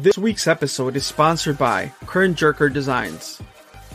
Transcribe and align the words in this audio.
This 0.00 0.16
week's 0.16 0.46
episode 0.46 0.94
is 0.94 1.04
sponsored 1.04 1.58
by 1.58 1.90
Current 2.06 2.38
Jerker 2.38 2.72
Designs. 2.72 3.38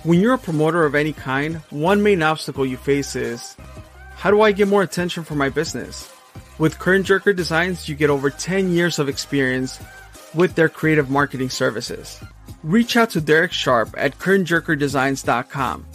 When 0.04 0.20
you're 0.20 0.34
a 0.34 0.38
promoter 0.38 0.84
of 0.84 0.96
any 0.96 1.14
kind, 1.14 1.62
one 1.70 2.04
main 2.04 2.22
obstacle 2.22 2.66
you 2.66 2.76
face 2.76 3.16
is 3.16 3.56
how 4.16 4.30
do 4.30 4.42
I 4.42 4.52
get 4.52 4.68
more 4.68 4.82
attention 4.82 5.24
for 5.24 5.36
my 5.36 5.48
business? 5.48 6.12
With 6.58 6.78
Current 6.78 7.06
Jerker 7.06 7.34
Designs, 7.34 7.88
you 7.88 7.96
get 7.96 8.10
over 8.10 8.30
10 8.30 8.74
years 8.74 9.00
of 9.00 9.08
experience 9.08 9.80
with 10.34 10.56
their 10.56 10.68
creative 10.68 11.10
marketing 11.10 11.50
services. 11.50 12.20
Reach 12.64 12.98
out 12.98 13.12
to 13.12 13.22
Derek 13.22 13.54
Sharp 13.54 13.96
at 13.98 14.20
currentjerkerdesigns.com. 14.20 15.86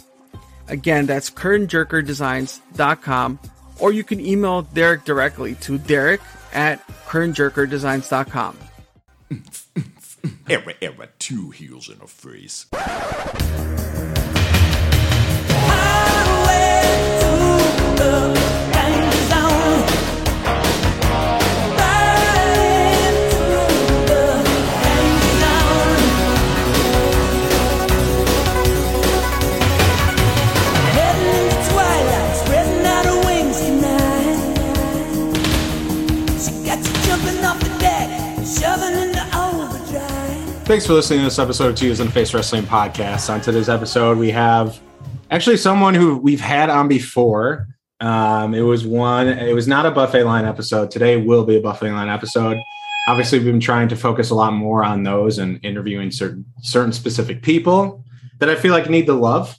Again, 0.69 1.05
that's 1.05 1.29
currentjerkerdesigns.com, 1.29 3.39
or 3.77 3.93
you 3.93 4.03
can 4.03 4.19
email 4.19 4.63
Derek 4.63 5.05
directly 5.05 5.53
to 5.61 5.77
derek 5.77 6.21
at 6.51 6.81
currentjerkerdesigns.com. 7.05 8.57
Era, 10.49 10.73
era, 10.81 11.09
two 11.19 11.51
heels 11.51 11.89
in 11.89 12.01
a 12.01 12.07
face. 12.07 12.65
Thanks 40.69 40.85
for 40.85 40.93
listening 40.93 41.21
to 41.21 41.25
this 41.25 41.39
episode 41.39 41.69
of 41.69 41.75
Two 41.75 41.85
Heels 41.87 41.99
in 41.99 42.05
the 42.05 42.13
Face 42.13 42.31
Wrestling 42.31 42.61
Podcast. 42.61 43.33
On 43.33 43.41
today's 43.41 43.69
episode, 43.69 44.19
we 44.19 44.29
have 44.29 44.79
actually 45.31 45.57
someone 45.57 45.95
who 45.95 46.17
we've 46.17 46.39
had 46.39 46.69
on 46.69 46.87
before. 46.87 47.67
Um, 47.99 48.53
it 48.53 48.61
was 48.61 48.85
one, 48.85 49.27
it 49.27 49.55
was 49.55 49.67
not 49.67 49.87
a 49.87 49.91
buffet 49.91 50.25
line 50.25 50.45
episode. 50.45 50.91
Today 50.91 51.17
will 51.17 51.43
be 51.43 51.57
a 51.57 51.59
buffet 51.59 51.89
line 51.89 52.07
episode. 52.07 52.59
Obviously, 53.07 53.39
we've 53.39 53.47
been 53.47 53.59
trying 53.59 53.87
to 53.87 53.95
focus 53.95 54.29
a 54.29 54.35
lot 54.35 54.53
more 54.53 54.83
on 54.83 55.01
those 55.01 55.39
and 55.39 55.59
interviewing 55.65 56.11
certain 56.11 56.45
certain 56.61 56.93
specific 56.93 57.41
people 57.41 58.05
that 58.37 58.47
I 58.47 58.55
feel 58.55 58.71
like 58.71 58.91
need 58.91 59.07
the 59.07 59.15
love. 59.15 59.57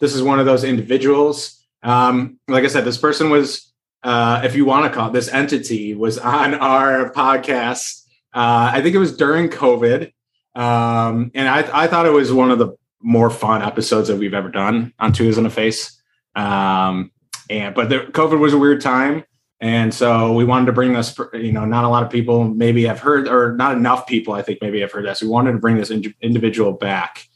This 0.00 0.12
is 0.12 0.24
one 0.24 0.40
of 0.40 0.46
those 0.46 0.64
individuals. 0.64 1.64
Um, 1.84 2.40
like 2.48 2.64
I 2.64 2.66
said, 2.66 2.84
this 2.84 2.98
person 2.98 3.30
was, 3.30 3.72
uh, 4.02 4.40
if 4.42 4.56
you 4.56 4.64
want 4.64 4.86
to 4.86 4.90
call 4.90 5.10
it, 5.10 5.12
this 5.12 5.28
entity 5.28 5.94
was 5.94 6.18
on 6.18 6.54
our 6.54 7.12
podcast. 7.12 8.02
Uh, 8.34 8.72
I 8.74 8.82
think 8.82 8.96
it 8.96 8.98
was 8.98 9.16
during 9.16 9.50
COVID. 9.50 10.10
Um, 10.54 11.30
and 11.34 11.48
I, 11.48 11.84
I 11.84 11.86
thought 11.86 12.06
it 12.06 12.12
was 12.12 12.32
one 12.32 12.50
of 12.50 12.58
the 12.58 12.76
more 13.00 13.30
fun 13.30 13.62
episodes 13.62 14.08
that 14.08 14.16
we've 14.16 14.34
ever 14.34 14.48
done 14.48 14.92
on 14.98 15.12
Two 15.12 15.24
Heels 15.24 15.38
in 15.38 15.46
a 15.46 15.50
Face. 15.50 16.00
Um, 16.34 17.10
and 17.50 17.74
but 17.74 17.88
the 17.88 18.00
COVID 18.00 18.38
was 18.38 18.52
a 18.52 18.58
weird 18.58 18.80
time, 18.80 19.24
and 19.60 19.92
so 19.92 20.34
we 20.34 20.44
wanted 20.44 20.66
to 20.66 20.72
bring 20.72 20.92
this. 20.92 21.18
You 21.32 21.52
know, 21.52 21.64
not 21.64 21.84
a 21.84 21.88
lot 21.88 22.02
of 22.02 22.10
people 22.10 22.44
maybe 22.44 22.84
have 22.84 23.00
heard, 23.00 23.26
or 23.26 23.54
not 23.56 23.76
enough 23.76 24.06
people, 24.06 24.34
I 24.34 24.42
think, 24.42 24.60
maybe 24.60 24.80
have 24.80 24.92
heard 24.92 25.06
this. 25.06 25.22
We 25.22 25.28
wanted 25.28 25.52
to 25.52 25.58
bring 25.58 25.76
this 25.76 25.90
in, 25.90 26.14
individual 26.20 26.72
back. 26.72 27.26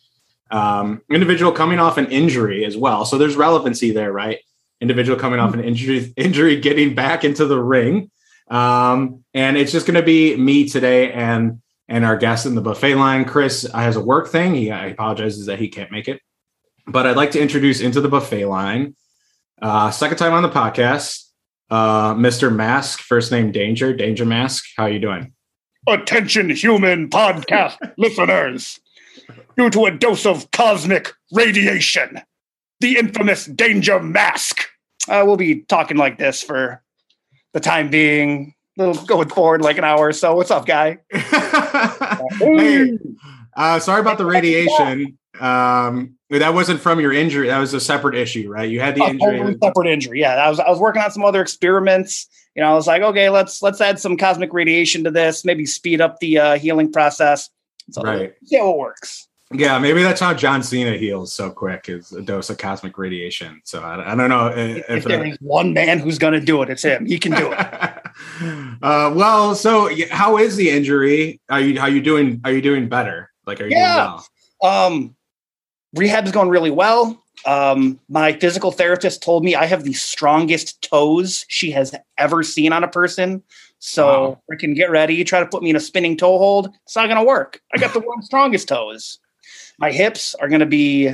Um, 0.50 1.00
individual 1.10 1.50
coming 1.50 1.78
off 1.78 1.96
an 1.96 2.06
injury 2.06 2.64
as 2.64 2.76
well, 2.76 3.04
so 3.04 3.16
there's 3.16 3.36
relevancy 3.36 3.90
there, 3.90 4.12
right? 4.12 4.38
Individual 4.80 5.18
coming 5.18 5.40
off 5.40 5.54
an 5.54 5.64
injury, 5.64 6.12
injury, 6.16 6.60
getting 6.60 6.94
back 6.94 7.24
into 7.24 7.46
the 7.46 7.58
ring, 7.58 8.10
um, 8.48 9.24
and 9.32 9.56
it's 9.56 9.72
just 9.72 9.86
going 9.86 9.98
to 9.98 10.02
be 10.02 10.36
me 10.36 10.68
today 10.68 11.10
and 11.12 11.62
and 11.92 12.06
our 12.06 12.16
guest 12.16 12.46
in 12.46 12.54
the 12.54 12.62
buffet 12.62 12.94
line, 12.94 13.26
Chris, 13.26 13.70
has 13.74 13.96
a 13.96 14.00
work 14.00 14.28
thing. 14.28 14.54
He 14.54 14.70
apologizes 14.70 15.44
that 15.44 15.58
he 15.58 15.68
can't 15.68 15.92
make 15.92 16.08
it. 16.08 16.22
But 16.86 17.06
I'd 17.06 17.18
like 17.18 17.32
to 17.32 17.40
introduce 17.40 17.82
into 17.82 18.00
the 18.00 18.08
buffet 18.08 18.46
line, 18.46 18.96
uh, 19.60 19.90
second 19.90 20.16
time 20.16 20.32
on 20.32 20.42
the 20.42 20.48
podcast, 20.48 21.28
uh, 21.70 22.14
Mr. 22.14 22.52
Mask, 22.52 23.00
first 23.00 23.30
name 23.30 23.52
Danger, 23.52 23.92
Danger 23.92 24.24
Mask. 24.24 24.64
How 24.74 24.84
are 24.84 24.90
you 24.90 25.00
doing? 25.00 25.34
Attention, 25.86 26.48
human 26.48 27.10
podcast 27.10 27.76
listeners. 27.98 28.80
Due 29.58 29.68
to 29.68 29.84
a 29.84 29.90
dose 29.90 30.24
of 30.24 30.50
cosmic 30.50 31.12
radiation, 31.30 32.22
the 32.80 32.96
infamous 32.96 33.44
Danger 33.44 34.00
Mask. 34.00 34.62
Uh, 35.10 35.24
we'll 35.26 35.36
be 35.36 35.60
talking 35.68 35.98
like 35.98 36.16
this 36.16 36.42
for 36.42 36.82
the 37.52 37.60
time 37.60 37.90
being 37.90 38.54
little 38.78 38.94
going 39.04 39.28
forward 39.28 39.60
like 39.60 39.76
an 39.76 39.84
hour 39.84 40.08
or 40.08 40.12
so. 40.14 40.34
What's 40.34 40.50
up, 40.50 40.64
guy? 40.64 40.98
hey, 42.38 42.98
uh, 43.56 43.78
sorry 43.78 44.00
about 44.00 44.18
the 44.18 44.26
radiation. 44.26 45.18
Um, 45.40 46.16
that 46.30 46.54
wasn't 46.54 46.80
from 46.80 47.00
your 47.00 47.12
injury. 47.12 47.48
That 47.48 47.58
was 47.58 47.74
a 47.74 47.80
separate 47.80 48.14
issue, 48.14 48.50
right? 48.50 48.68
You 48.68 48.80
had 48.80 48.94
the 48.94 49.04
injury. 49.04 49.38
Totally 49.38 49.58
separate 49.62 49.88
injury. 49.88 50.20
Yeah, 50.20 50.34
I 50.34 50.48
was 50.48 50.60
I 50.60 50.68
was 50.68 50.78
working 50.78 51.02
on 51.02 51.10
some 51.10 51.24
other 51.24 51.42
experiments. 51.42 52.28
You 52.54 52.62
know, 52.62 52.70
I 52.70 52.74
was 52.74 52.86
like, 52.86 53.02
okay, 53.02 53.28
let's 53.28 53.62
let's 53.62 53.80
add 53.80 53.98
some 53.98 54.16
cosmic 54.16 54.52
radiation 54.52 55.04
to 55.04 55.10
this. 55.10 55.44
Maybe 55.44 55.66
speed 55.66 56.00
up 56.00 56.18
the 56.20 56.38
uh, 56.38 56.58
healing 56.58 56.92
process. 56.92 57.50
So 57.90 58.02
right. 58.02 58.34
See 58.44 58.58
how 58.58 58.70
it 58.70 58.78
works. 58.78 59.28
Yeah, 59.54 59.78
maybe 59.78 60.02
that's 60.02 60.20
how 60.20 60.32
John 60.32 60.62
Cena 60.62 60.96
heals 60.96 61.32
so 61.32 61.50
quick 61.50 61.88
is 61.88 62.12
a 62.12 62.22
dose 62.22 62.48
of 62.48 62.58
cosmic 62.58 62.96
radiation. 62.96 63.60
So 63.64 63.82
I, 63.82 64.12
I 64.12 64.14
don't 64.14 64.30
know 64.30 64.46
if, 64.46 64.78
if, 64.78 64.90
if 64.90 65.04
there 65.04 65.24
is 65.26 65.36
one 65.40 65.74
man 65.74 65.98
who's 65.98 66.18
going 66.18 66.32
to 66.32 66.40
do 66.40 66.62
it, 66.62 66.70
it's 66.70 66.82
him. 66.82 67.04
He 67.04 67.18
can 67.18 67.32
do 67.32 67.52
it. 67.52 67.58
uh, 68.82 69.12
well, 69.14 69.54
so 69.54 69.90
how 70.10 70.38
is 70.38 70.56
the 70.56 70.70
injury? 70.70 71.40
Are 71.48 71.60
you 71.60 71.80
how 71.80 71.86
you 71.86 72.00
doing? 72.00 72.40
Are 72.44 72.52
you 72.52 72.62
doing 72.62 72.88
better? 72.88 73.30
Like, 73.46 73.60
are 73.60 73.66
you 73.66 73.76
yeah. 73.76 74.18
well? 74.62 74.86
Um, 74.86 75.16
rehab 75.94 76.26
is 76.26 76.32
going 76.32 76.48
really 76.48 76.70
well. 76.70 77.18
Um, 77.44 77.98
my 78.08 78.34
physical 78.34 78.70
therapist 78.70 79.22
told 79.22 79.44
me 79.44 79.54
I 79.54 79.64
have 79.66 79.82
the 79.82 79.94
strongest 79.94 80.82
toes 80.82 81.44
she 81.48 81.72
has 81.72 81.94
ever 82.18 82.42
seen 82.42 82.72
on 82.72 82.84
a 82.84 82.88
person. 82.88 83.42
So 83.80 84.06
wow. 84.06 84.42
freaking 84.50 84.76
get 84.76 84.90
ready. 84.90 85.24
Try 85.24 85.40
to 85.40 85.46
put 85.46 85.62
me 85.62 85.70
in 85.70 85.76
a 85.76 85.80
spinning 85.80 86.16
toe 86.16 86.38
hold. 86.38 86.72
It's 86.84 86.94
not 86.94 87.06
going 87.06 87.18
to 87.18 87.24
work. 87.24 87.60
I 87.74 87.78
got 87.78 87.92
the 87.92 87.98
world's 88.06 88.26
strongest 88.26 88.68
toes 88.68 89.18
my 89.78 89.90
hips 89.90 90.34
are 90.36 90.48
going 90.48 90.60
to 90.60 90.66
be 90.66 91.12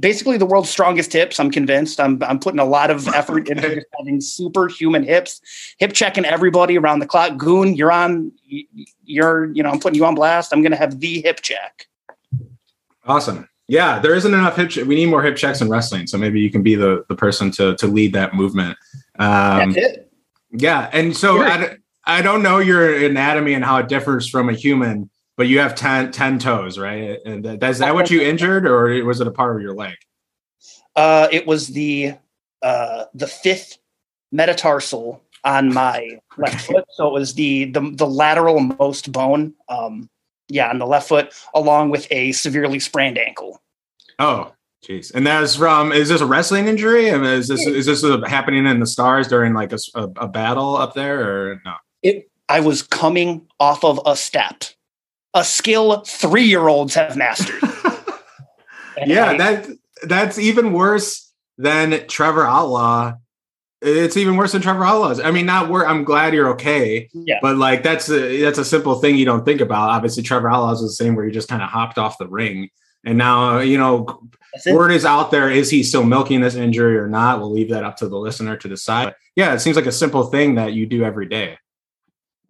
basically 0.00 0.36
the 0.36 0.46
world's 0.46 0.68
strongest 0.68 1.12
hips. 1.12 1.40
I'm 1.40 1.50
convinced. 1.50 2.00
I'm 2.00 2.22
I'm 2.22 2.38
putting 2.38 2.60
a 2.60 2.64
lot 2.64 2.90
of 2.90 3.08
effort 3.14 3.48
into 3.48 3.76
just 3.76 3.86
having 3.98 4.20
superhuman 4.20 5.04
hips, 5.04 5.40
hip 5.78 5.92
checking 5.92 6.24
everybody 6.24 6.78
around 6.78 7.00
the 7.00 7.06
clock. 7.06 7.36
Goon, 7.36 7.74
you're 7.74 7.92
on. 7.92 8.32
You're 9.04 9.46
you 9.52 9.62
know 9.62 9.70
I'm 9.70 9.80
putting 9.80 9.96
you 9.96 10.04
on 10.04 10.14
blast. 10.14 10.52
I'm 10.52 10.62
going 10.62 10.72
to 10.72 10.78
have 10.78 11.00
the 11.00 11.20
hip 11.22 11.40
check. 11.42 11.86
Awesome. 13.06 13.48
Yeah, 13.68 13.98
there 13.98 14.14
isn't 14.14 14.32
enough 14.32 14.56
hip. 14.56 14.70
Che- 14.70 14.84
we 14.84 14.94
need 14.94 15.06
more 15.06 15.22
hip 15.22 15.36
checks 15.36 15.60
in 15.60 15.68
wrestling. 15.68 16.06
So 16.06 16.18
maybe 16.18 16.40
you 16.40 16.50
can 16.50 16.62
be 16.62 16.74
the 16.74 17.04
the 17.08 17.16
person 17.16 17.50
to 17.52 17.76
to 17.76 17.86
lead 17.86 18.12
that 18.14 18.34
movement. 18.34 18.76
Um, 19.18 19.72
That's 19.72 19.76
it. 19.76 20.12
Yeah, 20.52 20.88
and 20.92 21.16
so 21.16 21.42
I, 21.42 21.76
I 22.04 22.22
don't 22.22 22.42
know 22.42 22.58
your 22.58 23.04
anatomy 23.04 23.54
and 23.54 23.64
how 23.64 23.78
it 23.78 23.88
differs 23.88 24.28
from 24.28 24.48
a 24.48 24.52
human 24.52 25.10
but 25.36 25.48
you 25.48 25.58
have 25.58 25.74
10, 25.74 26.12
10 26.12 26.38
toes, 26.38 26.78
right? 26.78 27.18
And 27.24 27.62
is 27.62 27.78
that 27.78 27.94
what 27.94 28.10
you 28.10 28.22
injured, 28.22 28.66
or 28.66 29.04
was 29.04 29.20
it 29.20 29.26
a 29.26 29.30
part 29.30 29.56
of 29.56 29.62
your 29.62 29.74
leg? 29.74 29.94
Uh, 30.94 31.28
it 31.30 31.46
was 31.46 31.68
the 31.68 32.14
uh, 32.62 33.04
the 33.14 33.26
fifth 33.26 33.78
metatarsal 34.32 35.22
on 35.44 35.72
my 35.72 36.18
left 36.38 36.60
foot. 36.66 36.84
So 36.90 37.08
it 37.08 37.12
was 37.12 37.34
the 37.34 37.66
the, 37.66 37.90
the 37.92 38.06
lateral 38.06 38.60
most 38.60 39.12
bone. 39.12 39.54
Um, 39.68 40.08
yeah, 40.48 40.70
on 40.70 40.78
the 40.78 40.86
left 40.86 41.08
foot, 41.08 41.34
along 41.54 41.90
with 41.90 42.06
a 42.10 42.32
severely 42.32 42.78
sprained 42.78 43.18
ankle. 43.18 43.60
Oh, 44.18 44.52
jeez! 44.82 45.12
And 45.12 45.26
that's 45.26 45.56
from 45.56 45.92
is 45.92 46.08
this 46.08 46.22
a 46.22 46.26
wrestling 46.26 46.66
injury? 46.66 47.10
I 47.10 47.18
mean, 47.18 47.26
is 47.26 47.48
this 47.48 47.66
is 47.66 47.86
this 47.86 48.02
happening 48.26 48.66
in 48.66 48.80
the 48.80 48.86
stars 48.86 49.28
during 49.28 49.52
like 49.52 49.72
a, 49.72 49.78
a, 49.94 50.02
a 50.16 50.28
battle 50.28 50.76
up 50.76 50.94
there, 50.94 51.50
or 51.50 51.60
no? 51.64 51.74
It. 52.02 52.30
I 52.48 52.60
was 52.60 52.80
coming 52.80 53.44
off 53.58 53.84
of 53.84 54.00
a 54.06 54.16
step 54.16 54.62
a 55.36 55.44
skill 55.44 56.00
three 56.00 56.44
year 56.44 56.66
olds 56.66 56.94
have 56.94 57.16
mastered. 57.16 57.62
yeah, 59.06 59.26
I, 59.26 59.36
that 59.36 59.68
that's 60.02 60.38
even 60.38 60.72
worse 60.72 61.32
than 61.58 62.06
Trevor 62.08 62.46
Outlaw. 62.46 63.12
It's 63.82 64.16
even 64.16 64.36
worse 64.36 64.52
than 64.52 64.62
Trevor 64.62 64.84
Outlaw's. 64.84 65.20
I 65.20 65.30
mean, 65.30 65.44
not 65.44 65.68
where 65.68 65.86
I'm 65.86 66.02
glad 66.02 66.32
you're 66.32 66.48
okay. 66.54 67.10
Yeah. 67.12 67.38
But 67.42 67.58
like 67.58 67.82
that's 67.82 68.08
a 68.10 68.40
that's 68.40 68.58
a 68.58 68.64
simple 68.64 68.96
thing 68.96 69.16
you 69.16 69.26
don't 69.26 69.44
think 69.44 69.60
about. 69.60 69.90
Obviously, 69.90 70.22
Trevor 70.22 70.50
Outlaw's 70.50 70.80
the 70.80 70.88
same 70.88 71.14
where 71.14 71.26
he 71.26 71.30
just 71.30 71.48
kind 71.48 71.62
of 71.62 71.68
hopped 71.68 71.98
off 71.98 72.18
the 72.18 72.26
ring. 72.26 72.70
And 73.04 73.18
now, 73.18 73.60
you 73.60 73.78
know, 73.78 74.22
word 74.66 74.90
is 74.90 75.04
out 75.04 75.30
there. 75.30 75.48
Is 75.48 75.70
he 75.70 75.84
still 75.84 76.02
milking 76.02 76.40
this 76.40 76.56
injury 76.56 76.96
or 76.98 77.06
not? 77.06 77.38
We'll 77.38 77.52
leave 77.52 77.70
that 77.70 77.84
up 77.84 77.98
to 77.98 78.08
the 78.08 78.16
listener 78.16 78.56
to 78.56 78.68
decide. 78.68 79.04
But 79.04 79.16
yeah, 79.36 79.52
it 79.52 79.60
seems 79.60 79.76
like 79.76 79.86
a 79.86 79.92
simple 79.92 80.24
thing 80.24 80.56
that 80.56 80.72
you 80.72 80.86
do 80.86 81.04
every 81.04 81.26
day 81.28 81.58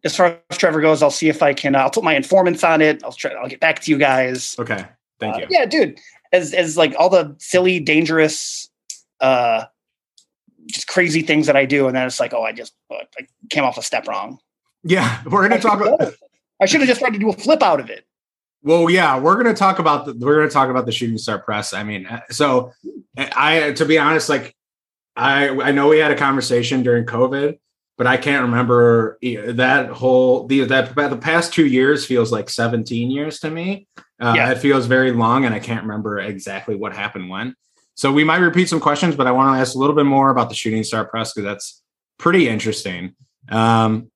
as 0.07 0.17
far 0.17 0.39
as 0.49 0.57
Trevor 0.57 0.81
goes, 0.81 1.03
I'll 1.03 1.11
see 1.11 1.29
if 1.29 1.43
I 1.43 1.53
can. 1.53 1.75
Uh, 1.75 1.81
I'll 1.81 1.91
put 1.91 2.05
my 2.05 2.15
informants 2.15 2.63
on 2.65 2.81
it. 2.81 3.03
I'll 3.05 3.13
try. 3.13 3.33
I'll 3.33 3.49
get 3.49 3.61
back 3.61 3.81
to 3.81 3.91
you 3.91 3.99
guys. 3.99 4.57
Okay, 4.59 4.87
thank 5.19 5.35
uh, 5.35 5.39
you. 5.41 5.47
Yeah, 5.51 5.67
dude. 5.67 5.99
As 6.33 6.55
as 6.55 6.77
like 6.77 6.95
all 6.99 7.11
the 7.11 7.35
silly, 7.39 7.81
dangerous, 7.81 8.71
uh, 9.21 9.65
just 10.67 10.87
crazy 10.87 11.23
things 11.23 11.47
that 11.47 11.57
I 11.57 11.67
do, 11.67 11.89
and 11.89 11.97
then 11.97 12.07
it's 12.07 12.21
like, 12.21 12.33
oh, 12.33 12.43
I 12.43 12.53
just 12.53 12.73
uh, 12.91 12.97
I 13.19 13.27
came 13.51 13.65
off 13.65 13.77
a 13.77 13.83
step 13.83 14.07
wrong. 14.07 14.39
Yeah, 14.85 15.21
we're 15.27 15.47
gonna 15.47 15.61
talk. 15.61 15.81
About, 15.81 16.15
I 16.61 16.67
should 16.67 16.81
have 16.81 16.89
just 16.89 17.01
tried 17.01 17.13
to 17.13 17.19
do 17.19 17.29
a 17.29 17.35
flip 17.35 17.63
out 17.63 17.81
of 17.81 17.91
it. 17.91 18.07
Well, 18.63 18.89
yeah, 18.89 19.19
we're 19.19 19.37
gonna 19.37 19.55
talk 19.55 19.81
about 19.81 20.07
the 20.07 20.15
we're 20.15 20.37
gonna 20.37 20.51
talk 20.51 20.71
about 20.71 20.87
the 20.87 20.93
shooting 20.93 21.19
star 21.19 21.41
press. 21.41 21.73
I 21.73 21.83
mean, 21.83 22.07
uh, 22.07 22.21
so 22.31 22.73
I 23.17 23.73
to 23.73 23.85
be 23.85 23.99
honest, 23.99 24.29
like 24.29 24.55
I 25.17 25.49
I 25.49 25.73
know 25.73 25.89
we 25.89 25.99
had 25.99 26.13
a 26.13 26.17
conversation 26.17 26.85
during 26.85 27.07
COVID, 27.07 27.59
but 27.97 28.07
I 28.07 28.17
can't 28.17 28.43
remember 28.43 29.19
that 29.23 29.89
whole 29.89 30.47
the 30.47 30.65
that 30.65 30.95
the 30.95 31.17
past 31.17 31.53
two 31.53 31.67
years 31.67 32.05
feels 32.05 32.31
like 32.31 32.51
17 32.51 33.11
years 33.11 33.41
to 33.41 33.51
me. 33.51 33.89
Uh, 34.21 34.35
yeah. 34.37 34.51
It 34.51 34.59
feels 34.59 34.87
very 34.87 35.13
long, 35.13 35.45
and 35.45 35.55
I 35.55 35.59
can't 35.59 35.83
remember 35.83 36.19
exactly 36.19 36.75
what 36.75 36.95
happened 36.95 37.29
when. 37.29 37.55
So 37.95 38.13
we 38.13 38.25
might 38.25 38.39
repeat 38.39 38.69
some 38.69 38.81
questions, 38.81 39.17
but 39.17 39.27
I 39.27 39.33
want 39.33 39.57
to 39.57 39.61
ask 39.61 39.75
a 39.75 39.79
little 39.79 39.97
bit 39.97 40.05
more 40.05 40.31
about 40.31 40.51
the 40.51 40.55
shooting 40.55 40.85
star 40.85 41.07
press 41.07 41.33
because 41.33 41.47
that's 41.47 41.83
pretty 42.19 42.49
interesting. 42.49 43.15
Um, 43.49 44.11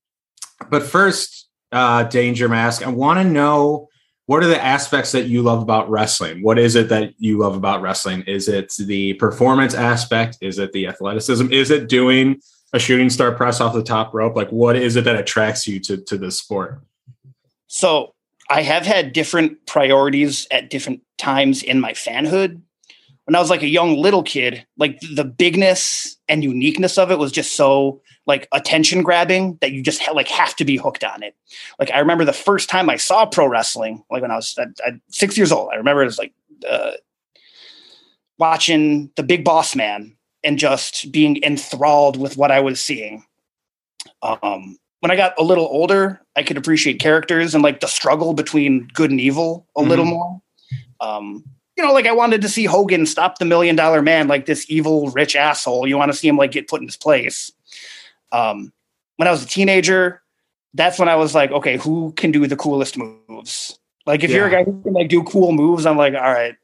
but 0.69 0.83
first, 0.83 1.49
uh, 1.73 2.05
Danger 2.05 2.49
Mask, 2.49 2.87
I 2.87 2.91
want 2.91 3.21
to 3.21 3.25
know 3.25 3.89
what 4.27 4.43
are 4.45 4.49
the 4.49 4.63
aspects 4.63 5.13
that 5.13 5.27
you 5.27 5.43
love 5.43 5.63
about 5.63 5.91
wrestling? 5.91 6.43
What 6.43 6.59
is 6.59 6.77
it 6.77 6.89
that 6.91 7.15
you 7.19 7.39
love 7.39 7.57
about 7.57 7.83
wrestling? 7.83 8.23
Is 8.27 8.49
it 8.49 8.73
the 8.79 9.15
performance 9.15 9.75
aspect? 9.75 10.39
Is 10.41 10.59
it 10.59 10.73
the 10.73 10.87
athleticism? 10.87 11.51
Is 11.53 11.71
it 11.71 11.89
doing 11.89 12.41
a 12.73 12.79
shooting 12.79 13.11
star 13.11 13.33
press 13.33 13.61
off 13.61 13.75
the 13.75 13.83
top 13.83 14.15
rope? 14.15 14.37
Like, 14.37 14.51
what 14.51 14.77
is 14.77 14.97
it 14.97 15.05
that 15.05 15.17
attracts 15.17 15.67
you 15.67 15.81
to 15.81 15.99
to 15.99 16.19
this 16.19 16.39
sport? 16.39 16.81
So, 17.67 18.15
I 18.49 18.63
have 18.63 18.85
had 18.85 19.13
different 19.13 19.65
priorities 19.67 20.47
at 20.51 20.71
different 20.71 21.03
times 21.19 21.63
in 21.63 21.81
my 21.81 21.93
fanhood. 21.93 22.61
When 23.25 23.37
I 23.37 23.41
was 23.41 23.51
like 23.51 23.63
a 23.63 23.69
young 23.69 23.97
little 23.97 24.25
kid, 24.25 24.67
like 24.77 24.99
the 25.01 25.25
bigness 25.25 26.17
and 26.29 26.43
uniqueness 26.43 26.99
of 26.99 27.13
it 27.13 27.19
was 27.19 27.31
just 27.31 27.55
so 27.55 28.03
like 28.27 28.49
attention 28.53 29.03
grabbing 29.03 29.57
that 29.61 29.71
you 29.71 29.83
just 29.83 30.03
ha- 30.03 30.13
like 30.13 30.29
have 30.29 30.57
to 30.57 30.65
be 30.65 30.77
hooked 30.77 31.05
on 31.05 31.23
it. 31.23 31.37
Like 31.79 31.93
I 31.93 32.01
remember 32.01 32.25
the 32.25 32.33
first 32.33 32.69
time 32.69 32.91
I 32.91 32.97
saw 32.97 33.25
pro 33.25 33.47
wrestling, 33.47 34.03
like 34.11 34.23
when 34.23 34.33
I 34.33 34.37
was 34.37 34.59
six 35.11 35.37
years 35.37 35.53
old. 35.53 35.71
I 35.73 35.77
remember 35.77 36.03
it 36.03 36.07
was 36.07 36.19
like 36.19 36.33
uh, 36.69 36.93
watching 38.39 39.11
the 39.15 39.23
Big 39.23 39.45
Boss 39.45 39.77
Man 39.77 40.17
and 40.43 40.59
just 40.59 41.13
being 41.13 41.43
enthralled 41.43 42.17
with 42.17 42.37
what 42.37 42.51
I 42.51 42.61
was 42.61 42.81
seeing. 42.81 43.25
Um, 44.23 44.79
when 45.01 45.11
I 45.11 45.17
got 45.17 45.35
a 45.39 45.43
little 45.43 45.67
older, 45.67 46.21
I 46.37 46.43
could 46.43 46.57
appreciate 46.57 47.01
characters 47.01 47.55
and 47.55 47.63
like 47.63 47.81
the 47.81 47.87
struggle 47.87 48.35
between 48.35 48.89
good 48.93 49.11
and 49.11 49.21
evil 49.21 49.67
a 49.77 49.81
mm-hmm. 49.81 49.91
little 49.91 50.05
more. 50.05 50.43
Um, 51.01 51.45
you 51.77 51.85
know, 51.85 51.93
like 51.93 52.07
I 52.07 52.13
wanted 52.13 52.43
to 52.43 52.49
see 52.49 52.65
Hogan 52.67 53.07
stop 53.07 53.39
the 53.39 53.47
million 53.47 53.75
dollar 53.75 54.03
man, 54.03 54.29
like 54.29 54.47
this 54.47 54.67
evil 54.69 55.11
rich 55.11 55.35
asshole. 55.35 55.87
You 55.87 55.97
want 55.97 56.13
to 56.13 56.17
see 56.17 56.29
him 56.29 56.37
like 56.37 56.53
get 56.53 56.69
put 56.69 56.83
in 56.83 56.89
his 56.89 56.97
place. 56.97 57.51
Um, 58.33 58.73
when 59.17 59.27
I 59.29 59.31
was 59.31 59.43
a 59.43 59.47
teenager, 59.47 60.23
that's 60.75 60.99
when 60.99 61.09
I 61.09 61.17
was 61.17 61.35
like, 61.35 61.51
okay, 61.51 61.79
who 61.79 62.13
can 62.13 62.33
do 62.33 62.47
the 62.47 62.57
coolest 62.57 62.97
moves? 62.99 63.79
Like, 64.07 64.23
if 64.23 64.31
yeah. 64.31 64.37
you're 64.37 64.47
a 64.49 64.51
guy 64.51 64.65
who 64.65 64.81
can 64.83 64.93
like 64.93 65.09
do 65.09 65.23
cool 65.25 65.53
moves, 65.53 65.87
I'm 65.87 65.97
like, 65.97 66.15
all 66.15 66.21
right, 66.21 66.55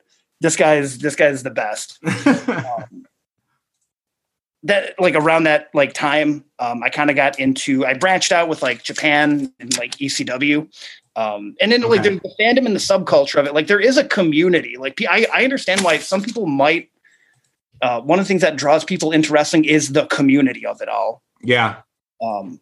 this 0.41 0.57
guy's 0.57 0.99
this 0.99 1.17
guy's 1.17 1.43
the 1.43 1.51
best. 1.51 1.99
um, 2.27 3.06
that 4.67 4.99
like 4.99 5.15
around 5.15 5.45
that 5.45 5.69
like 5.75 5.93
time, 5.93 6.45
um, 6.59 6.83
I 6.83 6.89
kind 6.89 7.11
of 7.11 7.17
got 7.17 7.39
into. 7.39 7.87
I 7.87 7.95
branched 7.95 8.33
out 8.33 8.49
with 8.49 8.63
like 8.63 8.83
Japan 8.83 9.53
and 9.59 9.77
like 9.79 9.93
ECW. 9.93 10.69
Um, 11.15 11.57
and 11.61 11.73
then 11.73 11.83
okay. 11.85 11.91
like 11.91 12.03
the, 12.03 12.11
the 12.11 12.35
fandom 12.39 12.67
and 12.67 12.75
the 12.75 12.81
subculture 12.81 13.41
of 13.41 13.47
it, 13.47 13.55
like 13.55 13.69
there 13.69 13.81
is 13.81 13.97
a 13.97 14.05
community. 14.05 14.77
Like 14.77 15.01
I, 15.09 15.27
I 15.33 15.45
understand 15.45 15.83
why 15.83 15.99
some 15.99 16.23
people 16.23 16.47
might. 16.47 16.91
Uh, 17.83 18.01
one 18.01 18.19
of 18.19 18.25
the 18.25 18.29
things 18.29 18.41
that 18.41 18.57
draws 18.57 18.85
people 18.85 19.13
into 19.13 19.33
wrestling 19.33 19.65
is 19.67 19.93
the 19.93 20.07
community 20.07 20.65
of 20.65 20.81
it 20.81 20.89
all. 20.89 21.23
Yeah. 21.43 21.83
Um, 22.23 22.61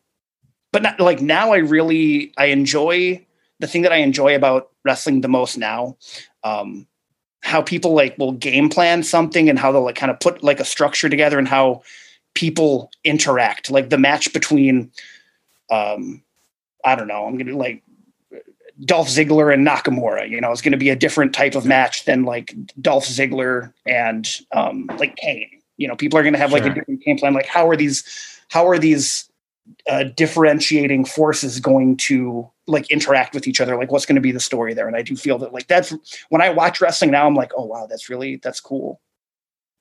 but 0.72 0.82
not, 0.82 0.98
like 0.98 1.20
now, 1.20 1.52
I 1.52 1.58
really 1.58 2.32
I 2.36 2.46
enjoy 2.46 3.24
the 3.60 3.68
thing 3.68 3.82
that 3.82 3.92
I 3.92 3.98
enjoy 3.98 4.34
about 4.34 4.70
wrestling 4.84 5.20
the 5.20 5.28
most 5.28 5.56
now. 5.56 5.96
Um, 6.42 6.86
how 7.44 7.60
people 7.60 7.92
like 7.92 8.16
will 8.18 8.32
game 8.32 8.70
plan 8.70 9.02
something 9.02 9.50
and 9.50 9.58
how 9.58 9.70
they'll 9.70 9.84
like 9.84 9.96
kind 9.96 10.10
of 10.10 10.18
put 10.18 10.42
like 10.42 10.60
a 10.60 10.64
structure 10.64 11.10
together 11.10 11.38
and 11.38 11.46
how 11.46 11.82
people 12.34 12.90
interact. 13.04 13.70
Like 13.70 13.90
the 13.90 13.98
match 13.98 14.32
between, 14.32 14.90
um, 15.70 16.22
I 16.84 16.96
don't 16.96 17.06
know, 17.06 17.26
I'm 17.26 17.36
gonna 17.36 17.54
like 17.54 17.82
Dolph 18.82 19.08
Ziggler 19.08 19.52
and 19.52 19.66
Nakamura. 19.66 20.28
You 20.28 20.40
know, 20.40 20.50
it's 20.52 20.62
going 20.62 20.72
to 20.72 20.78
be 20.78 20.88
a 20.88 20.96
different 20.96 21.34
type 21.34 21.54
of 21.54 21.64
match 21.64 22.06
than 22.06 22.24
like 22.24 22.54
Dolph 22.80 23.06
Ziggler 23.06 23.72
and 23.86 24.26
um, 24.52 24.86
like 24.98 25.14
Kane. 25.16 25.60
You 25.76 25.86
know, 25.86 25.96
people 25.96 26.18
are 26.18 26.22
going 26.22 26.32
to 26.32 26.38
have 26.38 26.50
sure. 26.50 26.60
like 26.60 26.70
a 26.70 26.74
different 26.74 27.04
game 27.04 27.18
plan. 27.18 27.34
Like, 27.34 27.46
how 27.46 27.68
are 27.68 27.76
these 27.76 28.04
how 28.48 28.66
are 28.66 28.78
these 28.78 29.28
uh, 29.88 30.04
differentiating 30.16 31.04
forces 31.04 31.60
going 31.60 31.96
to 31.96 32.48
like 32.66 32.90
interact 32.90 33.34
with 33.34 33.46
each 33.46 33.60
other 33.60 33.76
like 33.76 33.92
what's 33.92 34.06
going 34.06 34.14
to 34.14 34.22
be 34.22 34.32
the 34.32 34.40
story 34.40 34.74
there? 34.74 34.86
And 34.86 34.96
i 34.96 35.02
do 35.02 35.16
feel 35.16 35.38
that 35.38 35.52
like 35.52 35.66
that's 35.66 35.94
when 36.28 36.40
i 36.40 36.50
watch 36.50 36.80
wrestling 36.80 37.10
now 37.10 37.26
i'm 37.26 37.34
like 37.34 37.52
oh 37.56 37.64
wow 37.64 37.86
that's 37.86 38.08
really 38.08 38.36
that's 38.36 38.60
cool. 38.60 39.00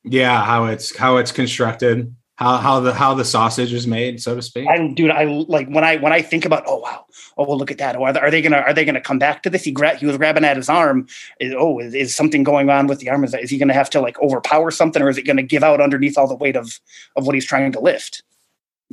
Yeah 0.03 0.43
how 0.43 0.65
it's 0.65 0.95
how 0.97 1.17
it's 1.17 1.31
constructed 1.31 2.13
how 2.35 2.57
how 2.57 2.79
the 2.79 2.93
how 2.93 3.13
the 3.13 3.23
sausage 3.23 3.71
is 3.71 3.85
made 3.85 4.21
so 4.21 4.35
to 4.35 4.41
speak. 4.41 4.67
I 4.67 4.87
dude 4.87 5.11
i 5.11 5.23
like 5.23 5.67
when 5.69 5.83
i 5.83 5.97
when 5.97 6.11
i 6.11 6.21
think 6.21 6.45
about 6.45 6.63
oh 6.65 6.79
wow 6.79 7.05
oh 7.37 7.45
well, 7.47 7.57
look 7.57 7.71
at 7.71 7.77
that 7.77 7.95
oh, 7.95 8.03
are, 8.03 8.13
they, 8.13 8.19
are 8.19 8.31
they 8.31 8.41
gonna 8.41 8.57
are 8.57 8.73
they 8.73 8.85
gonna 8.85 9.01
come 9.01 9.19
back 9.19 9.43
to 9.43 9.49
this? 9.49 9.63
He 9.63 9.71
gra- 9.71 9.95
he 9.95 10.05
was 10.05 10.17
grabbing 10.17 10.43
at 10.43 10.57
his 10.57 10.69
arm 10.69 11.07
is, 11.39 11.53
oh 11.57 11.79
is, 11.79 11.93
is 11.93 12.15
something 12.15 12.43
going 12.43 12.69
on 12.69 12.87
with 12.87 12.99
the 12.99 13.09
arm? 13.09 13.23
Is, 13.23 13.31
that, 13.31 13.43
is 13.43 13.49
he 13.49 13.57
gonna 13.57 13.73
have 13.73 13.89
to 13.91 14.01
like 14.01 14.19
overpower 14.19 14.71
something 14.71 15.01
or 15.01 15.09
is 15.09 15.17
it 15.17 15.27
gonna 15.27 15.43
give 15.43 15.63
out 15.63 15.81
underneath 15.81 16.17
all 16.17 16.27
the 16.27 16.35
weight 16.35 16.55
of 16.55 16.79
of 17.15 17.25
what 17.25 17.35
he's 17.35 17.45
trying 17.45 17.71
to 17.71 17.79
lift 17.79 18.23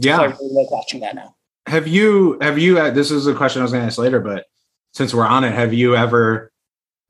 yeah, 0.05 0.17
so 0.17 0.23
I 0.23 0.27
really 0.27 0.55
like 0.55 0.71
watching 0.71 1.01
that 1.01 1.15
now. 1.15 1.35
Have 1.67 1.87
you? 1.87 2.39
Have 2.41 2.59
you? 2.59 2.79
Uh, 2.79 2.91
this 2.91 3.11
is 3.11 3.27
a 3.27 3.35
question 3.35 3.61
I 3.61 3.65
was 3.65 3.73
going 3.73 3.83
to 3.83 3.87
ask 3.87 3.99
later, 3.99 4.21
but 4.21 4.47
since 4.93 5.15
we're 5.15 5.27
on 5.27 5.45
it, 5.45 5.53
have 5.53 5.73
you 5.73 5.97
ever? 5.97 6.53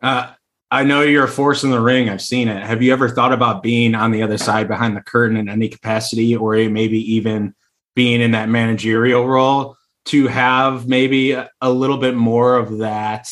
Uh, 0.02 0.32
I 0.70 0.84
know 0.84 1.02
you're 1.02 1.24
a 1.24 1.28
force 1.28 1.64
in 1.64 1.70
the 1.70 1.80
ring. 1.80 2.08
I've 2.08 2.22
seen 2.22 2.48
it. 2.48 2.62
Have 2.62 2.82
you 2.82 2.92
ever 2.92 3.08
thought 3.08 3.32
about 3.32 3.62
being 3.62 3.94
on 3.94 4.12
the 4.12 4.22
other 4.22 4.38
side 4.38 4.68
behind 4.68 4.96
the 4.96 5.02
curtain 5.02 5.36
in 5.36 5.48
any 5.48 5.68
capacity, 5.68 6.36
or 6.36 6.54
maybe 6.68 6.98
even 7.14 7.54
being 7.96 8.20
in 8.20 8.30
that 8.32 8.48
managerial 8.48 9.26
role 9.26 9.76
to 10.06 10.28
have 10.28 10.86
maybe 10.86 11.32
a, 11.32 11.50
a 11.60 11.70
little 11.70 11.98
bit 11.98 12.14
more 12.14 12.56
of 12.56 12.78
that? 12.78 13.28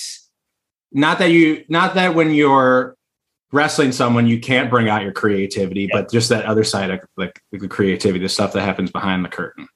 Not 0.91 1.19
that 1.21 1.31
you, 1.31 1.65
not 1.69 1.95
that 1.95 2.15
when 2.15 2.33
you're 2.33 2.97
wrestling 3.53 3.93
someone 3.93 4.27
you 4.27 4.39
can't 4.39 4.71
bring 4.71 4.89
out 4.89 5.03
your 5.03 5.13
creativity 5.13 5.83
yeah. 5.83 5.89
but 5.93 6.11
just 6.11 6.29
that 6.29 6.45
other 6.45 6.65
side 6.65 6.91
of 6.91 7.01
like 7.17 7.43
the 7.51 7.69
creativity 7.69 8.23
the 8.23 8.29
stuff 8.29 8.53
that 8.53 8.63
happens 8.63 8.91
behind 8.91 9.25
the 9.25 9.29
curtain 9.29 9.69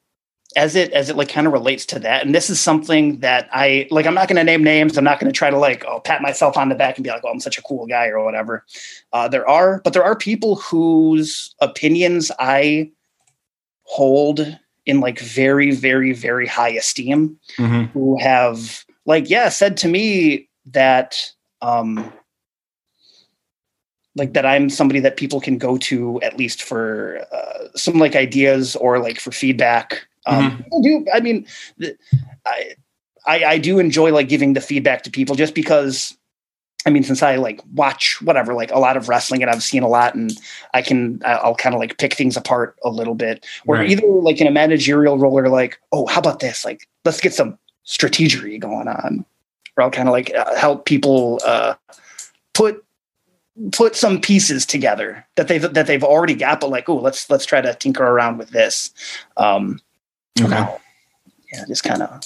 as 0.56 0.76
it 0.76 0.92
as 0.92 1.08
it 1.08 1.16
like 1.16 1.28
kind 1.28 1.46
of 1.46 1.52
relates 1.52 1.86
to 1.86 1.98
that 1.98 2.24
and 2.24 2.34
this 2.34 2.50
is 2.50 2.60
something 2.60 3.18
that 3.20 3.48
i 3.52 3.86
like 3.90 4.06
i'm 4.06 4.14
not 4.14 4.28
going 4.28 4.36
to 4.36 4.44
name 4.44 4.62
names 4.62 4.96
i'm 4.96 5.04
not 5.04 5.18
going 5.18 5.32
to 5.32 5.36
try 5.36 5.50
to 5.50 5.58
like 5.58 5.84
oh 5.86 6.00
pat 6.00 6.20
myself 6.20 6.56
on 6.56 6.68
the 6.68 6.74
back 6.74 6.96
and 6.96 7.04
be 7.04 7.10
like 7.10 7.22
oh 7.24 7.30
i'm 7.30 7.40
such 7.40 7.58
a 7.58 7.62
cool 7.62 7.86
guy 7.86 8.08
or 8.08 8.22
whatever 8.24 8.64
uh, 9.12 9.28
there 9.28 9.48
are 9.48 9.80
but 9.84 9.92
there 9.92 10.04
are 10.04 10.16
people 10.16 10.56
whose 10.56 11.54
opinions 11.60 12.30
i 12.38 12.90
hold 13.84 14.58
in 14.84 15.00
like 15.00 15.18
very 15.20 15.70
very 15.70 16.12
very 16.12 16.46
high 16.46 16.70
esteem 16.70 17.38
mm-hmm. 17.56 17.84
who 17.98 18.18
have 18.20 18.84
like 19.06 19.30
yeah 19.30 19.48
said 19.48 19.76
to 19.76 19.88
me 19.88 20.48
that 20.66 21.32
um 21.62 22.12
like 24.14 24.34
that 24.34 24.44
I'm 24.44 24.68
somebody 24.68 25.00
that 25.00 25.16
people 25.16 25.40
can 25.40 25.58
go 25.58 25.78
to 25.78 26.20
at 26.22 26.36
least 26.36 26.62
for 26.62 27.24
uh, 27.32 27.68
some 27.74 27.98
like 27.98 28.14
ideas 28.14 28.76
or 28.76 28.98
like 28.98 29.20
for 29.20 29.32
feedback. 29.32 30.06
Um, 30.26 30.50
mm-hmm. 30.50 30.62
I 30.62 30.80
do 30.82 31.06
I 31.14 31.20
mean, 31.20 31.46
the, 31.78 31.96
I, 32.46 32.74
I 33.26 33.44
I 33.44 33.58
do 33.58 33.78
enjoy 33.78 34.12
like 34.12 34.28
giving 34.28 34.52
the 34.52 34.60
feedback 34.60 35.02
to 35.02 35.10
people 35.10 35.36
just 35.36 35.54
because. 35.54 36.16
I 36.84 36.90
mean, 36.90 37.04
since 37.04 37.22
I 37.22 37.36
like 37.36 37.60
watch 37.74 38.20
whatever, 38.22 38.54
like 38.54 38.72
a 38.72 38.78
lot 38.80 38.96
of 38.96 39.08
wrestling, 39.08 39.40
and 39.40 39.48
I've 39.48 39.62
seen 39.62 39.84
a 39.84 39.88
lot, 39.88 40.16
and 40.16 40.32
I 40.74 40.82
can, 40.82 41.22
I'll 41.24 41.54
kind 41.54 41.76
of 41.76 41.80
like 41.80 41.96
pick 41.98 42.12
things 42.12 42.36
apart 42.36 42.74
a 42.82 42.90
little 42.90 43.14
bit. 43.14 43.46
Or 43.68 43.76
right. 43.76 43.88
either 43.88 44.04
like 44.04 44.40
in 44.40 44.48
a 44.48 44.50
managerial 44.50 45.16
role, 45.16 45.38
or 45.38 45.48
like, 45.48 45.78
oh, 45.92 46.08
how 46.08 46.18
about 46.18 46.40
this? 46.40 46.64
Like, 46.64 46.88
let's 47.04 47.20
get 47.20 47.34
some 47.34 47.56
strategery 47.86 48.58
going 48.58 48.88
on. 48.88 49.24
Or 49.76 49.84
I'll 49.84 49.92
kind 49.92 50.08
of 50.08 50.12
like 50.12 50.34
uh, 50.34 50.56
help 50.56 50.84
people 50.84 51.40
uh, 51.46 51.74
put 52.52 52.84
put 53.72 53.96
some 53.96 54.20
pieces 54.20 54.64
together 54.64 55.26
that 55.36 55.48
they've 55.48 55.72
that 55.74 55.86
they've 55.86 56.04
already 56.04 56.34
got, 56.34 56.60
but 56.60 56.70
like, 56.70 56.88
oh, 56.88 56.96
let's 56.96 57.28
let's 57.30 57.44
try 57.44 57.60
to 57.60 57.74
tinker 57.74 58.04
around 58.04 58.38
with 58.38 58.50
this. 58.50 58.92
Um, 59.36 59.80
okay. 60.40 60.66
yeah, 61.52 61.64
just 61.68 61.84
kind 61.84 62.02
of 62.02 62.24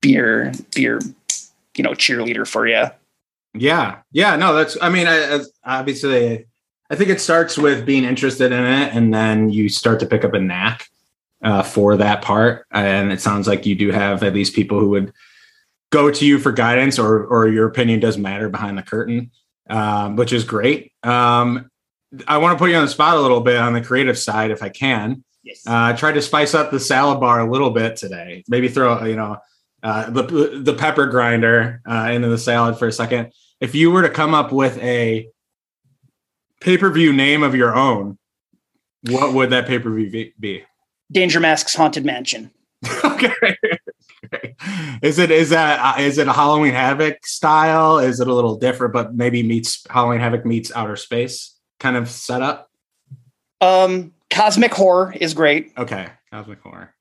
beer 0.00 0.52
beer, 0.74 1.00
you 1.76 1.84
know, 1.84 1.92
cheerleader 1.92 2.46
for 2.46 2.66
you. 2.66 2.86
Yeah, 3.54 3.98
yeah, 4.10 4.36
no, 4.36 4.54
that's. 4.54 4.76
I 4.82 4.88
mean, 4.88 5.06
I, 5.06 5.40
obviously, 5.64 6.46
I 6.90 6.96
think 6.96 7.10
it 7.10 7.20
starts 7.20 7.56
with 7.56 7.86
being 7.86 8.04
interested 8.04 8.50
in 8.50 8.64
it, 8.64 8.94
and 8.94 9.14
then 9.14 9.50
you 9.50 9.68
start 9.68 10.00
to 10.00 10.06
pick 10.06 10.24
up 10.24 10.34
a 10.34 10.40
knack 10.40 10.88
uh, 11.42 11.62
for 11.62 11.96
that 11.96 12.22
part. 12.22 12.66
And 12.72 13.12
it 13.12 13.20
sounds 13.20 13.46
like 13.46 13.64
you 13.64 13.76
do 13.76 13.92
have 13.92 14.24
at 14.24 14.34
least 14.34 14.56
people 14.56 14.80
who 14.80 14.88
would 14.90 15.12
go 15.90 16.10
to 16.10 16.26
you 16.26 16.40
for 16.40 16.50
guidance, 16.50 16.98
or 16.98 17.24
or 17.26 17.46
your 17.46 17.68
opinion 17.68 18.00
does 18.00 18.18
matter 18.18 18.48
behind 18.48 18.76
the 18.76 18.82
curtain 18.82 19.30
um, 19.68 20.16
which 20.16 20.32
is 20.32 20.44
great. 20.44 20.92
Um, 21.02 21.70
I 22.28 22.38
want 22.38 22.56
to 22.56 22.62
put 22.62 22.70
you 22.70 22.76
on 22.76 22.84
the 22.84 22.90
spot 22.90 23.16
a 23.16 23.20
little 23.20 23.40
bit 23.40 23.56
on 23.56 23.72
the 23.72 23.80
creative 23.80 24.18
side, 24.18 24.50
if 24.50 24.62
I 24.62 24.68
can. 24.68 25.24
Yes. 25.42 25.66
Uh, 25.66 25.72
I 25.74 25.92
tried 25.92 26.12
to 26.12 26.22
spice 26.22 26.54
up 26.54 26.70
the 26.70 26.80
salad 26.80 27.20
bar 27.20 27.40
a 27.40 27.50
little 27.50 27.70
bit 27.70 27.96
today. 27.96 28.44
Maybe 28.48 28.68
throw, 28.68 29.04
you 29.04 29.16
know, 29.16 29.38
uh, 29.82 30.08
the 30.08 30.62
the 30.62 30.74
pepper 30.74 31.06
grinder 31.06 31.82
uh, 31.86 32.10
into 32.10 32.28
the 32.28 32.38
salad 32.38 32.78
for 32.78 32.88
a 32.88 32.92
second. 32.92 33.32
If 33.60 33.74
you 33.74 33.90
were 33.90 34.02
to 34.02 34.10
come 34.10 34.34
up 34.34 34.52
with 34.52 34.78
a 34.78 35.28
pay 36.60 36.78
per 36.78 36.90
view 36.90 37.12
name 37.12 37.42
of 37.42 37.54
your 37.54 37.76
own, 37.76 38.18
what 39.02 39.34
would 39.34 39.50
that 39.50 39.66
pay 39.66 39.78
per 39.78 39.90
view 39.94 40.32
be? 40.40 40.64
Danger 41.12 41.40
Masks 41.40 41.74
Haunted 41.74 42.04
Mansion. 42.04 42.50
okay. 43.04 43.56
Is 45.02 45.18
it 45.18 45.30
is 45.30 45.50
that 45.50 45.80
uh, 45.80 46.00
it 46.18 46.26
a 46.26 46.32
Halloween 46.32 46.72
Havoc 46.72 47.26
style? 47.26 47.98
Is 47.98 48.20
it 48.20 48.28
a 48.28 48.34
little 48.34 48.56
different, 48.56 48.92
but 48.92 49.14
maybe 49.14 49.42
meets 49.42 49.84
Halloween 49.90 50.20
Havoc 50.20 50.44
meets 50.44 50.72
outer 50.74 50.96
space 50.96 51.56
kind 51.80 51.96
of 51.96 52.08
setup? 52.08 52.70
Um, 53.60 54.12
cosmic 54.30 54.72
horror 54.72 55.14
is 55.20 55.34
great. 55.34 55.72
Okay, 55.76 56.08
cosmic 56.32 56.60
horror. 56.60 56.94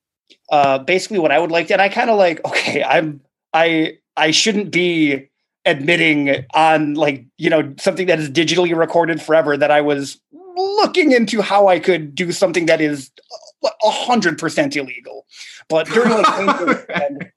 Uh, 0.50 0.80
basically, 0.80 1.20
what 1.20 1.32
I 1.32 1.40
would 1.40 1.52
like 1.52 1.72
and 1.72 1.82
I 1.82 1.90
kind 1.90 2.10
of 2.10 2.18
like. 2.18 2.42
Okay, 2.46 2.84
I'm 2.84 3.22
I 3.54 3.98
I 4.16 4.32
shouldn't 4.32 4.72
be 4.72 5.30
admitting 5.66 6.46
on 6.54 6.94
like 6.96 7.26
you 7.38 7.50
know 7.50 7.74
something 7.78 8.08
that 8.08 8.20
is 8.20 8.30
digitally 8.30 8.76
recorded 8.76 9.22
forever 9.22 9.58
that 9.58 9.72
I 9.72 9.82
was 9.82 10.20
looking 10.56 11.12
into 11.12 11.42
how 11.42 11.68
I 11.68 11.80
could 11.80 12.16
do 12.16 12.32
something 12.32 12.68
that 12.68 12.82
is 12.82 13.12
a 13.64 13.90
hundred 13.90 14.38
percent 14.38 14.76
illegal. 14.76 15.26
But 15.70 15.88
during 15.88 16.10
like 16.10 16.88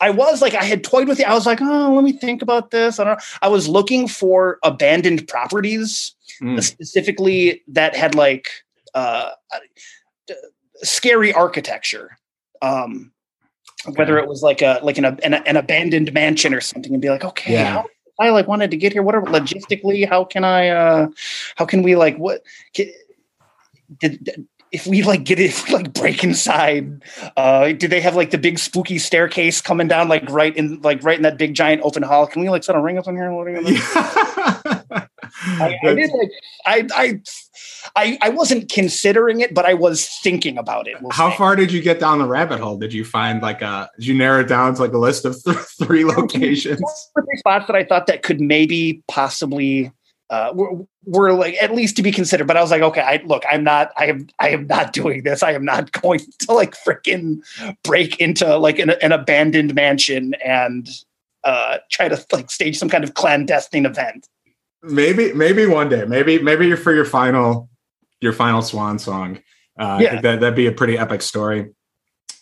I 0.00 0.10
was 0.10 0.42
like 0.42 0.54
I 0.54 0.64
had 0.64 0.84
toyed 0.84 1.08
with 1.08 1.20
it. 1.20 1.28
I 1.28 1.34
was 1.34 1.46
like, 1.46 1.60
oh, 1.60 1.94
let 1.94 2.04
me 2.04 2.12
think 2.12 2.42
about 2.42 2.70
this. 2.70 2.98
I 2.98 3.04
don't 3.04 3.18
know. 3.18 3.24
I 3.42 3.48
was 3.48 3.68
looking 3.68 4.08
for 4.08 4.58
abandoned 4.62 5.26
properties 5.28 6.14
mm. 6.40 6.62
specifically 6.62 7.62
that 7.68 7.96
had 7.96 8.14
like 8.14 8.48
uh, 8.94 9.30
scary 10.82 11.32
architecture. 11.32 12.18
Um, 12.60 13.12
okay. 13.86 13.94
whether 13.96 14.18
it 14.18 14.28
was 14.28 14.42
like 14.42 14.62
a 14.62 14.80
like 14.82 14.98
an, 14.98 15.04
an, 15.04 15.34
an 15.34 15.56
abandoned 15.56 16.12
mansion 16.12 16.54
or 16.54 16.60
something, 16.60 16.92
and 16.92 17.00
be 17.00 17.10
like, 17.10 17.24
okay, 17.24 17.52
yeah. 17.52 17.72
how, 17.72 17.86
I 18.18 18.30
like 18.30 18.48
wanted 18.48 18.70
to 18.72 18.76
get 18.76 18.92
here. 18.92 19.02
What 19.02 19.14
are 19.14 19.22
logistically? 19.22 20.08
How 20.08 20.24
can 20.24 20.44
I? 20.44 20.68
uh 20.68 21.08
How 21.56 21.64
can 21.64 21.82
we 21.82 21.96
like 21.96 22.16
what? 22.16 22.42
Can, 22.74 22.90
did, 24.00 24.24
did 24.24 24.46
if 24.72 24.86
we 24.86 25.02
like 25.02 25.24
get 25.24 25.38
it, 25.38 25.46
if 25.46 25.66
we 25.66 25.74
like 25.74 25.92
break 25.92 26.22
inside, 26.22 27.02
uh, 27.36 27.72
do 27.72 27.88
they 27.88 28.00
have 28.00 28.16
like 28.16 28.30
the 28.30 28.38
big 28.38 28.58
spooky 28.58 28.98
staircase 28.98 29.60
coming 29.60 29.88
down 29.88 30.08
like 30.08 30.28
right 30.30 30.56
in 30.56 30.80
like 30.82 31.02
right 31.02 31.16
in 31.16 31.22
that 31.22 31.38
big 31.38 31.54
giant 31.54 31.82
open 31.84 32.02
hall? 32.02 32.26
Can 32.26 32.42
we 32.42 32.50
like 32.50 32.64
set 32.64 32.76
a 32.76 32.80
ring 32.80 32.98
up 32.98 33.06
in 33.06 33.16
here? 33.16 33.32
What 33.32 33.46
are 33.46 33.60
you 33.60 33.78
I, 35.40 35.78
I 35.82 35.94
did 35.94 36.10
like 36.10 36.30
I 36.66 36.86
I 36.94 37.20
I 37.96 38.18
I 38.22 38.28
wasn't 38.30 38.70
considering 38.70 39.40
it, 39.40 39.54
but 39.54 39.64
I 39.64 39.74
was 39.74 40.08
thinking 40.22 40.58
about 40.58 40.88
it. 40.88 41.00
We'll 41.00 41.12
How 41.12 41.30
say. 41.30 41.36
far 41.36 41.56
did 41.56 41.72
you 41.72 41.80
get 41.80 42.00
down 42.00 42.18
the 42.18 42.26
rabbit 42.26 42.60
hole? 42.60 42.78
Did 42.78 42.92
you 42.92 43.04
find 43.04 43.42
like 43.42 43.62
a 43.62 43.90
did 43.98 44.06
you 44.06 44.14
narrow 44.14 44.40
it 44.40 44.48
down 44.48 44.74
to 44.74 44.82
like 44.82 44.92
a 44.92 44.98
list 44.98 45.24
of 45.24 45.42
th- 45.42 45.56
three 45.82 46.04
locations? 46.04 46.80
Three 47.14 47.36
spots 47.36 47.66
that 47.66 47.76
I 47.76 47.84
thought 47.84 48.06
that 48.06 48.22
could 48.22 48.40
maybe 48.40 49.02
possibly 49.08 49.92
uh, 50.30 50.52
were, 50.54 50.86
were 51.04 51.32
like 51.32 51.54
at 51.62 51.74
least 51.74 51.96
to 51.96 52.02
be 52.02 52.12
considered. 52.12 52.46
But 52.46 52.56
I 52.56 52.62
was 52.62 52.70
like, 52.70 52.82
okay, 52.82 53.00
I 53.00 53.22
look, 53.24 53.44
I'm 53.50 53.64
not, 53.64 53.92
I 53.96 54.06
am, 54.06 54.28
I 54.38 54.50
am 54.50 54.66
not 54.66 54.92
doing 55.00 55.22
this. 55.22 55.42
I 55.42 55.52
am 55.52 55.64
not 55.64 55.92
going 56.02 56.20
to 56.40 56.52
like 56.52 56.74
freaking 56.74 57.40
break 57.82 58.20
into 58.20 58.56
like 58.58 58.78
an, 58.78 58.90
an 58.90 59.12
abandoned 59.12 59.74
mansion 59.74 60.34
and 60.44 60.88
uh, 61.44 61.78
try 61.90 62.08
to 62.08 62.24
like 62.32 62.50
stage 62.50 62.78
some 62.78 62.88
kind 62.88 63.04
of 63.04 63.14
clandestine 63.14 63.86
event. 63.86 64.28
Maybe, 64.82 65.32
maybe 65.32 65.66
one 65.66 65.88
day, 65.88 66.04
maybe, 66.04 66.40
maybe 66.40 66.68
you're 66.68 66.76
for 66.76 66.94
your 66.94 67.04
final, 67.04 67.68
your 68.20 68.32
final 68.32 68.62
swan 68.62 68.98
song. 68.98 69.40
Uh, 69.78 69.98
yeah. 70.00 70.20
that 70.20 70.40
that'd 70.40 70.56
be 70.56 70.66
a 70.66 70.72
pretty 70.72 70.98
epic 70.98 71.22
story. 71.22 71.70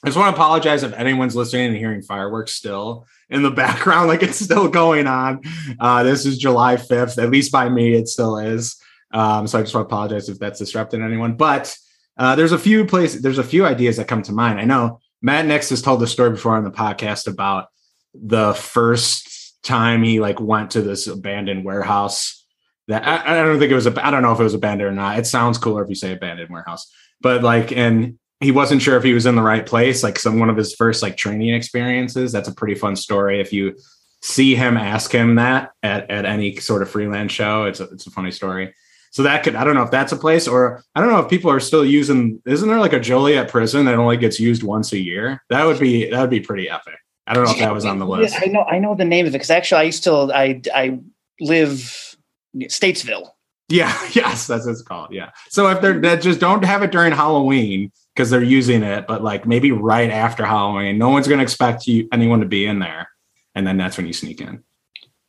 I 0.06 0.08
just 0.08 0.18
want 0.18 0.36
to 0.36 0.40
apologize 0.40 0.84
if 0.84 0.92
anyone's 0.92 1.34
listening 1.34 1.66
and 1.66 1.76
hearing 1.76 2.00
fireworks 2.00 2.52
still 2.52 3.08
in 3.28 3.42
the 3.42 3.50
background, 3.64 4.06
like 4.06 4.22
it's 4.22 4.38
still 4.38 4.68
going 4.68 5.08
on. 5.08 5.42
Uh, 5.80 6.04
this 6.04 6.24
is 6.24 6.38
July 6.38 6.76
5th, 6.76 7.20
at 7.20 7.28
least 7.28 7.50
by 7.50 7.68
me, 7.68 7.92
it 7.94 8.06
still 8.06 8.38
is. 8.38 8.80
Um, 9.12 9.48
so 9.48 9.58
I 9.58 9.62
just 9.62 9.74
want 9.74 9.88
to 9.88 9.92
apologize 9.92 10.28
if 10.28 10.38
that's 10.38 10.60
disrupting 10.60 11.02
anyone. 11.02 11.34
But 11.34 11.76
uh, 12.16 12.36
there's 12.36 12.52
a 12.52 12.58
few 12.58 12.84
places, 12.86 13.20
there's 13.20 13.38
a 13.38 13.42
few 13.42 13.66
ideas 13.66 13.96
that 13.96 14.06
come 14.06 14.22
to 14.22 14.32
mind. 14.32 14.60
I 14.60 14.64
know 14.64 15.00
Matt 15.22 15.44
Nix 15.44 15.70
has 15.70 15.82
told 15.82 15.98
the 15.98 16.06
story 16.06 16.30
before 16.30 16.54
on 16.54 16.62
the 16.62 16.70
podcast 16.70 17.26
about 17.26 17.66
the 18.14 18.54
first 18.54 19.60
time 19.64 20.04
he 20.04 20.20
like 20.20 20.38
went 20.38 20.70
to 20.70 20.82
this 20.82 21.08
abandoned 21.08 21.64
warehouse. 21.64 22.46
That 22.86 23.04
I, 23.04 23.40
I 23.40 23.42
don't 23.42 23.58
think 23.58 23.72
it 23.72 23.74
was 23.74 23.88
a, 23.88 24.06
I 24.06 24.12
don't 24.12 24.22
know 24.22 24.32
if 24.32 24.38
it 24.38 24.44
was 24.44 24.54
abandoned 24.54 24.88
or 24.88 24.94
not. 24.94 25.18
It 25.18 25.26
sounds 25.26 25.58
cooler 25.58 25.82
if 25.82 25.88
you 25.88 25.96
say 25.96 26.12
abandoned 26.12 26.50
warehouse, 26.50 26.88
but 27.20 27.42
like, 27.42 27.72
and 27.72 28.20
he 28.40 28.52
wasn't 28.52 28.82
sure 28.82 28.96
if 28.96 29.02
he 29.02 29.14
was 29.14 29.26
in 29.26 29.34
the 29.34 29.42
right 29.42 29.64
place. 29.64 30.02
Like 30.02 30.18
some 30.18 30.38
one 30.38 30.50
of 30.50 30.56
his 30.56 30.74
first 30.74 31.02
like 31.02 31.16
training 31.16 31.54
experiences 31.54 32.32
that's 32.32 32.48
a 32.48 32.54
pretty 32.54 32.74
fun 32.74 32.96
story. 32.96 33.40
If 33.40 33.52
you 33.52 33.76
see 34.22 34.54
him 34.54 34.76
ask 34.76 35.12
him 35.12 35.36
that 35.36 35.70
at, 35.82 36.10
at 36.10 36.24
any 36.24 36.56
sort 36.56 36.82
of 36.82 36.90
freelance 36.90 37.30
show 37.30 37.64
it's 37.64 37.80
a, 37.80 37.84
it's 37.84 38.06
a 38.06 38.10
funny 38.10 38.30
story. 38.30 38.74
So 39.12 39.22
that 39.22 39.44
could 39.44 39.54
i 39.54 39.64
don't 39.64 39.74
know 39.74 39.82
if 39.82 39.90
that's 39.90 40.12
a 40.12 40.16
place 40.16 40.46
or 40.46 40.82
i 40.94 41.00
don't 41.00 41.10
know 41.10 41.20
if 41.20 41.30
people 41.30 41.50
are 41.50 41.60
still 41.60 41.86
using 41.86 42.42
isn't 42.44 42.68
there 42.68 42.80
like 42.80 42.92
a 42.92 43.00
joliet 43.00 43.48
prison 43.48 43.86
that 43.86 43.94
only 43.94 44.18
gets 44.18 44.38
used 44.38 44.62
once 44.62 44.92
a 44.92 44.98
year? 44.98 45.42
That 45.48 45.64
would 45.64 45.80
be 45.80 46.10
that 46.10 46.20
would 46.20 46.30
be 46.30 46.40
pretty 46.40 46.68
epic. 46.68 46.96
I 47.26 47.34
don't 47.34 47.44
know 47.44 47.52
if 47.52 47.58
that 47.58 47.72
was 47.72 47.84
on 47.84 47.98
the 47.98 48.06
list. 48.06 48.36
I 48.40 48.46
know 48.46 48.64
i 48.64 48.78
know 48.78 48.94
the 48.94 49.04
name 49.04 49.26
of 49.26 49.30
it 49.30 49.38
because 49.38 49.50
actually 49.50 49.80
i 49.80 49.84
used 49.84 50.04
to 50.04 50.12
i 50.34 50.60
i 50.74 50.98
live 51.40 52.16
Stateville. 52.56 53.30
Yeah 53.68 53.96
yes 54.12 54.46
that's 54.46 54.66
what 54.66 54.72
it's 54.72 54.82
called 54.82 55.12
yeah. 55.12 55.30
So 55.48 55.68
if 55.68 55.80
they're 55.80 55.98
that 56.00 56.20
just 56.20 56.40
don't 56.40 56.64
have 56.64 56.82
it 56.82 56.90
during 56.90 57.12
halloween 57.12 57.92
because 58.16 58.30
they're 58.30 58.42
using 58.42 58.82
it, 58.82 59.06
but 59.06 59.22
like 59.22 59.46
maybe 59.46 59.72
right 59.72 60.10
after 60.10 60.46
Halloween, 60.46 60.96
no 60.96 61.10
one's 61.10 61.28
going 61.28 61.38
to 61.38 61.42
expect 61.42 61.86
you 61.86 62.08
anyone 62.12 62.40
to 62.40 62.46
be 62.46 62.64
in 62.64 62.78
there, 62.78 63.10
and 63.54 63.66
then 63.66 63.76
that's 63.76 63.98
when 63.98 64.06
you 64.06 64.14
sneak 64.14 64.40
in. 64.40 64.64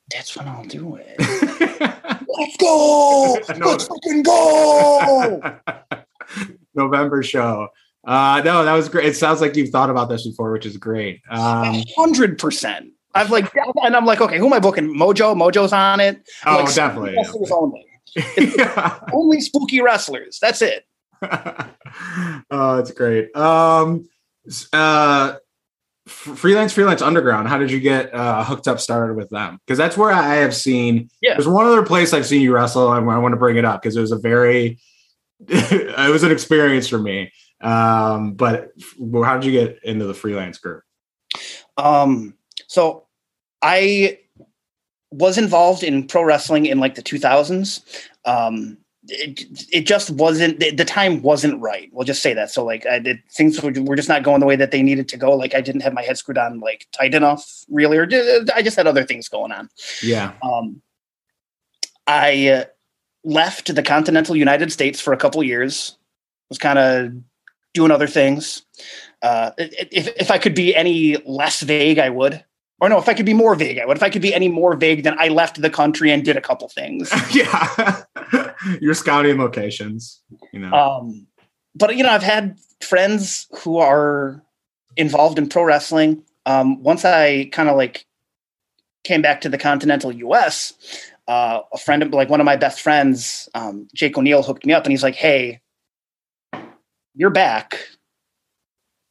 That's 0.10 0.38
when 0.38 0.48
I'll 0.48 0.63
do 0.63 0.96
it. 0.96 1.15
Let's 1.20 2.58
go! 2.58 3.38
no. 3.58 3.67
Let's 3.72 3.88
fucking 3.88 4.24
go! 4.24 5.60
November 6.75 7.24
show. 7.24 7.67
Uh, 8.06 8.41
no, 8.46 8.63
that 8.63 8.74
was 8.74 8.88
great. 8.88 9.06
It 9.06 9.17
sounds 9.17 9.41
like 9.41 9.58
you've 9.58 9.70
thought 9.70 9.89
about 9.89 10.08
this 10.08 10.25
before, 10.25 10.53
which 10.53 10.65
is 10.65 10.77
great. 10.77 11.22
Um, 11.29 11.84
hundred 11.98 12.39
percent. 12.39 12.94
I've 13.13 13.32
like, 13.32 13.51
and 13.84 13.96
I'm 13.96 14.06
like, 14.06 14.22
okay, 14.22 14.38
who 14.38 14.46
am 14.46 14.53
I 14.53 14.60
booking? 14.60 14.96
Mojo. 14.96 15.36
Mojo's 15.36 15.74
on 15.74 16.00
it. 16.00 16.22
I'm 16.46 16.56
oh, 16.56 16.63
like, 16.63 16.74
definitely. 16.74 17.15
Yeah. 17.15 17.32
Only. 17.51 17.86
yeah. 18.58 19.00
only 19.12 19.41
spooky 19.41 19.82
wrestlers. 19.82 20.39
That's 20.39 20.62
it. 20.62 20.86
oh, 22.51 22.79
it's 22.79 22.91
great. 22.91 23.36
Um, 23.36 24.09
uh, 24.74 25.36
freelance, 26.07 26.74
freelance 26.74 27.01
underground. 27.01 27.47
How 27.47 27.57
did 27.57 27.71
you 27.71 27.79
get 27.79 28.13
uh, 28.13 28.43
hooked 28.43 28.67
up, 28.67 28.79
started 28.79 29.15
with 29.15 29.29
them? 29.29 29.59
Because 29.65 29.77
that's 29.77 29.97
where 29.97 30.12
I 30.12 30.36
have 30.36 30.55
seen. 30.55 31.09
Yeah. 31.21 31.33
There's 31.33 31.47
one 31.47 31.65
other 31.65 31.83
place 31.83 32.13
I've 32.13 32.25
seen 32.25 32.41
you 32.41 32.53
wrestle, 32.53 32.93
and 32.93 33.09
I 33.09 33.17
want 33.17 33.33
to 33.33 33.38
bring 33.38 33.57
it 33.57 33.65
up 33.65 33.81
because 33.81 33.95
it 33.95 34.01
was 34.01 34.12
a 34.12 34.17
very, 34.17 34.79
it 35.47 36.12
was 36.12 36.24
an 36.24 36.31
experience 36.31 36.88
for 36.88 37.00
me. 37.00 37.31
Um, 37.62 38.33
but 38.33 38.71
how 39.24 39.38
did 39.38 39.45
you 39.45 39.51
get 39.51 39.79
into 39.83 40.05
the 40.05 40.13
freelance 40.13 40.57
group? 40.57 40.83
Um, 41.77 42.36
so 42.67 43.07
I 43.62 44.19
was 45.12 45.38
involved 45.38 45.83
in 45.83 46.05
pro 46.05 46.24
wrestling 46.24 46.65
in 46.65 46.79
like 46.79 46.95
the 46.95 47.01
2000s. 47.01 47.81
Um, 48.25 48.77
it, 49.09 49.67
it 49.71 49.85
just 49.85 50.09
wasn't 50.09 50.59
the, 50.59 50.85
time 50.85 51.21
wasn't 51.21 51.59
right. 51.61 51.89
We'll 51.91 52.05
just 52.05 52.21
say 52.21 52.33
that. 52.33 52.51
So 52.51 52.63
like 52.63 52.85
I 52.85 52.99
did 52.99 53.21
things 53.31 53.61
were, 53.61 53.71
were 53.71 53.95
just 53.95 54.09
not 54.09 54.23
going 54.23 54.39
the 54.39 54.45
way 54.45 54.55
that 54.55 54.71
they 54.71 54.81
needed 54.81 55.07
to 55.09 55.17
go. 55.17 55.35
Like 55.35 55.53
i 55.55 55.61
didn't 55.61 55.81
have 55.81 55.93
my 55.93 56.01
head 56.01 56.17
screwed 56.17 56.37
on 56.37 56.59
like 56.59 56.87
tight 56.91 57.13
enough 57.13 57.65
really 57.69 57.97
or 57.97 58.05
just, 58.05 58.51
i 58.51 58.61
just 58.61 58.77
had 58.77 58.87
other 58.87 59.03
things 59.03 59.27
going 59.29 59.51
on. 59.51 59.69
Yeah. 60.01 60.33
Um 60.43 60.81
i 62.05 62.47
uh, 62.47 62.65
left 63.23 63.73
the 63.73 63.83
continental 63.83 64.35
united 64.35 64.71
states 64.71 65.01
for 65.01 65.13
a 65.13 65.17
couple 65.17 65.43
years 65.43 65.97
was 66.49 66.57
kind 66.57 66.79
of 66.79 67.11
doing 67.73 67.91
other 67.91 68.07
things. 68.07 68.63
Uh 69.21 69.51
if, 69.57 70.07
if 70.17 70.31
i 70.31 70.37
could 70.37 70.55
be 70.55 70.75
any 70.75 71.17
less 71.25 71.61
vague 71.61 71.99
i 71.99 72.09
would 72.09 72.43
or 72.79 72.89
no, 72.89 72.98
if 73.00 73.10
I 73.10 73.13
could 73.13 73.25
be 73.25 73.34
more 73.34 73.55
vague, 73.55 73.79
I 73.79 73.86
would. 73.86 73.98
If 73.98 74.03
I 74.03 74.10
could 74.10 74.22
be 74.22 74.34
any 74.34 74.50
more 74.50 74.75
vague, 74.75 75.03
then 75.03 75.15
I 75.17 75.29
left 75.29 75.62
the 75.62 75.69
country 75.69 76.12
and 76.12 76.24
did 76.24 76.38
a 76.38 76.41
couple 76.41 76.67
things. 76.69 77.12
yeah, 77.34 78.03
you're 78.81 78.93
scouting 78.93 79.38
locations, 79.38 80.22
you 80.53 80.60
know. 80.60 80.72
Um, 80.72 81.27
but 81.75 81.96
you 81.96 82.03
know, 82.03 82.12
I've 82.12 82.24
had 82.24 82.60
friends 82.81 83.48
who 83.60 83.77
are 83.77 84.43
involved 84.96 85.39
in 85.39 85.50
pro 85.50 85.63
wrestling. 85.63 86.24
Um, 86.46 86.81
once 86.84 87.03
I 87.03 87.46
kind 87.51 87.67
of 87.67 87.75
like 87.75 88.05
came 89.03 89.22
back 89.22 89.41
to 89.41 89.50
the 89.50 89.57
continental 89.57 90.12
U.S., 90.12 90.74
uh, 91.27 91.62
a 91.74 91.77
friend 91.77 92.03
of 92.03 92.13
like 92.13 92.29
one 92.29 92.39
of 92.39 92.46
my 92.46 92.55
best 92.55 92.79
friends, 92.79 93.50
um, 93.55 93.88
Jake 93.96 94.17
O'Neill, 94.17 94.43
hooked 94.43 94.65
me 94.65 94.74
up, 94.74 94.84
and 94.84 94.91
he's 94.91 95.03
like, 95.03 95.15
"Hey, 95.15 95.62
you're 97.15 97.31
back. 97.31 97.79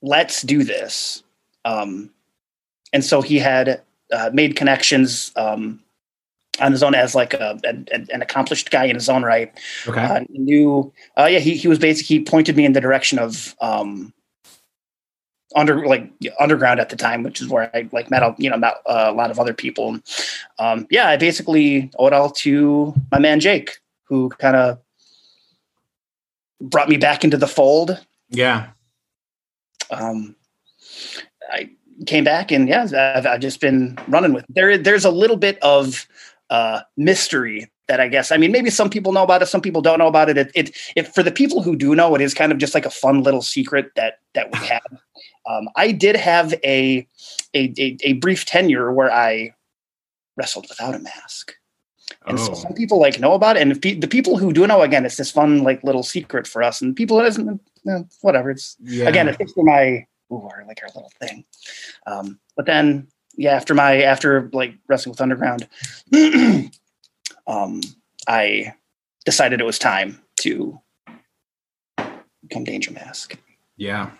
Let's 0.02 0.42
do 0.42 0.62
this." 0.62 1.24
Um, 1.64 2.10
and 2.92 3.04
so 3.04 3.22
he 3.22 3.38
had 3.38 3.82
uh, 4.12 4.30
made 4.32 4.56
connections 4.56 5.32
um, 5.36 5.80
on 6.60 6.72
his 6.72 6.82
own 6.82 6.94
as 6.94 7.14
like 7.14 7.34
a, 7.34 7.58
a, 7.64 7.94
an 8.12 8.22
accomplished 8.22 8.70
guy 8.70 8.84
in 8.84 8.94
his 8.94 9.08
own 9.08 9.22
right. 9.22 9.52
Okay. 9.86 10.00
Uh, 10.00 10.24
knew, 10.30 10.92
uh, 11.18 11.26
yeah, 11.26 11.38
he, 11.38 11.56
he 11.56 11.68
was 11.68 11.78
basically, 11.78 12.18
he 12.18 12.24
pointed 12.24 12.56
me 12.56 12.64
in 12.64 12.72
the 12.72 12.80
direction 12.80 13.18
of 13.18 13.54
um, 13.60 14.12
under 15.54 15.86
like 15.86 16.10
underground 16.38 16.80
at 16.80 16.88
the 16.88 16.96
time, 16.96 17.22
which 17.22 17.40
is 17.40 17.48
where 17.48 17.70
I 17.74 17.88
like 17.92 18.10
met 18.10 18.22
a, 18.22 18.34
you 18.38 18.50
know 18.50 18.56
met 18.56 18.74
uh, 18.86 19.06
a 19.08 19.12
lot 19.12 19.30
of 19.30 19.38
other 19.38 19.54
people. 19.54 19.98
Um, 20.58 20.86
yeah, 20.90 21.08
I 21.08 21.16
basically 21.16 21.90
owe 21.98 22.06
it 22.06 22.12
all 22.12 22.30
to 22.30 22.94
my 23.10 23.18
man 23.18 23.40
Jake, 23.40 23.78
who 24.04 24.28
kind 24.30 24.56
of 24.56 24.78
brought 26.60 26.88
me 26.88 26.96
back 26.96 27.24
into 27.24 27.36
the 27.36 27.46
fold. 27.46 27.98
Yeah. 28.28 28.68
Um, 29.90 30.34
I 31.50 31.70
came 32.06 32.24
back 32.24 32.50
and 32.50 32.68
yeah, 32.68 33.14
I've, 33.16 33.26
I've 33.26 33.40
just 33.40 33.60
been 33.60 33.98
running 34.08 34.32
with. 34.32 34.44
There, 34.48 34.76
there's 34.76 35.04
a 35.04 35.10
little 35.10 35.36
bit 35.36 35.58
of 35.62 36.06
uh, 36.50 36.80
mystery 36.96 37.70
that 37.88 38.00
I 38.00 38.08
guess 38.08 38.32
I 38.32 38.36
mean 38.36 38.52
maybe 38.52 38.70
some 38.70 38.90
people 38.90 39.12
know 39.12 39.22
about 39.22 39.42
it, 39.42 39.46
some 39.46 39.60
people 39.60 39.80
don't 39.80 39.98
know 39.98 40.08
about 40.08 40.28
it. 40.28 40.36
It, 40.36 40.50
it, 40.54 40.76
it 40.96 41.14
for 41.14 41.22
the 41.22 41.30
people 41.30 41.62
who 41.62 41.76
do 41.76 41.94
know, 41.94 42.14
it 42.14 42.20
is 42.20 42.34
kind 42.34 42.52
of 42.52 42.58
just 42.58 42.74
like 42.74 42.86
a 42.86 42.90
fun 42.90 43.22
little 43.22 43.42
secret 43.42 43.92
that 43.96 44.18
that 44.34 44.52
we 44.52 44.66
have. 44.66 45.00
Um, 45.48 45.68
I 45.76 45.92
did 45.92 46.16
have 46.16 46.52
a, 46.64 47.06
a, 47.54 47.72
a 47.78 47.96
a 48.02 48.12
brief 48.14 48.44
tenure 48.44 48.92
where 48.92 49.12
I 49.12 49.54
wrestled 50.36 50.66
without 50.68 50.94
a 50.94 50.98
mask. 50.98 51.54
And 52.26 52.38
oh. 52.38 52.44
so 52.44 52.54
some 52.54 52.74
people 52.74 53.00
like 53.00 53.20
know 53.20 53.32
about 53.32 53.56
it, 53.56 53.62
and 53.62 53.80
pe- 53.80 53.98
the 53.98 54.08
people 54.08 54.36
who 54.36 54.52
do 54.52 54.66
know, 54.66 54.82
again, 54.82 55.06
it's 55.06 55.16
this 55.16 55.30
fun 55.30 55.62
like 55.62 55.82
little 55.84 56.02
secret 56.02 56.46
for 56.46 56.62
us. 56.62 56.82
And 56.82 56.94
people, 56.94 57.20
it 57.20 57.26
isn't, 57.26 57.46
you 57.46 57.60
know, 57.84 58.08
whatever. 58.22 58.50
It's 58.50 58.76
yeah. 58.82 59.08
again, 59.08 59.28
it's 59.28 59.52
for 59.52 59.64
my 59.64 60.06
ooh, 60.32 60.48
our, 60.50 60.64
like 60.66 60.80
our 60.82 60.88
little 60.94 61.12
thing. 61.20 61.44
Um, 62.06 62.38
but 62.56 62.66
then, 62.66 63.08
yeah, 63.36 63.52
after 63.52 63.74
my 63.74 64.02
after 64.02 64.50
like 64.52 64.74
wrestling 64.88 65.12
with 65.12 65.20
Underground, 65.20 65.68
um, 67.46 67.80
I 68.28 68.74
decided 69.24 69.60
it 69.60 69.66
was 69.66 69.78
time 69.78 70.22
to 70.40 70.80
become 72.42 72.64
Danger 72.64 72.92
Mask. 72.92 73.38
Yeah. 73.76 74.10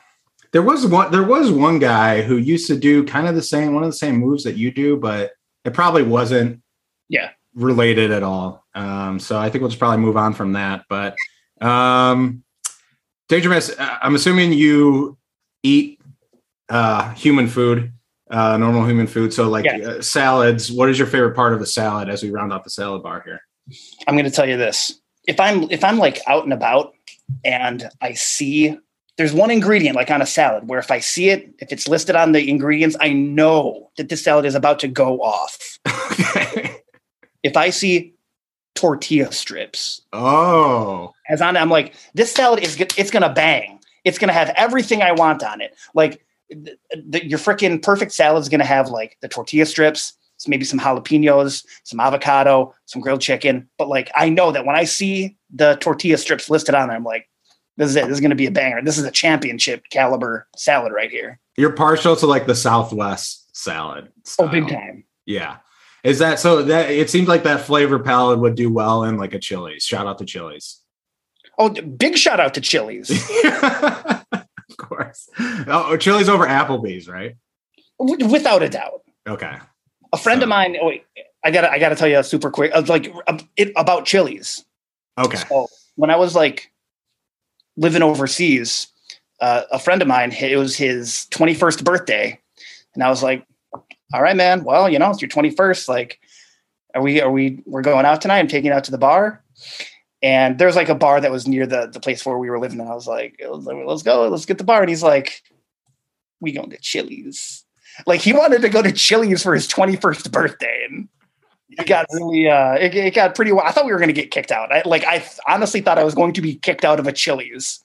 There 0.53 0.63
was 0.63 0.87
one 0.87 1.11
there 1.11 1.23
was 1.23 1.51
one 1.51 1.79
guy 1.79 2.23
who 2.23 2.37
used 2.37 2.67
to 2.69 2.79
do 2.79 3.05
kind 3.05 3.27
of 3.27 3.35
the 3.35 3.43
same 3.43 3.75
one 3.75 3.83
of 3.83 3.91
the 3.91 3.97
same 3.97 4.17
moves 4.17 4.45
that 4.45 4.57
you 4.57 4.71
do, 4.71 4.97
but 4.97 5.33
it 5.65 5.75
probably 5.75 6.03
wasn't 6.03 6.63
yeah 7.09 7.31
related 7.55 8.11
at 8.11 8.23
all. 8.23 8.65
Um, 8.75 9.19
so 9.19 9.39
I 9.39 9.51
think 9.51 9.63
we'll 9.63 9.71
just 9.71 9.79
probably 9.79 9.99
move 9.99 10.17
on 10.17 10.35
from 10.35 10.53
that. 10.53 10.85
But 10.89 11.17
um 11.61 12.43
Danger 13.29 13.49
Mask, 13.49 13.75
I'm 13.79 14.15
assuming 14.15 14.53
you 14.53 15.19
eat 15.63 15.96
uh 16.69 17.13
human 17.15 17.47
food 17.49 17.93
uh, 18.31 18.57
normal 18.57 18.85
human 18.85 19.07
food. 19.07 19.33
So, 19.33 19.49
like 19.49 19.65
yeah. 19.65 19.79
uh, 19.79 20.03
salads, 20.03 20.73
what 20.73 20.89
is 20.89 20.99
your 20.99 21.07
favorite 21.07 21.35
part 21.35 21.53
of 21.53 21.61
the 21.61 21.67
salad 21.67 22.09
as 22.09 22.23
we 22.23 22.31
round 22.31 22.53
out 22.53 22.65
the 22.65 22.71
salad 22.71 23.03
bar 23.03 23.23
here? 23.25 23.41
I'm 24.07 24.15
going 24.15 24.25
to 24.25 24.31
tell 24.31 24.49
you 24.49 24.57
this: 24.57 25.01
if 25.27 25.39
I'm 25.39 25.71
if 25.71 25.85
I'm 25.85 25.99
like 25.99 26.21
out 26.27 26.45
and 26.45 26.53
about 26.53 26.95
and 27.45 27.89
I 28.01 28.15
see 28.15 28.77
there's 29.17 29.33
one 29.33 29.51
ingredient 29.51 29.97
like 29.97 30.11
on 30.11 30.21
a 30.21 30.27
salad 30.27 30.69
where 30.69 30.79
if 30.79 30.91
I 30.91 30.99
see 30.99 31.31
it, 31.31 31.55
if 31.59 31.73
it's 31.73 31.89
listed 31.89 32.17
on 32.17 32.33
the 32.33 32.49
ingredients, 32.49 32.97
I 33.01 33.13
know 33.13 33.91
that 33.97 34.09
this 34.09 34.23
salad 34.23 34.45
is 34.45 34.55
about 34.55 34.81
to 34.81 34.89
go 34.89 35.21
off. 35.21 35.79
If 37.43 37.57
I 37.57 37.71
see 37.71 38.17
tortilla 38.75 39.31
strips, 39.31 40.03
oh, 40.13 41.13
as 41.29 41.41
on, 41.41 41.57
I'm 41.57 41.71
like, 41.71 41.95
this 42.13 42.33
salad 42.33 42.65
is 42.65 42.77
it's 42.81 43.13
gonna 43.13 43.33
bang. 43.33 43.79
It's 44.03 44.19
gonna 44.19 44.33
have 44.33 44.53
everything 44.57 45.01
I 45.01 45.13
want 45.13 45.45
on 45.45 45.61
it. 45.61 45.77
Like 45.95 46.26
the, 46.51 46.77
the, 46.91 47.27
your 47.27 47.39
freaking 47.39 47.83
perfect 47.83 48.13
salad 48.13 48.43
is 48.43 48.49
going 48.49 48.61
to 48.61 48.67
have 48.67 48.89
like 48.89 49.17
the 49.21 49.29
tortilla 49.29 49.67
strips, 49.67 50.15
maybe 50.47 50.65
some 50.65 50.79
jalapenos, 50.79 51.65
some 51.85 52.01
avocado, 52.01 52.75
some 52.85 53.03
grilled 53.03 53.21
chicken. 53.21 53.69
But 53.79 53.89
like, 53.89 54.11
I 54.15 54.29
know 54.29 54.53
that 54.53 54.67
when 54.67 54.77
I 54.77 54.85
see 54.85 55.37
the 55.51 55.77
tortilla 55.77 56.19
strips 56.19 56.51
listed 56.51 56.75
on 56.75 56.89
there, 56.89 56.97
I'm 56.97 57.05
like, 57.05 57.29
this 57.77 57.91
is 57.91 57.97
it. 57.97 58.07
This 58.07 58.15
is 58.15 58.21
going 58.21 58.31
to 58.31 58.37
be 58.37 58.47
a 58.47 58.51
banger. 58.51 58.83
This 58.83 58.99
is 58.99 59.05
a 59.05 59.11
championship 59.11 59.85
caliber 59.91 60.47
salad 60.57 60.93
right 60.93 61.11
here. 61.11 61.41
You're 61.57 61.73
partial 61.73 62.17
to 62.17 62.27
like 62.27 62.47
the 62.47 62.55
Southwest 62.55 63.55
salad. 63.55 64.11
Style. 64.25 64.47
Oh, 64.47 64.51
big 64.51 64.69
time. 64.69 65.05
Yeah. 65.27 65.59
Is 66.03 66.21
that 66.21 66.39
so? 66.39 66.63
That 66.63 66.91
it 66.91 67.11
seems 67.11 67.29
like 67.29 67.43
that 67.43 67.63
flavor 67.63 67.99
palette 67.99 68.39
would 68.39 68.55
do 68.55 68.73
well 68.73 69.05
in 69.05 69.17
like 69.17 69.35
a 69.35 69.39
Chili's. 69.39 69.83
Shout 69.83 70.07
out 70.07 70.19
to 70.19 70.25
Chili's. 70.25 70.81
Oh, 71.59 71.69
big 71.71 72.17
shout 72.17 72.39
out 72.39 72.55
to 72.55 72.61
Chili's. 72.61 73.11
of 74.79 74.89
course. 74.89 75.29
Oh, 75.69 75.97
Chili's 75.97 76.29
over 76.29 76.47
Applebee's, 76.47 77.09
right? 77.09 77.37
Without 77.99 78.63
a 78.63 78.69
doubt. 78.69 79.03
Okay. 79.27 79.57
A 80.13 80.17
friend 80.17 80.41
so. 80.41 80.45
of 80.45 80.49
mine. 80.49 80.77
Oh 80.81 80.89
wait, 80.89 81.05
I 81.45 81.51
gotta 81.51 81.71
I 81.71 81.79
gotta 81.79 81.97
tell 81.97 82.09
you 82.09 82.19
a 82.19 82.25
super 82.25 82.51
quick. 82.51 82.73
Uh, 82.75 82.83
like 82.87 83.13
uh, 83.27 83.39
it, 83.57 83.73
about 83.77 84.05
Chili's. 84.05 84.65
Okay. 85.19 85.39
So 85.39 85.69
when 85.97 86.11
I 86.11 86.17
was 86.17 86.35
like 86.35 86.71
living 87.77 88.03
overseas, 88.03 88.89
uh, 89.41 89.63
a 89.71 89.79
friend 89.79 90.03
of 90.03 90.09
mine, 90.09 90.33
it 90.33 90.57
was 90.57 90.77
his 90.77 91.27
21st 91.31 91.85
birthday, 91.85 92.39
and 92.95 93.03
I 93.03 93.09
was 93.09 93.23
like, 93.23 93.47
"All 94.13 94.23
right, 94.23 94.37
man. 94.37 94.65
Well, 94.65 94.89
you 94.89 94.99
know, 94.99 95.11
it's 95.11 95.23
your 95.23 95.29
21st. 95.29 95.89
Like, 95.89 96.21
are 96.95 97.03
we 97.03 97.21
are 97.21 97.31
we 97.31 97.63
we're 97.67 97.83
going 97.83 98.07
out 98.07 98.21
tonight? 98.21 98.39
I'm 98.39 98.49
taking 98.49 98.67
you 98.67 98.73
out 98.73 98.85
to 98.85 98.91
the 98.91 98.99
bar." 98.99 99.43
And 100.23 100.59
there's 100.59 100.77
like 100.77 100.89
a 100.89 100.95
bar 100.95 101.21
that 101.21 101.31
was 101.31 101.47
near 101.47 101.67
the, 101.67 101.89
the 101.93 102.01
place 102.01 102.25
where 102.25 102.39
we 102.39 102.49
were 102.49 102.59
living. 102.59 102.81
And 102.81 102.89
I 102.89 102.95
was 102.95 103.07
like, 103.07 103.41
let's 103.41 104.03
go, 104.03 104.29
let's 104.29 104.47
get 104.47 104.59
the 104.59 104.65
bar. 104.65 104.81
And 104.81 104.89
he's 104.89 105.03
like, 105.03 105.43
we 106.41 106.53
going 106.53 106.71
to 106.71 106.79
Chili's. 106.79 107.65
Like 108.07 108.21
he 108.21 108.33
wanted 108.33 108.63
to 108.63 108.69
go 108.69 108.83
to 108.83 108.93
Chili's 108.93 109.43
for 109.43 109.55
his 109.55 109.69
21st 109.69 110.31
birthday. 110.31 110.87
And 110.89 111.09
it 111.71 111.87
got 111.87 112.07
really, 112.13 112.49
uh, 112.49 112.75
it, 112.75 112.95
it 112.95 113.15
got 113.15 113.35
pretty 113.35 113.53
well. 113.53 113.65
I 113.65 113.73
thought 113.73 113.85
we 113.85 113.93
were 113.93 113.99
going 113.99 114.09
to 114.09 114.15
get 114.15 114.31
kicked 114.31 114.53
out. 114.53 114.73
I, 114.73 114.83
like, 114.85 115.05
I 115.05 115.25
honestly 115.47 115.81
thought 115.81 115.99
I 115.99 116.05
was 116.05 116.15
going 116.15 116.33
to 116.35 116.41
be 116.41 116.57
kicked 116.57 116.85
out 116.85 116.99
of 116.99 117.07
a 117.07 117.13
Chili's 117.13 117.83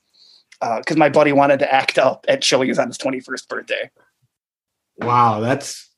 because 0.60 0.96
uh, 0.96 1.00
my 1.00 1.10
buddy 1.10 1.32
wanted 1.32 1.60
to 1.60 1.74
act 1.74 1.98
up 1.98 2.26
at 2.28 2.41
Chili's 2.41 2.80
on 2.80 2.88
his 2.88 2.98
21st 2.98 3.48
birthday. 3.48 3.89
Wow. 4.98 5.39
That's, 5.39 5.89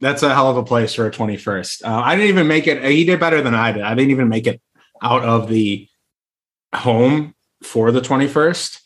that's 0.00 0.22
a 0.22 0.34
hell 0.34 0.50
of 0.50 0.56
a 0.56 0.64
place 0.64 0.94
for 0.94 1.06
a 1.06 1.10
21st. 1.10 1.84
Uh, 1.84 2.00
I 2.00 2.14
didn't 2.14 2.28
even 2.28 2.46
make 2.46 2.66
it. 2.66 2.84
He 2.84 3.04
did 3.04 3.20
better 3.20 3.40
than 3.40 3.54
I 3.54 3.72
did. 3.72 3.82
I 3.82 3.94
didn't 3.94 4.10
even 4.10 4.28
make 4.28 4.46
it 4.46 4.60
out 5.02 5.22
of 5.22 5.48
the 5.48 5.88
home 6.74 7.34
for 7.62 7.92
the 7.92 8.00
21st. 8.00 8.80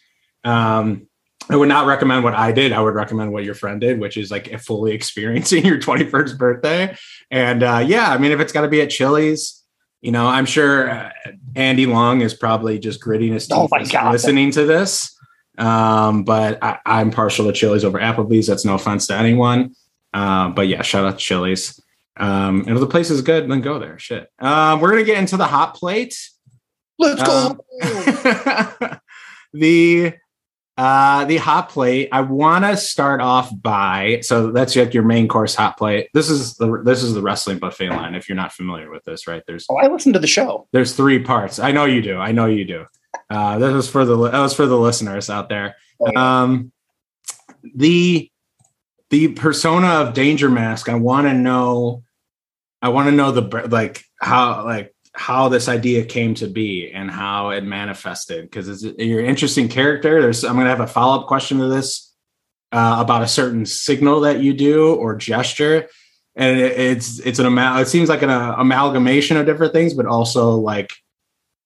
Um, 0.45 1.09
I 1.49 1.57
would 1.57 1.69
not 1.69 1.87
recommend 1.87 2.25
what 2.25 2.35
I 2.35 2.53
did. 2.53 2.73
I 2.73 2.81
would 2.81 2.95
recommend 2.95 3.33
what 3.33 3.45
your 3.45 3.55
friend 3.55 3.81
did, 3.81 3.99
which 3.99 4.17
is 4.17 4.31
like 4.31 4.61
fully 4.61 4.93
experiencing 4.93 5.65
your 5.65 5.79
21st 5.79 6.39
birthday. 6.39 6.97
And 7.31 7.63
uh, 7.63 7.85
yeah, 7.87 8.11
I 8.11 8.19
mean, 8.19 8.33
if 8.33 8.41
it's 8.41 8.53
got 8.53 8.63
to 8.63 8.69
be 8.69 8.81
at 8.81 8.91
Chili's, 8.91 9.63
you 10.01 10.11
know, 10.11 10.27
I'm 10.27 10.47
sure 10.47 10.91
uh, 10.91 11.11
Andy 11.55 11.87
Long 11.87 12.23
is 12.23 12.35
probably 12.35 12.79
just 12.79 13.01
gritting 13.01 13.33
his 13.33 13.49
oh 13.53 13.69
teeth 13.69 13.95
oh 13.95 14.11
listening 14.11 14.51
to 14.53 14.65
this. 14.65 15.17
Um, 15.59 16.25
but 16.25 16.59
I, 16.63 16.79
am 16.87 17.11
partial 17.11 17.47
to 17.47 17.53
Chili's 17.53 17.85
over 17.85 17.99
Applebee's. 17.99 18.47
That's 18.47 18.65
no 18.65 18.75
offense 18.75 19.07
to 19.09 19.15
anyone. 19.15 19.75
Uh, 20.13 20.49
but 20.49 20.67
yeah, 20.67 20.83
shout 20.83 21.05
out 21.05 21.19
to 21.19 21.25
Chili's. 21.25 21.82
Um, 22.17 22.61
and 22.61 22.71
if 22.71 22.81
the 22.81 22.87
place 22.87 23.11
is 23.11 23.23
good, 23.23 23.51
then 23.51 23.61
go 23.61 23.79
there. 23.79 23.99
Shit. 23.99 24.29
Um, 24.39 24.81
we're 24.81 24.91
gonna 24.91 25.05
get 25.05 25.19
into 25.19 25.37
the 25.37 25.47
hot 25.47 25.75
plate. 25.75 26.17
Let's 26.99 27.23
go. 27.23 27.59
Um, 27.83 29.01
the 29.53 30.15
uh 30.77 31.25
the 31.25 31.37
hot 31.37 31.69
plate. 31.69 32.09
I 32.13 32.21
want 32.23 32.65
to 32.65 32.77
start 32.77 33.21
off 33.21 33.51
by 33.61 34.21
so 34.23 34.53
that's 34.53 34.75
like 34.77 34.95
your 34.95 35.03
main 35.03 35.29
course 35.29 35.55
hot 35.55 35.77
plate. 35.77 36.09
This 36.15 36.31
is 36.31 36.55
the 36.55 36.83
this 36.85 37.03
is 37.03 37.15
the 37.15 37.23
wrestling 37.23 37.59
buffet 37.59 37.91
line. 37.91 38.15
If 38.15 38.29
you're 38.29 38.37
not 38.37 38.53
familiar 38.53 38.91
with 38.91 39.05
this, 39.05 39.27
right? 39.27 39.43
There's 39.47 39.67
oh, 39.71 39.77
I 39.77 39.89
listened 39.89 40.15
to 40.15 40.21
the 40.21 40.27
show. 40.27 40.69
There's 40.73 40.95
three 40.95 41.19
parts. 41.19 41.59
I 41.59 41.73
know 41.73 41.85
you 41.85 42.03
do. 42.03 42.19
I 42.19 42.33
know 42.33 42.47
you 42.47 42.65
do. 42.65 42.87
Uh, 43.29 43.59
that 43.59 43.73
was 43.73 43.89
for 43.89 44.05
the 44.05 44.17
that 44.17 44.41
was 44.41 44.55
for 44.55 44.67
the 44.67 44.79
listeners 44.79 45.29
out 45.31 45.49
there. 45.49 45.77
Oh. 46.01 46.15
Um, 46.17 46.73
the 47.75 48.31
the 49.13 49.29
persona 49.29 49.89
of 49.89 50.15
Danger 50.15 50.49
Mask, 50.49 50.89
I 50.89 50.95
want 50.95 51.27
to 51.27 51.35
know, 51.35 52.03
I 52.81 52.89
want 52.89 53.09
to 53.09 53.13
know 53.13 53.31
the 53.31 53.69
like 53.69 54.03
how 54.19 54.65
like 54.65 54.95
how 55.13 55.51
this 55.51 55.69
idea 55.69 56.03
came 56.07 56.35
to 56.37 56.47
be 56.47 56.91
and 56.91 57.11
how 57.11 57.51
it 57.51 57.63
manifested 57.63 58.45
because 58.45 58.83
you're 58.83 59.21
an 59.21 59.27
interesting 59.27 59.69
character. 59.69 60.23
There's 60.23 60.45
I'm 60.45 60.57
gonna 60.57 60.71
have 60.71 60.81
a 60.81 60.87
follow 60.87 61.21
up 61.21 61.29
question 61.29 61.59
to 61.59 61.69
this 61.69 62.11
uh, 62.73 62.97
about 63.01 63.21
a 63.21 63.29
certain 63.29 63.67
signal 63.67 64.21
that 64.23 64.41
you 64.41 64.55
do 64.55 64.95
or 64.95 65.15
gesture, 65.15 65.89
and 66.35 66.59
it, 66.59 66.81
it's 66.81 67.19
it's 67.19 67.39
an 67.39 67.45
amount. 67.45 67.83
It 67.83 67.89
seems 67.89 68.09
like 68.09 68.23
an 68.23 68.31
uh, 68.31 68.55
amalgamation 68.57 69.37
of 69.37 69.45
different 69.45 69.75
things, 69.75 69.93
but 69.93 70.07
also 70.07 70.53
like 70.53 70.91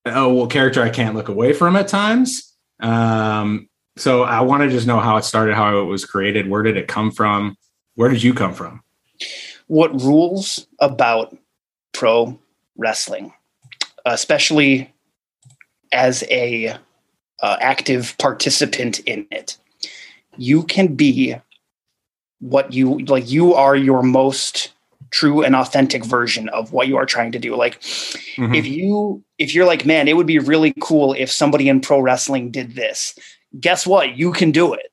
oh 0.05 0.35
well, 0.35 0.49
character 0.49 0.83
I 0.83 0.91
can't 0.91 1.15
look 1.15 1.29
away 1.29 1.53
from 1.53 1.77
at 1.77 1.87
times. 1.87 2.57
Um, 2.81 3.66
so 3.97 4.25
I 4.25 4.41
want 4.41 4.63
to 4.63 4.69
just 4.69 4.87
know 4.87 5.01
how 5.01 5.17
it 5.17 5.25
started, 5.25 5.55
how 5.55 5.81
it 5.81 5.85
was 5.85 6.05
created, 6.05 6.49
where 6.49 6.63
did 6.63 6.77
it 6.77 6.87
come 6.87 7.11
from? 7.11 7.57
Where 7.95 8.11
did 8.11 8.23
you 8.23 8.35
come 8.35 8.53
from? 8.53 8.83
What 9.69 10.01
rules 10.03 10.67
about 10.81 11.37
pro 11.93 12.39
wrestling, 12.77 13.33
especially 14.05 14.93
as 15.93 16.25
a 16.31 16.77
uh, 17.43 17.57
active 17.61 18.15
participant 18.19 18.99
in 19.01 19.27
it? 19.31 19.57
You 20.37 20.63
can 20.65 20.95
be 20.95 21.35
what 22.41 22.75
you 22.75 22.99
like. 22.99 23.31
You 23.31 23.55
are 23.55 23.75
your 23.75 24.03
most 24.03 24.73
true 25.11 25.43
and 25.43 25.55
authentic 25.55 26.05
version 26.05 26.49
of 26.51 26.73
what 26.73 26.89
you 26.89 26.97
are 26.97 27.07
trying 27.07 27.33
to 27.33 27.39
do. 27.39 27.57
Like 27.57 27.81
mm-hmm. 27.81 28.55
if 28.55 28.67
you 28.67 29.23
if 29.39 29.55
you're 29.55 29.67
like, 29.67 29.87
man, 29.87 30.09
it 30.09 30.17
would 30.17 30.27
be 30.27 30.39
really 30.39 30.75
cool 30.81 31.15
if 31.17 31.31
somebody 31.31 31.69
in 31.69 31.81
pro 31.81 32.01
wrestling 32.01 32.51
did 32.51 32.75
this 32.75 33.19
guess 33.61 33.87
what? 33.87 34.17
You 34.17 34.33
can 34.33 34.51
do 34.51 34.75
it. 34.75 34.93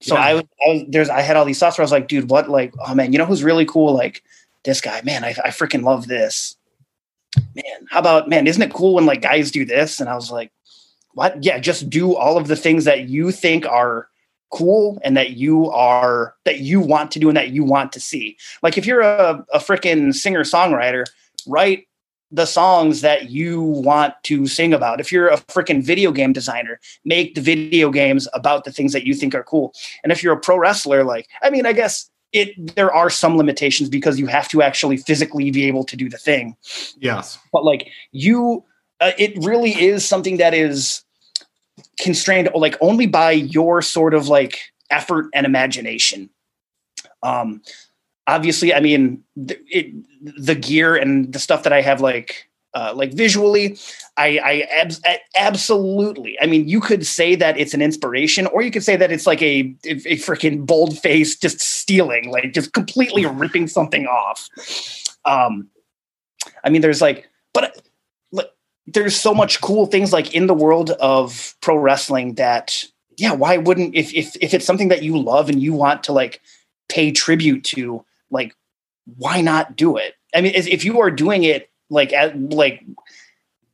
So 0.00 0.14
Yeah. 0.14 0.20
I 0.20 0.34
was, 0.34 0.44
I 0.66 0.70
was 0.70 0.84
there's 0.88 1.08
I 1.08 1.20
had 1.20 1.36
all 1.36 1.44
these 1.44 1.58
thoughts 1.58 1.78
where 1.78 1.82
I 1.82 1.86
was 1.86 1.92
like, 1.92 2.08
dude, 2.08 2.30
what 2.30 2.48
like 2.48 2.74
oh 2.84 2.94
man, 2.94 3.12
you 3.12 3.18
know 3.18 3.26
who's 3.26 3.44
really 3.44 3.64
cool? 3.64 3.94
Like 3.94 4.22
this 4.64 4.80
guy, 4.80 5.00
man, 5.02 5.24
I, 5.24 5.30
I 5.44 5.48
freaking 5.48 5.82
love 5.82 6.06
this. 6.08 6.56
Man, 7.54 7.86
how 7.88 8.00
about 8.00 8.28
man, 8.28 8.46
isn't 8.46 8.62
it 8.62 8.72
cool 8.72 8.94
when 8.94 9.06
like 9.06 9.22
guys 9.22 9.50
do 9.50 9.64
this? 9.64 10.00
And 10.00 10.08
I 10.08 10.14
was 10.14 10.30
like, 10.30 10.52
what? 11.14 11.42
Yeah, 11.44 11.58
just 11.58 11.88
do 11.88 12.16
all 12.16 12.36
of 12.36 12.48
the 12.48 12.56
things 12.56 12.84
that 12.84 13.08
you 13.08 13.30
think 13.30 13.66
are 13.66 14.08
cool 14.52 15.00
and 15.02 15.16
that 15.16 15.30
you 15.30 15.70
are 15.70 16.34
that 16.44 16.60
you 16.60 16.80
want 16.80 17.10
to 17.10 17.18
do 17.18 17.28
and 17.28 17.36
that 17.36 17.50
you 17.50 17.64
want 17.64 17.92
to 17.92 18.00
see. 18.00 18.36
Like 18.62 18.78
if 18.78 18.86
you're 18.86 19.00
a, 19.00 19.44
a 19.52 19.58
freaking 19.58 20.14
singer 20.14 20.44
songwriter, 20.44 21.04
write 21.46 21.88
the 22.30 22.46
songs 22.46 23.02
that 23.02 23.30
you 23.30 23.60
want 23.60 24.14
to 24.24 24.46
sing 24.46 24.72
about. 24.72 25.00
If 25.00 25.12
you're 25.12 25.28
a 25.28 25.36
freaking 25.36 25.82
video 25.82 26.12
game 26.12 26.32
designer, 26.32 26.80
make 27.04 27.34
the 27.34 27.42
video 27.42 27.90
games 27.90 28.26
about 28.32 28.64
the 28.64 28.72
things 28.72 28.92
that 28.94 29.04
you 29.04 29.14
think 29.14 29.34
are 29.34 29.44
cool. 29.44 29.74
And 30.02 30.12
if 30.12 30.22
you're 30.22 30.34
a 30.34 30.40
pro 30.40 30.56
wrestler, 30.56 31.04
like 31.04 31.28
I 31.42 31.50
mean, 31.50 31.66
I 31.66 31.72
guess 31.72 32.10
it 32.32 32.74
there 32.76 32.92
are 32.92 33.10
some 33.10 33.36
limitations 33.36 33.88
because 33.88 34.18
you 34.18 34.26
have 34.26 34.48
to 34.48 34.62
actually 34.62 34.96
physically 34.96 35.50
be 35.50 35.64
able 35.64 35.84
to 35.84 35.96
do 35.96 36.08
the 36.08 36.18
thing. 36.18 36.56
Yes. 36.98 37.38
But 37.52 37.64
like 37.64 37.88
you, 38.12 38.64
uh, 39.00 39.12
it 39.18 39.36
really 39.44 39.72
is 39.72 40.04
something 40.04 40.38
that 40.38 40.54
is 40.54 41.02
constrained 41.98 42.50
like 42.54 42.76
only 42.80 43.06
by 43.06 43.32
your 43.32 43.82
sort 43.82 44.14
of 44.14 44.28
like 44.28 44.72
effort 44.90 45.26
and 45.34 45.46
imagination. 45.46 46.30
Um, 47.22 47.62
obviously, 48.26 48.74
I 48.74 48.80
mean, 48.80 49.22
the, 49.36 49.58
it, 49.68 49.92
the 50.20 50.54
gear 50.54 50.96
and 50.96 51.32
the 51.32 51.38
stuff 51.38 51.62
that 51.62 51.72
I 51.72 51.80
have 51.80 52.00
like 52.00 52.48
uh, 52.74 52.92
like 52.94 53.12
visually, 53.12 53.78
I, 54.16 54.38
I 54.38 54.52
abs- 54.72 55.00
a- 55.06 55.20
absolutely. 55.36 56.38
I 56.40 56.46
mean, 56.46 56.68
you 56.68 56.80
could 56.80 57.06
say 57.06 57.34
that 57.34 57.58
it's 57.58 57.74
an 57.74 57.82
inspiration, 57.82 58.46
or 58.46 58.62
you 58.62 58.70
could 58.70 58.82
say 58.82 58.96
that 58.96 59.12
it's 59.12 59.26
like 59.26 59.42
a 59.42 59.74
a, 59.84 59.90
a 59.90 60.16
freaking 60.16 60.64
bold 60.64 60.98
face 60.98 61.36
just 61.36 61.60
stealing, 61.60 62.30
like 62.30 62.54
just 62.54 62.72
completely 62.72 63.26
ripping 63.26 63.68
something 63.68 64.06
off. 64.06 64.48
Um, 65.24 65.68
I 66.64 66.70
mean, 66.70 66.80
there's 66.80 67.02
like, 67.02 67.28
but 67.52 67.82
there's 68.86 69.16
so 69.16 69.34
much 69.34 69.60
cool 69.60 69.86
things 69.86 70.12
like 70.12 70.34
in 70.34 70.46
the 70.46 70.54
world 70.54 70.90
of 70.90 71.54
pro 71.60 71.76
wrestling 71.76 72.34
that, 72.34 72.84
yeah, 73.16 73.32
why 73.32 73.56
wouldn't 73.56 73.94
if 73.94 74.12
if 74.14 74.36
if 74.40 74.54
it's 74.54 74.66
something 74.66 74.88
that 74.88 75.02
you 75.02 75.18
love 75.18 75.48
and 75.48 75.62
you 75.62 75.72
want 75.72 76.04
to 76.04 76.12
like 76.12 76.40
pay 76.88 77.12
tribute 77.12 77.64
to, 77.64 78.04
like, 78.30 78.54
why 79.16 79.40
not 79.40 79.76
do 79.76 79.96
it? 79.96 80.14
I 80.34 80.40
mean, 80.40 80.52
if 80.54 80.84
you 80.84 81.00
are 81.00 81.10
doing 81.10 81.44
it 81.44 81.70
like 81.90 82.12
at, 82.12 82.38
like 82.38 82.84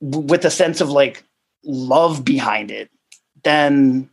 with 0.01 0.45
a 0.45 0.51
sense 0.51 0.81
of 0.81 0.91
like 0.91 1.25
love 1.65 2.25
behind 2.25 2.71
it, 2.71 2.91
then 3.45 4.11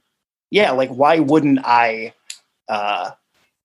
yeah, 0.52 0.72
like 0.72 0.90
why 0.90 1.20
wouldn't 1.20 1.60
I? 1.64 2.14
Uh, 2.68 3.12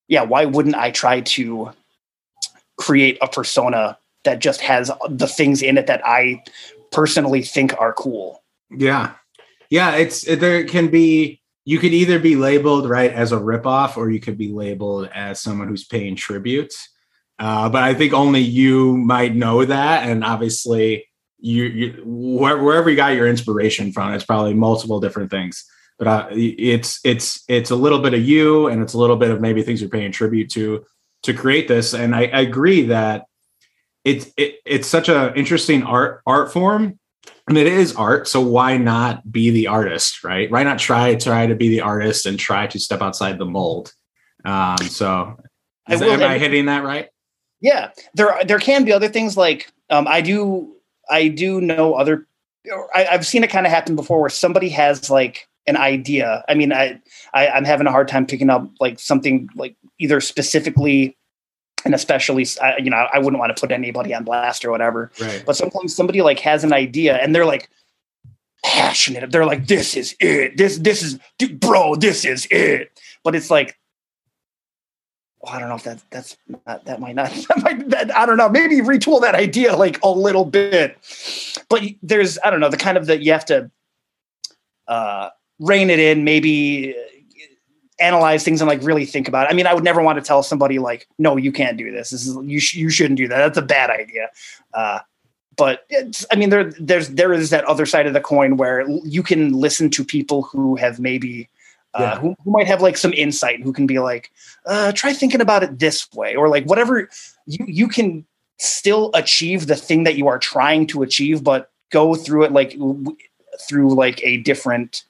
yeah, 0.08 0.22
why 0.22 0.44
wouldn't 0.44 0.74
I 0.74 0.90
try 0.90 1.20
to 1.20 1.70
create 2.76 3.18
a 3.20 3.28
persona 3.28 3.96
that 4.24 4.40
just 4.40 4.60
has 4.60 4.90
the 5.08 5.28
things 5.28 5.62
in 5.62 5.78
it 5.78 5.86
that 5.86 6.02
I 6.04 6.42
personally 6.90 7.42
think 7.42 7.78
are 7.78 7.92
cool? 7.92 8.42
Yeah. 8.70 9.14
Yeah. 9.70 9.96
It's 9.96 10.22
there 10.22 10.64
can 10.64 10.88
be 10.88 11.40
you 11.64 11.78
could 11.78 11.92
either 11.92 12.18
be 12.18 12.36
labeled 12.36 12.88
right 12.88 13.12
as 13.12 13.32
a 13.32 13.36
ripoff 13.36 13.96
or 13.96 14.10
you 14.10 14.20
could 14.20 14.38
be 14.38 14.48
labeled 14.48 15.08
as 15.14 15.40
someone 15.40 15.68
who's 15.68 15.84
paying 15.84 16.16
tribute. 16.16 16.74
Uh, 17.38 17.68
but 17.68 17.82
I 17.82 17.94
think 17.94 18.12
only 18.12 18.40
you 18.40 18.96
might 18.96 19.34
know 19.34 19.64
that, 19.64 20.06
and 20.06 20.22
obviously 20.22 21.06
you, 21.38 21.64
you 21.64 22.02
where, 22.04 22.62
wherever 22.62 22.90
you 22.90 22.96
got 22.96 23.14
your 23.14 23.26
inspiration 23.26 23.92
from, 23.92 24.12
it's 24.12 24.24
probably 24.24 24.52
multiple 24.52 25.00
different 25.00 25.30
things. 25.30 25.64
But 25.98 26.08
uh, 26.08 26.28
it's 26.32 27.00
it's 27.04 27.42
it's 27.48 27.70
a 27.70 27.76
little 27.76 27.98
bit 27.98 28.14
of 28.14 28.20
you, 28.20 28.68
and 28.68 28.82
it's 28.82 28.94
a 28.94 28.98
little 28.98 29.16
bit 29.16 29.30
of 29.30 29.40
maybe 29.40 29.62
things 29.62 29.80
you're 29.80 29.90
paying 29.90 30.12
tribute 30.12 30.50
to 30.50 30.84
to 31.22 31.34
create 31.34 31.68
this. 31.68 31.94
And 31.94 32.14
I, 32.14 32.22
I 32.24 32.40
agree 32.40 32.82
that 32.86 33.24
it's 34.04 34.30
it, 34.36 34.56
it's 34.64 34.88
such 34.88 35.08
an 35.08 35.34
interesting 35.34 35.82
art 35.82 36.22
art 36.26 36.52
form. 36.52 36.98
And 37.48 37.58
it 37.58 37.66
is 37.66 37.96
art 37.96 38.28
so 38.28 38.40
why 38.40 38.76
not 38.76 39.30
be 39.30 39.50
the 39.50 39.66
artist 39.66 40.22
right? 40.22 40.50
Why 40.50 40.62
not 40.62 40.78
try 40.78 41.14
try 41.16 41.46
to 41.46 41.54
be 41.54 41.68
the 41.68 41.80
artist 41.80 42.24
and 42.24 42.38
try 42.38 42.66
to 42.68 42.78
step 42.78 43.02
outside 43.02 43.38
the 43.38 43.44
mold? 43.44 43.92
Um 44.44 44.78
so 44.78 45.36
I 45.86 45.96
will, 45.96 46.12
am 46.12 46.22
i 46.22 46.38
hitting 46.38 46.66
that 46.66 46.84
right? 46.84 47.08
Yeah, 47.60 47.90
there 48.14 48.38
there 48.46 48.58
can 48.58 48.84
be 48.84 48.92
other 48.92 49.08
things 49.08 49.36
like 49.36 49.70
um, 49.90 50.06
I 50.06 50.20
do 50.20 50.74
I 51.10 51.28
do 51.28 51.60
know 51.60 51.94
other 51.94 52.26
I, 52.94 53.06
I've 53.10 53.26
seen 53.26 53.42
it 53.42 53.50
kind 53.50 53.66
of 53.66 53.72
happen 53.72 53.96
before 53.96 54.20
where 54.20 54.30
somebody 54.30 54.68
has 54.70 55.10
like 55.10 55.48
an 55.66 55.76
idea. 55.76 56.44
I 56.48 56.54
mean, 56.54 56.72
I, 56.72 57.00
I 57.34 57.48
I'm 57.48 57.64
having 57.64 57.86
a 57.86 57.90
hard 57.90 58.08
time 58.08 58.26
picking 58.26 58.50
up 58.50 58.68
like 58.80 58.98
something 58.98 59.48
like 59.54 59.76
either 59.98 60.20
specifically 60.20 61.16
and 61.84 61.94
especially 61.94 62.46
you 62.78 62.90
know 62.90 63.06
I 63.12 63.18
wouldn't 63.18 63.38
want 63.38 63.54
to 63.54 63.60
put 63.60 63.72
anybody 63.72 64.14
on 64.14 64.24
blast 64.24 64.64
or 64.64 64.70
whatever. 64.70 65.10
right 65.20 65.42
But 65.46 65.56
sometimes 65.56 65.94
somebody 65.94 66.22
like 66.22 66.38
has 66.40 66.64
an 66.64 66.72
idea 66.72 67.16
and 67.16 67.34
they're 67.34 67.46
like 67.46 67.68
passionate. 68.64 69.30
They're 69.30 69.46
like, 69.46 69.66
"This 69.66 69.96
is 69.96 70.14
it. 70.20 70.56
This 70.56 70.78
this 70.78 71.02
is 71.02 71.18
dude, 71.38 71.60
bro. 71.60 71.94
This 71.94 72.24
is 72.24 72.46
it." 72.50 72.90
But 73.24 73.34
it's 73.34 73.50
like, 73.50 73.78
well, 75.40 75.54
I 75.54 75.58
don't 75.58 75.68
know 75.68 75.74
if 75.74 75.84
that 75.84 76.02
that's 76.10 76.36
not, 76.66 76.84
that 76.84 77.00
might 77.00 77.14
not. 77.14 77.32
That 77.48 77.62
might, 77.62 77.88
that, 77.90 78.16
I 78.16 78.26
don't 78.26 78.36
know. 78.36 78.48
Maybe 78.48 78.76
retool 78.80 79.20
that 79.22 79.34
idea 79.34 79.76
like 79.76 80.02
a 80.02 80.10
little 80.10 80.44
bit. 80.44 80.98
But 81.68 81.82
there's 82.02 82.38
I 82.44 82.50
don't 82.50 82.60
know 82.60 82.68
the 82.68 82.76
kind 82.76 82.98
of 82.98 83.06
that 83.06 83.22
you 83.22 83.32
have 83.32 83.46
to 83.46 83.70
uh, 84.88 85.30
rein 85.58 85.90
it 85.90 85.98
in. 85.98 86.24
Maybe 86.24 86.94
analyze 88.00 88.44
things 88.44 88.60
and 88.60 88.68
like 88.68 88.82
really 88.82 89.04
think 89.04 89.28
about 89.28 89.46
it. 89.46 89.52
I 89.52 89.54
mean, 89.54 89.66
I 89.66 89.74
would 89.74 89.84
never 89.84 90.02
want 90.02 90.18
to 90.18 90.24
tell 90.24 90.42
somebody 90.42 90.78
like, 90.78 91.06
"No, 91.18 91.36
you 91.36 91.52
can't 91.52 91.76
do 91.76 91.90
this. 91.92 92.10
This 92.10 92.26
is 92.26 92.36
you. 92.44 92.60
Sh- 92.60 92.74
you 92.74 92.90
shouldn't 92.90 93.18
do 93.18 93.28
that. 93.28 93.38
That's 93.38 93.58
a 93.58 93.62
bad 93.62 93.90
idea." 93.90 94.28
Uh, 94.74 95.00
but 95.56 95.84
it's, 95.90 96.24
I 96.32 96.36
mean, 96.36 96.50
there 96.50 96.64
there's 96.80 97.10
there 97.10 97.32
is 97.32 97.50
that 97.50 97.64
other 97.64 97.84
side 97.86 98.06
of 98.06 98.12
the 98.14 98.20
coin 98.20 98.56
where 98.56 98.88
you 99.04 99.22
can 99.22 99.52
listen 99.52 99.90
to 99.90 100.04
people 100.04 100.42
who 100.42 100.76
have 100.76 100.98
maybe. 101.00 101.48
Uh, 101.92 102.02
Yeah. 102.02 102.18
who, 102.20 102.36
who 102.44 102.52
might 102.52 102.68
have 102.68 102.80
like 102.80 102.96
some 102.96 103.12
insight 103.14 103.60
who 103.64 103.72
can 103.72 103.84
be 103.84 103.98
like 103.98 104.30
uh, 104.64 104.92
try 104.92 105.12
thinking 105.12 105.40
about 105.40 105.64
it 105.64 105.80
this 105.80 106.06
way 106.12 106.36
or 106.36 106.48
like 106.48 106.64
whatever 106.66 107.08
you 107.46 107.64
you 107.66 107.88
can 107.88 108.24
still 108.58 109.10
achieve 109.12 109.66
the 109.66 109.74
thing 109.74 110.04
that 110.04 110.14
you 110.14 110.28
are 110.28 110.38
trying 110.38 110.86
to 110.86 111.02
achieve 111.02 111.42
but 111.42 111.68
go 111.90 112.14
through 112.14 112.44
it 112.44 112.52
like 112.52 112.78
w- 112.78 113.16
through 113.68 113.92
like 113.92 114.22
a 114.22 114.36
different 114.36 115.02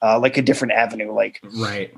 uh, 0.00 0.18
like 0.18 0.38
a 0.38 0.42
different 0.42 0.72
avenue 0.72 1.12
like 1.12 1.42
right 1.56 1.92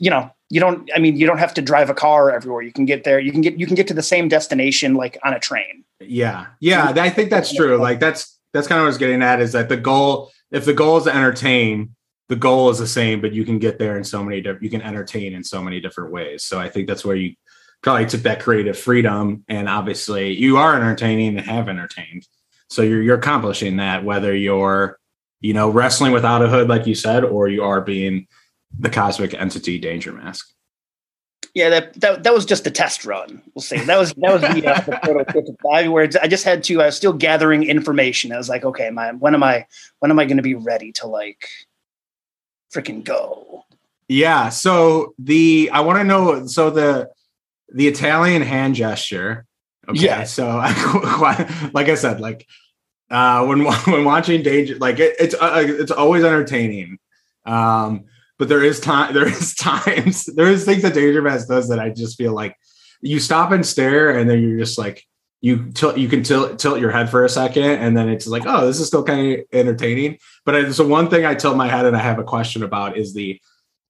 you 0.00 0.10
know 0.10 0.28
you 0.48 0.58
don't 0.58 0.90
i 0.94 0.98
mean 0.98 1.16
you 1.16 1.26
don't 1.26 1.38
have 1.38 1.54
to 1.54 1.62
drive 1.62 1.88
a 1.88 1.94
car 1.94 2.30
everywhere. 2.32 2.62
You 2.62 2.72
can 2.72 2.86
get 2.86 3.04
there 3.04 3.20
you 3.20 3.30
can 3.30 3.40
get 3.40 3.58
you 3.58 3.66
can 3.66 3.76
get 3.76 3.86
to 3.88 3.94
the 3.94 4.02
same 4.02 4.26
destination 4.28 4.94
like 4.94 5.16
on 5.24 5.32
a 5.32 5.38
train. 5.38 5.84
Yeah. 6.00 6.46
Yeah 6.58 6.92
i 6.96 7.10
think 7.10 7.30
that's 7.30 7.54
true. 7.54 7.76
Like 7.76 8.00
that's 8.00 8.38
that's 8.52 8.66
kind 8.66 8.80
of 8.80 8.82
what 8.82 8.86
i 8.86 8.88
was 8.88 8.98
getting 8.98 9.22
at 9.22 9.40
is 9.40 9.52
that 9.52 9.68
the 9.68 9.76
goal 9.76 10.32
if 10.50 10.64
the 10.64 10.74
goal 10.74 10.96
is 10.96 11.04
to 11.04 11.14
entertain 11.14 11.94
the 12.28 12.36
goal 12.36 12.70
is 12.70 12.78
the 12.78 12.88
same 12.88 13.20
but 13.20 13.32
you 13.32 13.44
can 13.44 13.58
get 13.58 13.78
there 13.78 13.96
in 13.96 14.02
so 14.02 14.24
many 14.24 14.40
different 14.40 14.62
you 14.64 14.70
can 14.70 14.82
entertain 14.82 15.34
in 15.34 15.44
so 15.44 15.62
many 15.62 15.80
different 15.80 16.10
ways. 16.10 16.42
So 16.42 16.58
i 16.58 16.68
think 16.68 16.88
that's 16.88 17.04
where 17.04 17.16
you 17.16 17.36
probably 17.82 18.06
took 18.06 18.22
that 18.22 18.40
creative 18.40 18.78
freedom 18.78 19.44
and 19.48 19.68
obviously 19.68 20.32
you 20.32 20.56
are 20.56 20.74
entertaining 20.74 21.38
and 21.38 21.46
have 21.46 21.68
entertained. 21.68 22.26
So 22.68 22.82
you're 22.82 23.02
you're 23.02 23.18
accomplishing 23.18 23.76
that 23.76 24.04
whether 24.04 24.34
you're 24.34 24.98
you 25.40 25.54
know 25.54 25.70
wrestling 25.70 26.12
without 26.12 26.42
a 26.42 26.48
hood 26.48 26.68
like 26.68 26.86
you 26.86 26.94
said 26.94 27.24
or 27.24 27.48
you 27.48 27.62
are 27.64 27.80
being 27.80 28.26
the 28.78 28.90
cosmic 28.90 29.34
entity 29.34 29.78
danger 29.78 30.12
mask 30.12 30.52
yeah 31.54 31.68
that 31.68 31.98
that, 32.00 32.22
that 32.22 32.34
was 32.34 32.44
just 32.44 32.66
a 32.66 32.70
test 32.70 33.04
run 33.04 33.42
we'll 33.54 33.62
see. 33.62 33.78
that 33.78 33.98
was 33.98 34.12
that 34.14 34.32
was 34.32 34.40
the, 34.42 34.66
uh, 34.66 34.80
the 34.80 34.92
prototypical 34.92 35.72
I, 35.72 35.88
where 35.88 36.08
i 36.22 36.28
just 36.28 36.44
had 36.44 36.62
to 36.64 36.80
i 36.82 36.86
was 36.86 36.96
still 36.96 37.12
gathering 37.12 37.64
information 37.64 38.32
i 38.32 38.36
was 38.36 38.48
like 38.48 38.64
okay 38.64 38.90
my 38.90 39.12
when 39.12 39.34
am 39.34 39.42
i 39.42 39.66
when 39.98 40.10
am 40.10 40.18
i 40.18 40.24
going 40.24 40.36
to 40.36 40.42
be 40.42 40.54
ready 40.54 40.92
to 40.92 41.06
like 41.06 41.48
freaking 42.72 43.04
go 43.04 43.64
Yeah. 44.10 44.48
So 44.48 45.14
the 45.20 45.70
I 45.72 45.80
want 45.80 45.98
to 45.98 46.04
know. 46.04 46.46
So 46.46 46.70
the 46.70 47.10
the 47.72 47.86
Italian 47.86 48.42
hand 48.42 48.74
gesture. 48.74 49.46
Okay. 49.88 50.00
Yeah. 50.00 50.24
So 50.24 50.48
like 51.72 51.88
I 51.88 51.94
said, 51.94 52.20
like 52.20 52.44
uh, 53.08 53.46
when 53.46 53.64
when 53.86 54.04
watching 54.04 54.42
Danger, 54.42 54.76
like 54.78 54.98
it, 54.98 55.14
it's 55.20 55.34
uh, 55.34 55.62
it's 55.64 55.92
always 55.92 56.24
entertaining. 56.24 56.98
Um, 57.46 58.06
but 58.40 58.48
there 58.48 58.64
is 58.64 58.80
time. 58.80 59.12
There 59.14 59.28
is 59.28 59.54
times. 59.54 60.24
There 60.24 60.50
is 60.50 60.64
things 60.64 60.82
that 60.82 60.94
Danger 60.94 61.20
Mask 61.20 61.46
does 61.46 61.68
that 61.68 61.78
I 61.78 61.90
just 61.90 62.16
feel 62.16 62.32
like 62.32 62.56
you 63.02 63.20
stop 63.20 63.52
and 63.52 63.64
stare, 63.64 64.18
and 64.18 64.28
then 64.28 64.42
you're 64.42 64.58
just 64.58 64.78
like 64.78 65.04
you 65.42 65.70
tilt. 65.72 65.98
You 65.98 66.08
can 66.08 66.22
tilt 66.22 66.58
tilt 66.58 66.80
your 66.80 66.90
head 66.90 67.10
for 67.10 67.22
a 67.22 67.28
second, 67.28 67.64
and 67.64 67.94
then 67.94 68.08
it's 68.08 68.26
like, 68.26 68.44
oh, 68.46 68.66
this 68.66 68.80
is 68.80 68.86
still 68.86 69.04
kind 69.04 69.34
of 69.34 69.40
entertaining. 69.52 70.18
But 70.46 70.56
I, 70.56 70.70
so 70.70 70.86
one 70.86 71.10
thing 71.10 71.26
I 71.26 71.34
tilt 71.34 71.54
my 71.54 71.68
head 71.68 71.84
and 71.84 71.94
I 71.94 72.00
have 72.00 72.18
a 72.18 72.24
question 72.24 72.62
about 72.62 72.96
is 72.96 73.12
the 73.12 73.38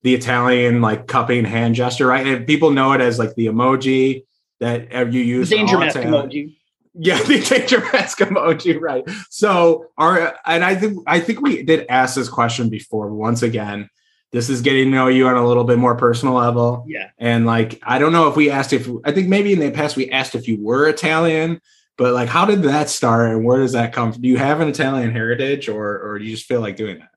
the 0.03 0.15
Italian 0.15 0.81
like 0.81 1.07
cupping 1.07 1.45
hand 1.45 1.77
gesture, 1.77 2.09
right? 2.09 2.27
And 2.27 2.45
people 2.45 2.73
know 2.73 2.91
it 2.93 3.01
as 3.01 3.21
like 3.21 3.37
the 3.37 3.47
emoji 3.47 4.25
that 4.59 5.13
you 5.13 5.21
use. 5.21 5.53
in 5.53 5.59
danger 5.59 5.79
mask 5.79 5.97
emoji 5.97 6.57
Yeah, 6.95 7.23
the 7.23 7.39
danger 7.39 7.81
mask 7.93 8.19
emoji, 8.19 8.81
right? 8.81 9.09
So 9.31 9.87
our 9.97 10.37
and 10.45 10.65
I 10.65 10.75
think 10.75 11.05
I 11.07 11.21
think 11.21 11.41
we 11.41 11.63
did 11.63 11.87
ask 11.89 12.17
this 12.17 12.29
question 12.29 12.69
before. 12.69 13.15
Once 13.15 13.43
again, 13.45 13.89
this 14.33 14.49
is 14.49 14.61
getting 14.61 14.87
to 14.87 14.90
know 14.90 15.09
you 15.09 15.27
on 15.27 15.37
a 15.37 15.47
little 15.47 15.64
bit 15.64 15.79
more 15.79 15.97
personal 15.97 16.35
level. 16.35 16.85
Yeah. 16.87 17.11
And 17.19 17.47
like, 17.47 17.81
I 17.83 17.99
don't 17.99 18.12
know 18.12 18.29
if 18.29 18.37
we 18.37 18.51
asked 18.51 18.73
if 18.73 18.88
I 19.05 19.12
think 19.12 19.29
maybe 19.29 19.53
in 19.53 19.59
the 19.59 19.71
past 19.71 19.97
we 19.97 20.11
asked 20.11 20.35
if 20.35 20.47
you 20.47 20.62
were 20.62 20.88
Italian, 20.88 21.61
but 21.97 22.14
like, 22.14 22.29
how 22.29 22.45
did 22.45 22.62
that 22.62 22.88
start 22.88 23.31
and 23.31 23.45
where 23.45 23.59
does 23.59 23.73
that 23.73 23.93
come 23.93 24.12
from? 24.12 24.23
Do 24.23 24.29
you 24.29 24.38
have 24.38 24.61
an 24.61 24.69
Italian 24.69 25.11
heritage 25.11 25.69
or 25.69 25.99
or 25.99 26.19
do 26.19 26.25
you 26.25 26.37
just 26.37 26.47
feel 26.47 26.61
like 26.61 26.77
doing 26.77 26.99
that? 27.01 27.11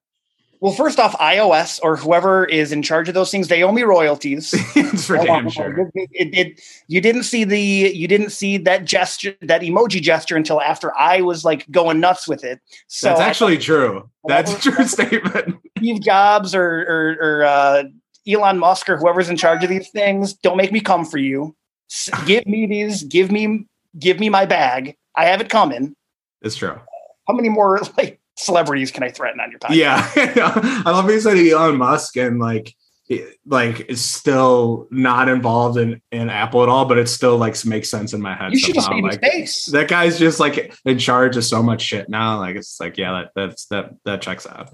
Well, 0.64 0.72
first 0.72 0.98
off, 0.98 1.12
iOS 1.20 1.78
or 1.84 1.98
whoever 1.98 2.46
is 2.46 2.72
in 2.72 2.84
charge 2.84 3.10
of 3.10 3.14
those 3.14 3.30
things, 3.30 3.50
they 3.50 3.64
owe 3.64 3.74
me 3.74 3.84
royalties. 3.84 4.54
it's 4.78 5.08
for 5.08 5.18
damn 5.18 5.50
sure. 5.50 5.92
It, 5.94 6.10
it, 6.14 6.38
it, 6.38 6.62
you 6.88 7.02
didn't 7.02 7.24
see 7.24 7.44
the 7.44 7.60
you 7.60 8.08
didn't 8.08 8.30
see 8.30 8.56
that 8.60 8.86
gesture, 8.86 9.36
that 9.42 9.60
emoji 9.60 10.02
gesture 10.02 10.38
until 10.38 10.62
after 10.62 10.98
I 10.98 11.20
was 11.20 11.44
like 11.44 11.70
going 11.70 12.00
nuts 12.00 12.30
with 12.30 12.46
it. 12.46 12.62
So 12.88 13.10
That's 13.10 13.20
actually 13.20 13.58
true. 13.58 14.10
That's 14.24 14.54
a 14.54 14.72
true 14.72 14.86
statement. 14.88 15.58
Steve 15.80 16.02
Jobs 16.02 16.56
or 16.56 16.86
or, 16.88 17.18
or 17.20 17.44
uh, 17.44 17.84
Elon 18.26 18.58
Musk 18.58 18.88
or 18.88 18.96
whoever's 18.96 19.28
in 19.28 19.36
charge 19.36 19.66
of 19.66 19.70
these 19.70 19.90
things, 19.90 20.32
don't 20.32 20.56
make 20.56 20.72
me 20.72 20.80
come 20.80 21.04
for 21.04 21.18
you. 21.18 21.54
Give 22.26 22.46
me 22.46 22.68
these. 22.68 23.04
Give 23.04 23.34
me 23.34 23.68
give 24.00 24.18
me 24.18 24.30
my 24.30 24.46
bag. 24.46 24.96
I 25.14 25.26
have 25.26 25.42
it 25.42 25.50
coming. 25.50 25.94
It's 26.42 26.56
true. 26.56 26.80
How 27.28 27.34
many 27.34 27.50
more 27.50 27.82
like 27.98 28.22
celebrities 28.38 28.92
can 28.92 29.04
I 29.04 29.10
threaten 29.10 29.40
on 29.40 29.52
your 29.52 29.60
podcast? 29.60 29.76
Yeah, 29.76 30.12
I 30.86 30.92
love 30.92 31.10
you 31.10 31.20
said 31.20 31.38
Elon 31.38 31.78
Musk 31.78 32.18
and 32.18 32.40
like 32.40 32.76
like 33.46 33.82
is 33.90 34.04
still 34.04 34.88
not 34.90 35.30
involved 35.30 35.78
in 35.78 36.02
in 36.12 36.30
Apple 36.30 36.64
at 36.64 36.70
all, 36.70 36.86
but 36.86 36.98
it 36.98 37.08
still 37.08 37.38
like 37.38 37.64
makes 37.66 37.90
sense 37.90 38.14
in 38.14 38.22
my 38.22 38.34
head. 38.34 38.54
You 38.54 38.60
should 38.60 38.76
have 38.76 38.86
somehow. 38.86 38.98
seen 38.98 39.06
his 39.10 39.16
Like 39.22 39.32
face. 39.32 39.66
that 39.68 39.88
guy's 39.90 40.18
just 40.18 40.40
like 40.40 40.74
in 40.86 40.98
charge 40.98 41.38
of 41.38 41.44
so 41.44 41.62
much 41.62 41.82
shit 41.82 42.10
now. 42.10 42.40
Like 42.40 42.56
it's 42.56 42.80
like 42.80 42.98
yeah, 42.98 43.12
that 43.12 43.32
that's 43.36 43.66
that 43.68 43.94
that 44.06 44.22
checks 44.22 44.48
out. 44.48 44.70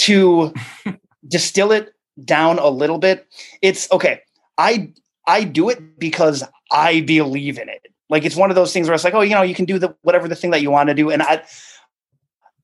to 0.00 0.52
distill 1.28 1.72
it 1.72 1.92
down 2.24 2.58
a 2.58 2.68
little 2.68 2.96
bit 2.98 3.26
it's 3.60 3.90
okay 3.92 4.20
i 4.56 4.90
i 5.26 5.44
do 5.44 5.68
it 5.68 5.98
because 5.98 6.42
i 6.72 7.00
believe 7.02 7.58
in 7.58 7.68
it 7.68 7.86
like 8.08 8.24
it's 8.24 8.36
one 8.36 8.48
of 8.50 8.54
those 8.56 8.72
things 8.72 8.88
where 8.88 8.94
it's 8.94 9.04
like 9.04 9.12
oh 9.12 9.20
you 9.20 9.34
know 9.34 9.42
you 9.42 9.54
can 9.54 9.66
do 9.66 9.78
the 9.78 9.94
whatever 10.00 10.26
the 10.28 10.34
thing 10.36 10.50
that 10.50 10.62
you 10.62 10.70
want 10.70 10.88
to 10.88 10.94
do 10.94 11.10
and 11.10 11.22
i 11.22 11.42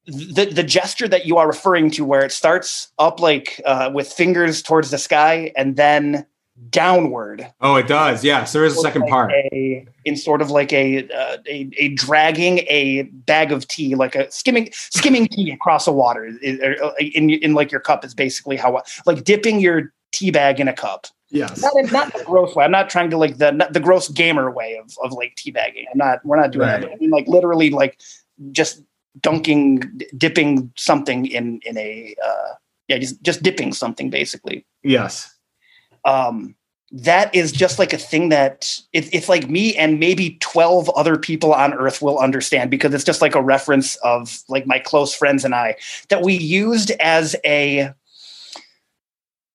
the 0.06 0.46
the 0.46 0.62
gesture 0.62 1.06
that 1.08 1.26
you 1.26 1.36
are 1.36 1.46
referring 1.46 1.90
to 1.92 2.04
where 2.04 2.24
it 2.24 2.32
starts 2.32 2.88
up 2.98 3.20
like 3.20 3.60
uh, 3.64 3.90
with 3.94 4.12
fingers 4.12 4.60
towards 4.62 4.90
the 4.90 4.98
sky 4.98 5.52
and 5.56 5.76
then 5.76 6.26
downward 6.70 7.46
Oh, 7.60 7.76
it 7.76 7.86
does. 7.88 8.22
Yes, 8.24 8.52
there 8.52 8.64
is 8.64 8.76
a 8.76 8.80
second 8.80 9.02
like 9.02 9.10
part. 9.10 9.32
a, 9.32 9.86
in 10.04 10.16
sort 10.16 10.42
of 10.42 10.50
like 10.50 10.72
a, 10.72 11.08
uh, 11.10 11.38
a 11.46 11.68
a 11.78 11.88
dragging 11.88 12.58
a 12.68 13.02
bag 13.02 13.52
of 13.52 13.66
tea, 13.68 13.94
like 13.94 14.14
a 14.14 14.30
skimming 14.30 14.68
skimming 14.72 15.28
tea 15.28 15.50
across 15.50 15.86
a 15.86 15.92
water 15.92 16.26
in, 16.26 16.60
in 17.00 17.30
in 17.30 17.54
like 17.54 17.70
your 17.72 17.80
cup 17.80 18.04
is 18.04 18.14
basically 18.14 18.56
how 18.56 18.82
like 19.06 19.24
dipping 19.24 19.60
your 19.60 19.92
tea 20.12 20.30
bag 20.30 20.60
in 20.60 20.68
a 20.68 20.72
cup. 20.72 21.06
Yes. 21.30 21.62
Not 21.62 21.72
in, 21.76 21.86
not 21.86 22.12
the 22.12 22.22
gross 22.24 22.54
way. 22.54 22.64
I'm 22.64 22.70
not 22.70 22.90
trying 22.90 23.08
to 23.10 23.16
like 23.16 23.38
the 23.38 23.50
not 23.52 23.72
the 23.72 23.80
gross 23.80 24.08
gamer 24.08 24.50
way 24.50 24.76
of 24.76 24.94
of 25.02 25.12
like 25.12 25.34
teabagging. 25.36 25.84
I'm 25.90 25.96
not. 25.98 26.24
We're 26.24 26.36
not 26.36 26.50
doing 26.52 26.68
Right. 26.68 26.80
that. 26.82 26.88
But 26.90 26.92
I 26.92 26.96
mean, 26.96 27.10
like 27.10 27.26
literally, 27.26 27.70
like 27.70 27.98
just 28.50 28.82
dunking, 29.20 30.00
dipping 30.16 30.72
something 30.76 31.26
in 31.26 31.60
in 31.64 31.76
a 31.78 32.14
uh, 32.24 32.54
yeah, 32.88 32.98
just 32.98 33.22
just 33.22 33.42
dipping 33.42 33.72
something 33.72 34.10
basically 34.10 34.66
Yes. 34.82 35.34
um, 36.04 36.54
that 36.92 37.34
is 37.34 37.52
just 37.52 37.78
like 37.78 37.94
a 37.94 37.98
thing 37.98 38.28
that 38.28 38.78
it, 38.92 39.12
it's 39.14 39.28
like 39.28 39.48
me 39.48 39.74
and 39.76 39.98
maybe 39.98 40.36
12 40.40 40.90
other 40.90 41.16
people 41.16 41.54
on 41.54 41.72
earth 41.72 42.02
will 42.02 42.18
understand 42.18 42.70
because 42.70 42.92
it's 42.92 43.04
just 43.04 43.22
like 43.22 43.34
a 43.34 43.42
reference 43.42 43.96
of 43.96 44.42
like 44.48 44.66
my 44.66 44.78
close 44.78 45.14
friends 45.14 45.44
and 45.44 45.54
I 45.54 45.76
that 46.10 46.22
we 46.22 46.34
used 46.34 46.90
as 47.00 47.34
a 47.46 47.92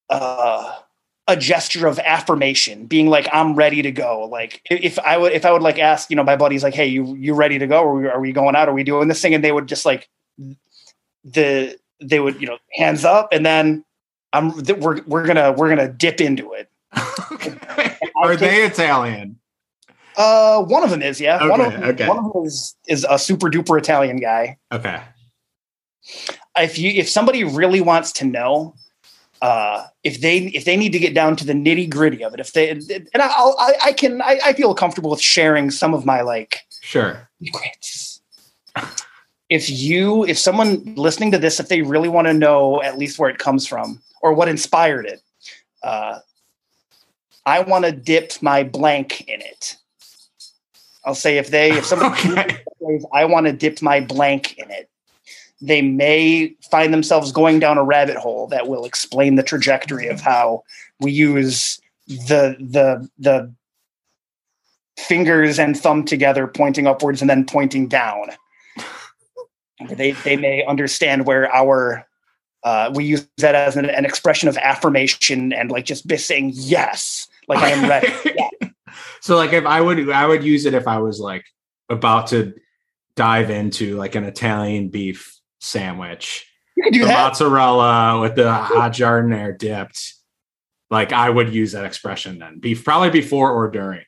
uh, 0.09 0.75
a 1.27 1.35
gesture 1.35 1.87
of 1.87 1.99
affirmation 1.99 2.85
being 2.85 3.07
like 3.07 3.27
I'm 3.33 3.55
ready 3.55 3.81
to 3.81 3.91
go 3.91 4.25
like 4.31 4.61
if 4.69 4.97
I 4.99 5.17
would 5.17 5.33
if 5.33 5.45
I 5.45 5.51
would 5.51 5.61
like 5.61 5.77
ask 5.77 6.09
you 6.09 6.15
know 6.15 6.23
my 6.23 6.37
buddies 6.37 6.63
like 6.63 6.73
hey 6.73 6.87
you 6.87 7.15
you 7.15 7.33
ready 7.33 7.59
to 7.59 7.67
go 7.67 7.83
are 7.83 7.93
we, 7.93 8.07
are 8.07 8.19
we 8.19 8.31
going 8.31 8.55
out 8.55 8.69
are 8.69 8.73
we 8.73 8.83
doing 8.83 9.07
this 9.09 9.21
thing 9.21 9.33
and 9.33 9.43
they 9.43 9.51
would 9.51 9.67
just 9.67 9.85
like 9.85 10.07
the 11.25 11.77
they 12.01 12.19
would 12.19 12.39
you 12.39 12.47
know 12.47 12.57
hands 12.73 13.03
up 13.03 13.29
and 13.33 13.45
then 13.45 13.83
I'm 14.33 14.51
we're 14.79 15.01
we're 15.03 15.25
gonna 15.25 15.51
we're 15.53 15.69
gonna 15.69 15.91
dip 15.91 16.21
into 16.21 16.53
it. 16.53 16.69
okay. 17.31 17.97
Are 18.23 18.35
they 18.35 18.63
Italian? 18.63 19.39
Uh, 20.15 20.63
one 20.63 20.83
of 20.83 20.89
them 20.89 21.01
is 21.01 21.21
yeah. 21.21 21.47
one 21.47 21.61
of 21.61 21.71
them, 21.71 21.83
okay. 21.83 22.07
one 22.07 22.17
of 22.17 22.33
them 22.33 22.43
is 22.45 22.75
is 22.87 23.05
a 23.09 23.19
super 23.19 23.49
duper 23.49 23.77
Italian 23.77 24.17
guy. 24.17 24.57
Okay. 24.71 25.01
If 26.57 26.77
you 26.77 26.91
if 26.91 27.07
somebody 27.07 27.43
really 27.43 27.81
wants 27.81 28.11
to 28.13 28.25
know, 28.25 28.75
uh, 29.41 29.86
if 30.04 30.21
they 30.21 30.38
if 30.38 30.65
they 30.65 30.76
need 30.78 30.91
to 30.91 31.00
get 31.00 31.13
down 31.13 31.36
to 31.36 31.45
the 31.45 31.54
nitty 31.54 31.89
gritty 31.89 32.23
of 32.23 32.34
it, 32.34 32.39
if 32.39 32.54
they 32.54 32.69
and 32.69 33.10
I'll, 33.15 33.56
I 33.60 33.73
I 33.86 33.91
can 33.93 34.21
I, 34.21 34.39
I 34.45 34.54
feel 34.54 34.73
comfortable 34.73 35.10
with 35.12 35.21
sharing 35.21 35.71
some 35.71 35.93
of 35.93 36.06
my 36.06 36.21
like 36.21 36.62
Sure. 36.82 37.30
secrets. 37.43 38.21
If 39.50 39.69
you 39.69 40.26
if 40.26 40.38
someone 40.38 40.95
listening 40.95 41.32
to 41.32 41.38
this, 41.38 41.60
if 41.60 41.69
they 41.69 41.82
really 41.82 42.10
want 42.10 42.28
to 42.28 42.34
know 42.34 42.82
at 42.82 42.97
least 42.97 43.19
where 43.19 43.30
it 43.30 43.38
comes 43.38 43.67
from 43.67 44.02
or 44.21 44.34
what 44.34 44.47
inspired 44.47 45.06
it, 45.06 45.21
uh, 45.84 46.19
I 47.45 47.62
want 47.62 47.86
to 47.86 47.91
dip 47.91 48.34
my 48.41 48.63
blank 48.63 49.21
in 49.28 49.41
it. 49.41 49.78
I'll 51.06 51.15
say 51.15 51.38
if 51.38 51.50
they 51.50 51.71
if 51.78 51.86
somebody 51.86 52.32
Okay. 52.82 53.02
I 53.13 53.26
want 53.26 53.47
to 53.47 53.54
dip 53.54 53.82
my 53.82 54.00
blank 54.00 54.58
in 54.58 54.69
it, 54.71 54.89
they 55.61 55.81
may 55.81 56.55
find 56.69 56.93
themselves 56.93 57.31
going 57.31 57.59
down 57.59 57.77
a 57.77 57.83
rabbit 57.83 58.17
hole 58.17 58.47
that 58.47 58.67
will 58.67 58.85
explain 58.85 59.35
the 59.35 59.43
trajectory 59.43 60.07
of 60.07 60.21
how 60.21 60.63
we 60.99 61.11
use 61.11 61.81
the 62.07 62.55
the 62.59 63.09
the 63.17 63.53
fingers 64.97 65.59
and 65.59 65.77
thumb 65.77 66.03
together 66.03 66.47
pointing 66.47 66.87
upwards 66.87 67.21
and 67.21 67.29
then 67.29 67.45
pointing 67.45 67.87
down. 67.87 68.29
They 69.89 70.11
they 70.11 70.37
may 70.37 70.63
understand 70.65 71.25
where 71.25 71.53
our 71.53 72.07
uh, 72.63 72.91
we 72.93 73.05
use 73.05 73.27
that 73.37 73.55
as 73.55 73.77
an, 73.77 73.89
an 73.89 74.05
expression 74.05 74.49
of 74.49 74.57
affirmation 74.57 75.53
and 75.53 75.71
like 75.71 75.85
just 75.85 76.07
be 76.07 76.17
saying 76.17 76.51
yes, 76.53 77.27
like 77.47 77.59
I 77.59 77.69
am 77.69 77.89
ready. 77.89 78.13
Yeah. 78.25 78.69
so 79.21 79.35
like 79.35 79.53
if 79.53 79.65
I 79.65 79.81
would 79.81 80.09
I 80.09 80.25
would 80.25 80.43
use 80.43 80.65
it 80.65 80.73
if 80.73 80.87
I 80.87 80.97
was 80.99 81.19
like 81.19 81.45
about 81.89 82.27
to 82.27 82.53
dive 83.15 83.49
into 83.49 83.95
like 83.95 84.15
an 84.15 84.23
Italian 84.23 84.89
beef 84.89 85.37
sandwich. 85.67 86.45
You 86.75 86.84
can 86.84 86.93
do 86.93 86.99
the 87.01 87.06
that. 87.08 87.30
mozzarella 87.30 88.19
with 88.21 88.36
the 88.36 88.51
hot 88.51 88.91
giardiniera 88.93 89.58
dipped. 89.58 90.13
Like 90.89 91.12
I 91.12 91.30
would 91.30 91.53
use 91.53 91.71
that 91.73 91.86
expression 91.86 92.39
then. 92.39 92.60
Be 92.60 92.75
probably 92.75 93.10
before 93.10 93.51
or 93.51 93.69
during. 93.69 94.03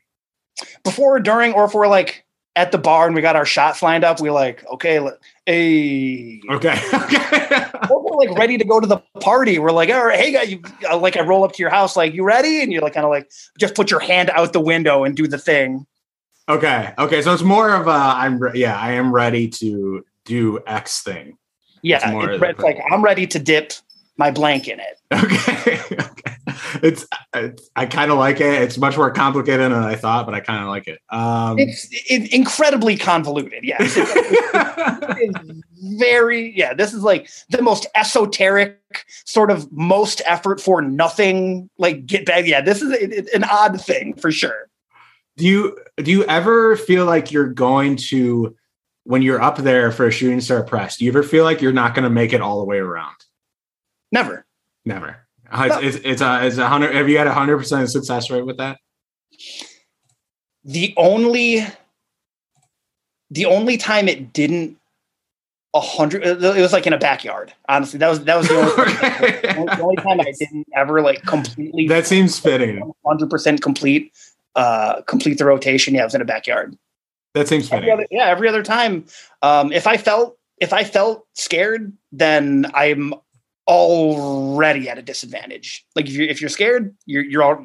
before 0.83 1.15
or 1.17 1.19
during, 1.19 1.53
or 1.53 1.65
if 1.65 1.73
we're 1.73 1.87
like 1.87 2.25
at 2.55 2.71
the 2.71 2.77
bar 2.77 3.05
and 3.07 3.15
we 3.15 3.21
got 3.21 3.35
our 3.35 3.45
shots 3.45 3.81
lined 3.81 4.03
up, 4.03 4.19
we 4.19 4.29
like, 4.29 4.65
okay, 4.67 4.99
let, 4.99 5.15
hey, 5.45 6.41
Okay. 6.49 6.79
Okay. 6.93 7.65
we're 7.89 8.27
like 8.27 8.37
ready 8.37 8.57
to 8.57 8.65
go 8.65 8.79
to 8.79 8.87
the 8.87 8.97
party. 9.21 9.59
We're 9.59 9.71
like, 9.71 9.89
all 9.89 10.05
right, 10.05 10.19
hey 10.19 10.31
guys, 10.31 10.51
you, 10.51 10.61
uh, 10.89 10.97
like 10.97 11.17
I 11.17 11.21
roll 11.21 11.43
up 11.43 11.53
to 11.53 11.61
your 11.63 11.69
house, 11.71 11.95
like 11.97 12.13
you 12.13 12.23
ready? 12.23 12.61
And 12.61 12.71
you're 12.71 12.81
like, 12.81 12.93
kind 12.93 13.05
of 13.05 13.09
like, 13.09 13.29
just 13.57 13.75
put 13.75 13.89
your 13.91 13.99
hand 13.99 14.29
out 14.31 14.53
the 14.53 14.59
window 14.61 15.03
and 15.05 15.15
do 15.15 15.27
the 15.27 15.37
thing. 15.37 15.85
okay. 16.47 16.93
Okay. 16.97 17.21
So 17.21 17.33
it's 17.33 17.43
more 17.43 17.73
of 17.73 17.87
a 17.87 17.91
I'm 17.91 18.39
re- 18.39 18.51
yeah, 18.59 18.77
I 18.79 18.91
am 18.93 19.13
ready 19.13 19.47
to 19.49 20.05
do 20.25 20.59
X 20.67 21.01
thing. 21.01 21.37
Yeah, 21.81 21.97
It's 21.97 22.07
more 22.11 22.29
it's, 22.31 22.43
it's 22.43 22.59
like 22.59 22.79
I'm 22.91 23.01
ready 23.03 23.25
to 23.27 23.39
dip 23.39 23.73
my 24.17 24.31
blank 24.31 24.67
in 24.67 24.79
it. 24.79 24.95
Okay. 25.11 25.79
okay. 25.91 26.35
It's, 26.83 27.05
it's 27.33 27.69
I 27.75 27.85
kind 27.85 28.11
of 28.11 28.17
like 28.17 28.39
it. 28.41 28.61
It's 28.61 28.77
much 28.77 28.95
more 28.97 29.09
complicated 29.11 29.71
than 29.71 29.73
I 29.73 29.95
thought, 29.95 30.25
but 30.25 30.35
I 30.35 30.39
kind 30.39 30.61
of 30.61 30.67
like 30.69 30.87
it. 30.87 30.99
Um 31.09 31.57
It's 31.57 31.87
it, 31.91 32.31
incredibly 32.33 32.95
convoluted. 32.97 33.63
Yeah, 33.63 33.77
it 33.79 35.35
is 35.35 35.63
very. 35.97 36.55
Yeah, 36.57 36.73
this 36.73 36.93
is 36.93 37.01
like 37.03 37.29
the 37.49 37.61
most 37.61 37.87
esoteric 37.95 38.77
sort 39.25 39.51
of 39.51 39.71
most 39.71 40.21
effort 40.25 40.59
for 40.61 40.81
nothing. 40.81 41.69
Like 41.77 42.05
get 42.05 42.25
back. 42.25 42.45
Yeah, 42.45 42.61
this 42.61 42.81
is 42.81 42.91
it, 42.91 43.13
it- 43.13 43.33
an 43.33 43.45
odd 43.45 43.81
thing 43.81 44.13
for 44.15 44.31
sure. 44.31 44.67
do 45.37 45.45
you 45.45 45.77
do 45.97 46.11
you 46.11 46.23
ever 46.25 46.75
feel 46.75 47.05
like 47.05 47.31
you're 47.31 47.47
going 47.53 47.95
to 47.95 48.55
when 49.09 49.23
you're 49.23 49.41
up 49.41 49.57
there 49.57 49.91
for 49.91 50.05
a 50.05 50.11
shooting 50.11 50.39
star 50.39 50.61
press 50.61 50.97
do 50.97 51.03
you 51.03 51.09
ever 51.09 51.23
feel 51.23 51.43
like 51.43 51.63
you're 51.63 51.73
not 51.73 51.95
going 51.95 52.03
to 52.03 52.11
make 52.11 52.31
it 52.31 52.41
all 52.41 52.59
the 52.59 52.63
way 52.63 52.77
around? 52.77 53.15
Never. 54.11 54.45
never. 54.85 55.25
Uh, 55.51 55.79
it's, 55.81 55.95
it's, 55.95 56.05
it's 56.05 56.21
a 56.21 56.45
it's 56.45 56.57
a 56.57 56.67
hundred 56.67 56.93
have 56.93 57.09
you 57.09 57.17
had 57.17 57.25
a 57.25 57.33
hundred 57.33 57.57
percent 57.57 57.89
success 57.89 58.29
rate 58.29 58.45
with 58.45 58.57
that? 58.57 58.77
The 60.63 60.93
only 60.95 61.65
the 63.31 63.45
only 63.45 63.77
time 63.77 64.07
it 64.07 64.31
didn't 64.31 64.77
a 65.73 65.79
hundred 65.79 66.23
it 66.23 66.39
was 66.61 66.71
like 66.71 66.85
in 66.85 66.93
a 66.93 66.99
backyard. 66.99 67.51
Honestly 67.67 67.97
that 67.97 68.09
was 68.09 68.23
that 68.25 68.37
was 68.37 68.47
the 68.47 68.57
only, 68.57 68.71
the 69.75 69.81
only 69.81 69.95
time 69.95 70.21
i 70.21 70.31
didn't 70.37 70.67
ever 70.75 71.01
like 71.01 71.23
completely 71.23 71.87
that 71.87 72.05
seems 72.05 72.37
fitting. 72.37 72.93
100% 73.03 73.59
complete 73.59 74.13
uh 74.55 75.01
complete 75.07 75.39
the 75.39 75.45
rotation. 75.45 75.95
Yeah 75.95 76.01
it 76.01 76.05
was 76.05 76.15
in 76.15 76.21
a 76.21 76.25
backyard 76.25 76.77
that 77.33 77.47
seems 77.47 77.71
every 77.71 77.87
fitting 77.87 77.93
other, 77.93 78.07
yeah 78.11 78.25
every 78.25 78.47
other 78.47 78.63
time 78.63 79.05
um 79.41 79.71
if 79.71 79.87
i 79.87 79.97
felt 79.97 80.37
if 80.57 80.73
i 80.73 80.83
felt 80.83 81.27
scared 81.35 81.93
then 82.11 82.65
i'm 82.73 83.13
already 83.69 84.89
at 84.89 84.97
a 84.97 85.01
disadvantage. 85.01 85.85
Like 85.95 86.07
if 86.07 86.13
you're 86.13 86.27
if 86.27 86.41
you're 86.41 86.49
scared, 86.49 86.95
you're 87.05 87.23
you're 87.23 87.43
all 87.43 87.63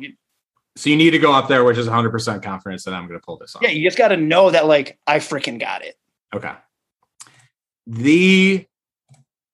So 0.77 0.91
you 0.91 0.97
need 0.97 1.11
to 1.11 1.19
go 1.19 1.33
up 1.33 1.49
there, 1.49 1.65
which 1.65 1.79
is 1.79 1.89
100% 1.89 2.43
confidence 2.43 2.85
that 2.85 2.95
I'm 2.95 3.09
going 3.09 3.19
to 3.19 3.25
pull 3.25 3.39
this 3.39 3.57
off. 3.57 3.63
yeah. 3.63 3.71
You 3.71 3.83
just 3.83 3.97
got 3.97 4.09
to 4.09 4.17
know 4.17 4.51
that 4.51 4.67
like 4.67 4.99
I 5.07 5.19
freaking 5.19 5.59
got 5.59 5.83
it. 5.83 5.97
Okay. 6.35 6.53
The 7.87 8.67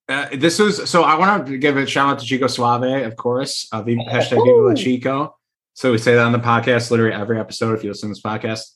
uh, 0.09 0.27
this 0.35 0.59
was 0.59 0.90
so 0.90 1.05
I 1.05 1.16
want 1.16 1.46
to 1.46 1.57
give 1.57 1.77
a 1.77 1.87
shout 1.87 2.09
out 2.09 2.18
to 2.18 2.27
Chico 2.27 2.49
Suave, 2.49 3.07
of 3.07 3.16
course. 3.16 3.68
Uh, 3.70 3.83
the 3.83 3.96
hashtag 3.96 4.44
Viva 4.44 4.75
Chico. 4.75 5.37
So 5.75 5.92
we 5.92 5.99
say 5.99 6.16
that 6.16 6.25
on 6.25 6.33
the 6.33 6.38
podcast, 6.38 6.90
literally 6.90 7.14
every 7.14 7.38
episode. 7.38 7.79
If 7.79 7.85
you 7.85 7.90
listen 7.90 8.09
to 8.09 8.14
this 8.14 8.23
podcast, 8.23 8.73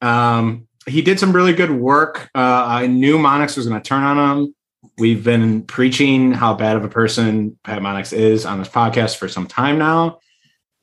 um, 0.00 0.66
he 0.86 1.02
did 1.02 1.18
some 1.18 1.32
really 1.32 1.52
good 1.52 1.70
work. 1.70 2.30
Uh, 2.34 2.64
I 2.66 2.86
knew 2.86 3.18
Monix 3.18 3.56
was 3.56 3.66
going 3.66 3.80
to 3.80 3.86
turn 3.86 4.02
on 4.02 4.38
him. 4.38 4.54
We've 4.98 5.22
been 5.22 5.62
preaching 5.62 6.32
how 6.32 6.54
bad 6.54 6.76
of 6.76 6.84
a 6.84 6.88
person 6.88 7.58
Pat 7.64 7.82
Monix 7.82 8.12
is 8.12 8.46
on 8.46 8.58
this 8.58 8.68
podcast 8.68 9.16
for 9.16 9.28
some 9.28 9.46
time 9.46 9.78
now, 9.78 10.20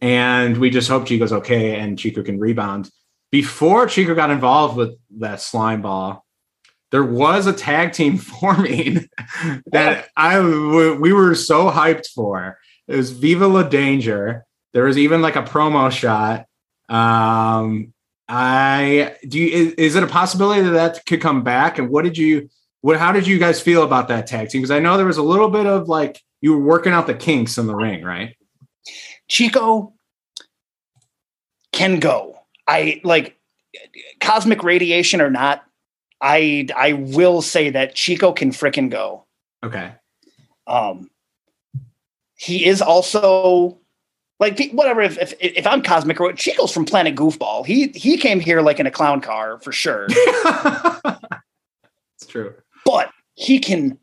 and 0.02 0.58
we 0.58 0.69
just 0.69 0.89
hope 0.89 1.08
Chico's 1.08 1.32
okay 1.32 1.80
and 1.80 1.97
Chico 1.97 2.21
can 2.21 2.39
rebound. 2.39 2.89
Before 3.32 3.88
Chico 3.88 4.13
got 4.13 4.30
involved 4.30 4.78
with 4.78 4.97
that 5.19 5.41
slime 5.41 5.82
ball, 5.82 6.26
there 6.91 7.04
was 7.04 7.47
a 7.47 7.54
tag 7.54 7.93
team 7.93 8.17
forming 8.19 9.10
that 9.67 10.10
I 10.15 10.39
we 10.39 11.13
were 11.13 11.34
so 11.34 11.71
hyped 11.71 12.08
for. 12.08 12.60
It 12.88 12.95
was 12.95 13.12
Viva 13.12 13.47
La 13.47 13.63
Danger. 13.63 14.45
There 14.73 14.84
was 14.84 14.97
even 14.97 15.21
like 15.21 15.36
a 15.36 15.43
promo 15.43 15.91
shot. 15.91 16.45
Um, 16.89 17.93
I 18.28 19.16
do. 19.28 19.40
You, 19.40 19.48
is, 19.48 19.74
is 19.74 19.96
it 19.96 20.04
a 20.04 20.08
possibility 20.08 20.62
that 20.62 20.72
that 20.72 21.06
could 21.06 21.22
come 21.22 21.44
back? 21.44 21.78
And 21.78 21.90
what 21.90 22.04
did 22.04 22.18
you? 22.18 22.50
What? 22.82 22.98
How 22.98 23.12
did 23.12 23.28
you 23.28 23.38
guys 23.40 23.62
feel 23.62 23.84
about 23.84 24.08
that 24.08 24.28
tag 24.28 24.50
team? 24.50 24.62
Because 24.62 24.72
I 24.72 24.80
know 24.80 24.98
there 24.98 25.06
was 25.06 25.18
a 25.18 25.24
little 25.24 25.50
bit 25.50 25.66
of 25.66 25.90
like 25.90 26.22
you 26.42 26.54
were 26.54 26.64
working 26.64 26.94
out 26.94 27.08
the 27.08 27.14
kinks 27.14 27.58
in 27.58 27.68
the 27.68 27.76
ring, 27.76 28.04
right? 28.04 28.36
Chico 29.28 29.94
can 31.72 32.00
go. 32.00 32.38
I 32.68 33.02
like 33.04 33.38
cosmic 34.20 34.64
radiation 34.64 35.22
or 35.22 35.30
not. 35.30 35.64
I 36.22 36.68
I 36.76 36.94
will 36.94 37.42
say 37.42 37.72
that 37.72 37.96
Chico 37.96 38.32
can 38.32 38.52
fricking 38.52 38.90
go. 38.90 39.26
Okay. 39.64 39.94
Um, 40.68 41.10
he 42.36 42.66
is 42.66 42.82
also 42.82 43.80
like 44.44 44.72
whatever. 44.72 45.02
If 45.02 45.18
if, 45.18 45.34
if 45.40 45.66
I'm 45.66 45.82
cosmic, 45.82 46.20
Ro- 46.20 46.34
Chico's 46.34 46.72
from 46.72 46.86
Planet 46.86 47.16
Goofball. 47.16 47.66
He 47.66 47.88
he 47.90 48.18
came 48.18 48.40
here 48.40 48.62
like 48.62 48.80
in 48.80 48.86
a 48.86 48.92
clown 48.92 49.22
car 49.22 49.60
for 49.60 49.72
sure, 49.72 50.08
it's 52.16 52.28
true. 52.28 52.54
but 52.86 53.10
he 53.36 53.60
can 53.60 53.98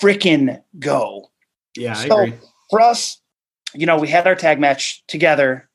freaking 0.00 0.60
go. 0.78 1.30
Yeah, 1.76 1.96
I 1.96 2.08
So- 2.08 2.18
agree. 2.20 2.38
For 2.70 2.80
us, 2.80 3.20
you 3.74 3.84
know, 3.84 3.98
we 3.98 4.08
had 4.08 4.26
our 4.26 4.34
tag 4.34 4.58
match 4.58 5.04
together, 5.06 5.68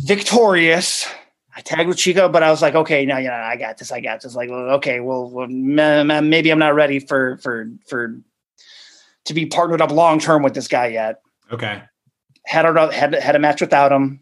victorious. 0.00 1.08
I 1.56 1.60
tagged 1.62 1.88
with 1.88 1.96
Chico, 1.96 2.28
but 2.28 2.42
I 2.42 2.50
was 2.50 2.60
like, 2.62 2.74
okay, 2.74 3.04
now 3.06 3.16
you 3.18 3.28
know, 3.28 3.34
I 3.34 3.56
got 3.56 3.78
this. 3.78 3.90
I 3.90 4.00
got 4.00 4.20
this. 4.20 4.34
Like, 4.36 4.50
okay, 4.50 5.00
well, 5.00 5.28
well 5.30 5.48
ma- 5.48 6.04
ma- 6.04 6.20
maybe 6.20 6.50
I'm 6.50 6.58
not 6.58 6.74
ready 6.74 6.98
for 7.00 7.38
for 7.38 7.68
for 7.88 8.20
to 9.24 9.34
be 9.34 9.46
partnered 9.46 9.80
up 9.80 9.90
long 9.90 10.20
term 10.20 10.42
with 10.42 10.54
this 10.54 10.68
guy 10.68 10.88
yet. 10.88 11.20
Okay. 11.50 11.82
Had 12.48 12.64
a 12.64 12.92
had 12.92 13.14
had 13.14 13.36
a 13.36 13.38
match 13.38 13.60
without 13.60 13.92
him. 13.92 14.20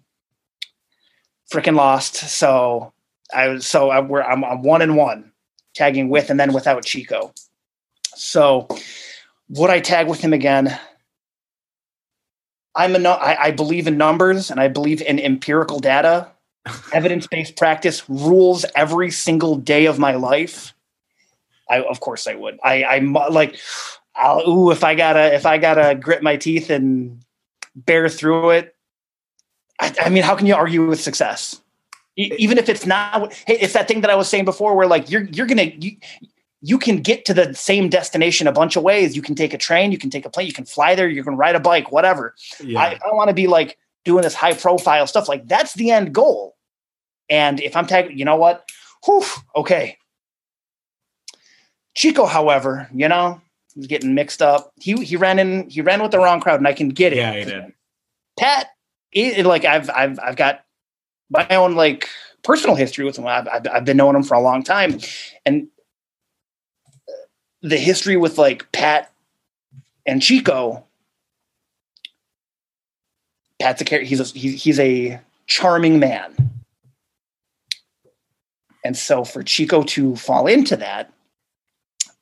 Freaking 1.53 1.77
lost. 1.77 2.17
So 2.17 2.93
I 3.33 3.49
was 3.49 3.67
so 3.67 3.91
I, 3.91 4.01
we're, 4.01 4.23
I'm, 4.23 4.45
I'm 4.45 4.63
one 4.63 4.83
and 4.83 4.97
one, 4.97 5.31
tagging 5.75 6.09
with 6.09 6.29
and 6.29 6.39
then 6.39 6.53
without 6.53 6.85
Chico. 6.85 7.33
So 8.17 8.67
would 9.49 9.71
I 9.71 9.79
tag 9.79 10.09
with 10.09 10.21
him 10.21 10.33
again? 10.33 10.77
I'm 12.75 12.97
a 12.97 12.99
no, 12.99 13.13
I, 13.13 13.45
I 13.45 13.51
believe 13.53 13.87
in 13.87 13.97
numbers 13.97 14.51
and 14.51 14.59
I 14.59 14.67
believe 14.67 15.01
in 15.03 15.21
empirical 15.21 15.79
data, 15.79 16.29
evidence 16.93 17.29
based 17.29 17.55
practice 17.55 18.11
rules 18.11 18.67
every 18.75 19.13
single 19.13 19.55
day 19.55 19.87
of 19.87 20.01
my 20.01 20.17
life. 20.17 20.75
I 21.71 21.81
of 21.81 22.01
course 22.01 22.27
I 22.27 22.35
would. 22.35 22.59
I 22.65 22.83
I 22.83 22.99
like. 22.99 23.57
I'll, 24.19 24.49
ooh, 24.49 24.71
if 24.73 24.83
I 24.83 24.97
gotta 24.97 25.33
if 25.33 25.47
I 25.47 25.59
gotta 25.59 25.95
grit 25.95 26.23
my 26.23 26.37
teeth 26.37 26.71
and 26.71 27.23
bear 27.77 28.09
through 28.09 28.51
it. 28.51 28.75
I, 29.79 29.95
I 30.01 30.09
mean, 30.09 30.23
how 30.23 30.35
can 30.35 30.47
you 30.47 30.55
argue 30.55 30.87
with 30.87 31.01
success? 31.01 31.61
E- 32.17 32.33
even 32.39 32.59
if 32.59 32.69
it's 32.69 32.87
not, 32.87 33.33
hey, 33.47 33.59
it's 33.59 33.75
that 33.75 33.87
thing 33.87 34.01
that 34.01 34.11
I 34.11 34.15
was 34.15 34.29
saying 34.29 34.47
before, 34.47 34.75
where 34.75 34.87
like 34.87 35.11
you're 35.11 35.25
you're 35.25 35.47
gonna 35.47 35.71
you, 35.79 35.97
you 36.63 36.79
can 36.79 37.03
get 37.03 37.25
to 37.27 37.35
the 37.35 37.55
same 37.55 37.89
destination 37.89 38.47
a 38.47 38.53
bunch 38.53 38.77
of 38.77 38.83
ways. 38.83 39.15
You 39.15 39.23
can 39.23 39.35
take 39.35 39.53
a 39.53 39.59
train, 39.59 39.93
you 39.93 39.99
can 39.99 40.11
take 40.11 40.25
a 40.25 40.31
plane, 40.31 40.47
you 40.47 40.53
can 40.53 40.65
fly 40.65 40.95
there, 40.95 41.09
you 41.09 41.23
can 41.23 41.37
ride 41.37 41.55
a 41.55 41.61
bike, 41.61 41.93
whatever. 41.93 42.35
Yeah. 42.61 42.81
I, 42.81 42.99
I 43.07 43.15
want 43.15 43.29
to 43.29 43.35
be 43.35 43.47
like 43.47 43.79
doing 44.05 44.23
this 44.23 44.35
high 44.35 44.55
profile 44.55 45.07
stuff. 45.07 45.29
Like 45.29 45.47
that's 45.47 45.75
the 45.75 45.91
end 45.91 46.15
goal. 46.15 46.57
And 47.29 47.61
if 47.61 47.77
I'm 47.77 47.87
tagging, 47.87 48.19
you 48.19 48.25
know 48.25 48.37
what? 48.37 48.69
Whew, 49.05 49.25
okay. 49.55 49.99
Chico, 51.95 52.27
however, 52.27 52.89
you 52.95 53.09
know, 53.09 53.41
he's 53.77 53.87
getting 53.87 54.15
mixed 54.15 54.43
up. 54.43 54.73
He 54.81 54.95
he 55.05 55.17
ran 55.17 55.39
in, 55.39 55.69
he 55.71 55.83
ran 55.83 56.03
with 56.03 56.11
the 56.11 56.19
wrong 56.19 56.41
crowd, 56.41 56.59
and 56.59 56.67
I 56.67 56.73
can 56.73 56.89
get 56.89 57.13
it. 57.13 57.19
Yeah, 57.19 57.35
he 57.35 57.45
did. 57.45 57.73
Pat, 58.39 58.71
it, 59.13 59.47
like 59.47 59.65
I've 59.65 59.89
I've 59.91 60.19
I've 60.19 60.37
got 60.37 60.65
my 61.31 61.47
own 61.51 61.77
like 61.77 62.09
personal 62.43 62.75
history 62.75 63.05
with 63.05 63.19
him. 63.19 63.27
I've, 63.27 63.47
I've 63.47 63.67
I've 63.73 63.85
been 63.85 63.97
knowing 63.97 64.17
him 64.17 64.23
for 64.23 64.35
a 64.35 64.41
long 64.41 64.65
time, 64.65 64.99
and 65.45 65.69
the 67.63 67.77
history 67.77 68.17
with 68.17 68.39
like 68.39 68.71
Pat 68.73 69.13
and 70.07 70.21
Chico. 70.21 70.83
Pat's 73.61 73.81
a 73.81 73.99
he's 73.99 74.21
a 74.21 74.39
he's, 74.39 74.63
he's 74.63 74.79
a 74.79 75.21
charming 75.47 75.99
man, 75.99 76.35
and 78.85 78.97
so 78.97 79.25
for 79.25 79.43
Chico 79.43 79.83
to 79.83 80.15
fall 80.17 80.47
into 80.47 80.77
that, 80.77 81.11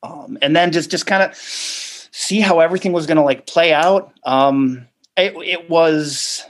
um, 0.05 0.39
and 0.43 0.55
then 0.55 0.71
just 0.71 0.91
just 0.91 1.07
kind 1.07 1.23
of 1.23 1.35
see 1.37 2.41
how 2.41 2.61
everything 2.61 2.93
was 2.93 3.07
going 3.07 3.17
to 3.17 3.23
like 3.23 3.47
play 3.47 3.73
out. 3.73 4.13
Um, 4.25 4.87
it, 5.17 5.35
it 5.37 5.71
was 5.71 6.45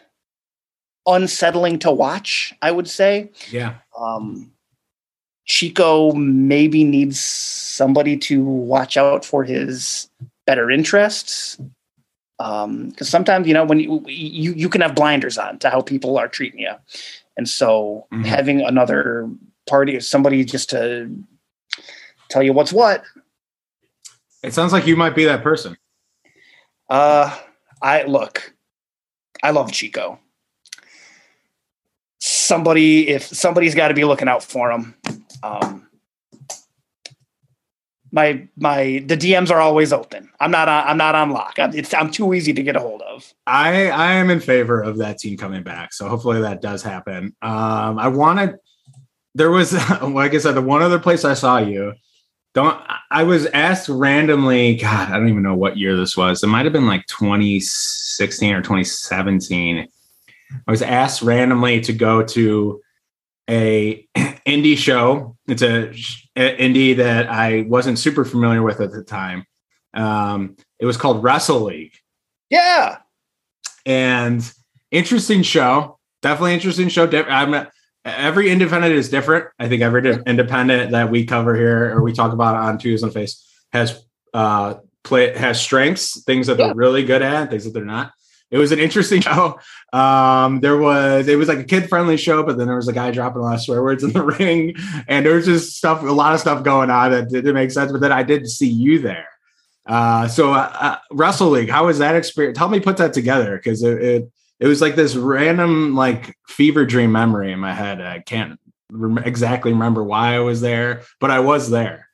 unsettling 1.06 1.78
to 1.80 1.90
watch, 1.92 2.52
I 2.60 2.70
would 2.70 2.88
say. 2.88 3.30
Yeah. 3.50 3.76
Um, 3.98 4.50
Chico 5.46 6.12
maybe 6.12 6.84
needs 6.84 7.20
somebody 7.20 8.16
to 8.16 8.42
watch 8.42 8.96
out 8.96 9.24
for 9.24 9.44
his 9.44 10.08
better 10.46 10.70
interests. 10.70 11.58
Um, 12.38 12.88
because 12.88 13.08
sometimes, 13.08 13.46
you 13.46 13.54
know, 13.54 13.64
when 13.64 13.78
you, 13.78 14.02
you, 14.08 14.52
you 14.54 14.68
can 14.68 14.80
have 14.80 14.94
blinders 14.94 15.38
on 15.38 15.58
to 15.60 15.70
how 15.70 15.80
people 15.80 16.18
are 16.18 16.28
treating 16.28 16.60
you. 16.60 16.72
And 17.36 17.48
so 17.48 18.06
Mhm. 18.12 18.24
having 18.24 18.60
another 18.60 19.30
party 19.68 19.96
or 19.96 20.00
somebody 20.00 20.44
just 20.44 20.70
to 20.70 21.10
tell 22.28 22.42
you 22.42 22.52
what's 22.52 22.72
what, 22.72 23.04
It 24.44 24.52
sounds 24.52 24.72
like 24.72 24.86
you 24.86 24.94
might 24.94 25.14
be 25.14 25.24
that 25.24 25.42
person. 25.42 25.76
Uh, 26.90 27.36
I 27.80 28.02
look, 28.02 28.54
I 29.42 29.50
love 29.50 29.72
Chico. 29.72 30.20
Somebody, 32.20 33.08
if 33.08 33.24
somebody's 33.24 33.74
got 33.74 33.88
to 33.88 33.94
be 33.94 34.04
looking 34.04 34.28
out 34.28 34.42
for 34.42 34.70
him. 34.70 34.94
Um, 35.42 35.88
my 38.12 38.46
my 38.56 39.02
the 39.06 39.16
DMs 39.16 39.50
are 39.50 39.60
always 39.60 39.92
open. 39.92 40.30
I'm 40.38 40.50
not 40.50 40.68
on, 40.68 40.86
I'm 40.86 40.96
not 40.96 41.14
on 41.14 41.30
lock. 41.30 41.58
I'm, 41.58 41.74
it's 41.74 41.92
I'm 41.92 42.10
too 42.10 42.32
easy 42.32 42.52
to 42.52 42.62
get 42.62 42.76
a 42.76 42.80
hold 42.80 43.02
of. 43.02 43.34
I 43.46 43.88
I 43.88 44.12
am 44.12 44.30
in 44.30 44.40
favor 44.40 44.80
of 44.80 44.98
that 44.98 45.18
team 45.18 45.36
coming 45.36 45.62
back. 45.62 45.92
So 45.92 46.08
hopefully 46.08 46.40
that 46.42 46.62
does 46.62 46.82
happen. 46.82 47.34
Um, 47.42 47.98
I 47.98 48.08
wanted 48.08 48.56
there 49.34 49.50
was 49.50 49.72
like 50.02 50.32
I 50.32 50.38
said, 50.38 50.52
the 50.52 50.62
one 50.62 50.82
other 50.82 51.00
place 51.00 51.24
I 51.24 51.34
saw 51.34 51.58
you. 51.58 51.94
Don't 52.54 52.80
I 53.10 53.24
was 53.24 53.46
asked 53.46 53.88
randomly, 53.88 54.76
God, 54.76 55.10
I 55.10 55.18
don't 55.18 55.28
even 55.28 55.42
know 55.42 55.56
what 55.56 55.76
year 55.76 55.96
this 55.96 56.16
was. 56.16 56.42
It 56.42 56.46
might 56.46 56.64
have 56.64 56.72
been 56.72 56.86
like 56.86 57.06
2016 57.06 58.54
or 58.54 58.62
2017. 58.62 59.88
I 60.66 60.70
was 60.70 60.82
asked 60.82 61.22
randomly 61.22 61.80
to 61.80 61.92
go 61.92 62.22
to 62.22 62.80
a 63.50 64.06
indie 64.16 64.78
show. 64.78 65.36
It's 65.48 65.62
a, 65.62 65.90
a 66.36 66.56
indie 66.56 66.96
that 66.96 67.28
I 67.28 67.62
wasn't 67.62 67.98
super 67.98 68.24
familiar 68.24 68.62
with 68.62 68.80
at 68.80 68.92
the 68.92 69.02
time. 69.02 69.46
Um, 69.92 70.56
it 70.78 70.86
was 70.86 70.96
called 70.96 71.22
Wrestle 71.22 71.60
League 71.60 71.94
Yeah, 72.50 72.98
and 73.84 74.48
interesting 74.90 75.42
show. 75.42 75.98
Definitely 76.22 76.54
interesting 76.54 76.88
show. 76.88 77.06
I'm 77.28 77.50
not, 77.50 77.72
every 78.04 78.50
independent 78.50 78.94
is 78.94 79.08
different. 79.08 79.46
I 79.58 79.68
think 79.68 79.82
every 79.82 80.08
independent 80.26 80.90
that 80.92 81.10
we 81.10 81.24
cover 81.26 81.54
here 81.54 81.96
or 81.96 82.02
we 82.02 82.12
talk 82.12 82.32
about 82.32 82.54
on 82.56 82.78
Years 82.80 83.02
on 83.02 83.10
Face 83.10 83.44
has 83.72 84.04
uh 84.32 84.74
play 85.02 85.36
has 85.36 85.60
strengths, 85.60 86.22
things 86.24 86.46
that 86.46 86.58
Yeah. 86.58 86.66
they're 86.66 86.74
really 86.74 87.04
good 87.04 87.22
at, 87.22 87.50
things 87.50 87.64
that 87.64 87.72
they're 87.74 87.84
not. 87.84 88.12
It 88.50 88.58
was 88.58 88.72
an 88.72 88.78
interesting 88.78 89.20
show. 89.28 89.58
Um, 89.92 90.60
there 90.60 90.76
was 90.76 91.28
it 91.28 91.36
was 91.36 91.48
like 91.48 91.58
a 91.58 91.64
kid 91.64 91.88
friendly 91.88 92.16
show, 92.16 92.42
but 92.42 92.56
then 92.58 92.66
there 92.66 92.76
was 92.76 92.88
a 92.88 92.92
guy 92.92 93.10
dropping 93.10 93.40
a 93.40 93.44
lot 93.44 93.54
of 93.54 93.62
swear 93.62 93.82
words 93.82 94.04
in 94.04 94.12
the 94.12 94.22
ring, 94.38 94.74
and 95.08 95.24
there 95.26 95.34
was 95.34 95.46
just 95.46 95.76
stuff, 95.76 96.02
a 96.02 96.06
lot 96.06 96.34
of 96.34 96.40
stuff 96.40 96.62
going 96.62 96.90
on 96.90 97.10
that 97.10 97.28
didn't 97.30 97.54
make 97.54 97.70
sense. 97.70 97.90
But 97.90 98.00
then 98.00 98.12
I 98.12 98.22
did 98.22 98.48
see 98.48 98.68
you 98.68 98.98
there. 99.00 99.28
Uh, 99.86 100.26
so 100.28 100.52
uh, 100.52 100.72
uh, 100.80 100.96
Wrestle 101.10 101.50
League, 101.50 101.68
how 101.68 101.86
was 101.86 101.98
that 101.98 102.16
experience? 102.16 102.56
Help 102.56 102.70
me 102.70 102.80
put 102.80 102.96
that 102.98 103.12
together 103.12 103.56
because 103.56 103.82
it, 103.82 104.02
it 104.02 104.32
it 104.60 104.66
was 104.66 104.80
like 104.80 104.94
this 104.94 105.16
random 105.16 105.94
like 105.94 106.36
fever 106.48 106.84
dream 106.84 107.12
memory 107.12 107.52
in 107.52 107.58
my 107.58 107.72
head. 107.74 108.00
I 108.00 108.20
can't 108.20 108.58
rem- 108.90 109.18
exactly 109.18 109.72
remember 109.72 110.02
why 110.02 110.34
I 110.34 110.40
was 110.40 110.60
there, 110.60 111.02
but 111.20 111.30
I 111.30 111.40
was 111.40 111.70
there. 111.70 112.08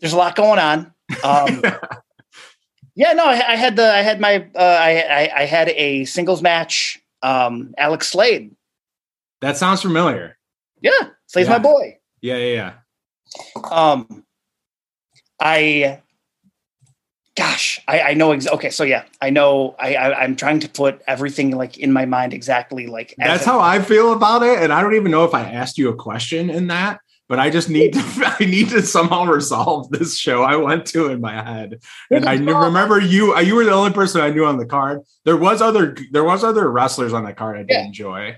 There's 0.00 0.12
a 0.12 0.16
lot 0.16 0.36
going 0.36 0.58
on. 0.58 0.92
Um, 1.24 1.62
yeah, 2.94 3.12
no, 3.12 3.26
I, 3.26 3.52
I, 3.52 3.56
had 3.56 3.76
the 3.76 3.92
I 3.92 4.02
had 4.02 4.20
my 4.20 4.46
uh, 4.54 4.58
I, 4.58 5.00
I, 5.00 5.30
I 5.42 5.44
had 5.44 5.70
a 5.70 6.04
singles 6.04 6.42
match. 6.42 7.00
Um, 7.22 7.74
Alex 7.78 8.08
Slade. 8.08 8.54
That 9.40 9.56
sounds 9.56 9.82
familiar. 9.82 10.36
Yeah, 10.80 10.90
Slade's 11.26 11.48
Yeah. 11.48 11.52
my 11.54 11.58
boy. 11.58 11.98
Yeah, 12.20 12.36
yeah, 12.36 12.74
yeah. 13.64 13.70
Um, 13.70 14.24
I, 15.40 16.00
gosh, 17.56 17.80
I, 17.88 18.00
I 18.00 18.14
know. 18.14 18.32
Ex- 18.32 18.46
okay, 18.46 18.70
so 18.70 18.84
yeah, 18.84 19.04
I 19.20 19.30
know. 19.30 19.74
I, 19.78 19.94
I 19.94 20.22
I'm 20.22 20.36
trying 20.36 20.60
to 20.60 20.68
put 20.68 21.00
everything 21.06 21.50
like 21.56 21.78
in 21.78 21.92
my 21.92 22.04
mind 22.04 22.34
exactly 22.34 22.86
like. 22.86 23.14
That's 23.18 23.44
how 23.44 23.60
I 23.60 23.80
feel 23.80 24.12
about 24.12 24.42
it, 24.42 24.58
and 24.62 24.72
I 24.72 24.82
don't 24.82 24.94
even 24.94 25.10
know 25.10 25.24
if 25.24 25.34
I 25.34 25.42
asked 25.42 25.78
you 25.78 25.88
a 25.88 25.96
question 25.96 26.50
in 26.50 26.66
that. 26.68 27.00
But 27.28 27.40
I 27.40 27.50
just 27.50 27.68
need 27.68 27.94
to 27.94 28.00
I 28.40 28.44
need 28.44 28.68
to 28.68 28.82
somehow 28.82 29.24
resolve 29.24 29.90
this 29.90 30.16
show 30.16 30.42
I 30.42 30.56
went 30.56 30.86
to 30.88 31.06
in 31.08 31.20
my 31.20 31.42
head. 31.42 31.80
And 32.10 32.28
I 32.28 32.36
knew, 32.36 32.56
remember 32.56 33.00
you 33.00 33.34
uh, 33.34 33.40
you 33.40 33.56
were 33.56 33.64
the 33.64 33.72
only 33.72 33.92
person 33.92 34.20
I 34.20 34.30
knew 34.30 34.44
on 34.44 34.58
the 34.58 34.66
card. 34.66 35.00
There 35.24 35.36
was 35.36 35.60
other 35.60 35.96
there 36.12 36.24
was 36.24 36.44
other 36.44 36.70
wrestlers 36.70 37.12
on 37.12 37.24
that 37.24 37.36
card 37.36 37.56
I 37.56 37.60
did 37.60 37.70
Yeah. 37.70 37.86
enjoy. 37.86 38.36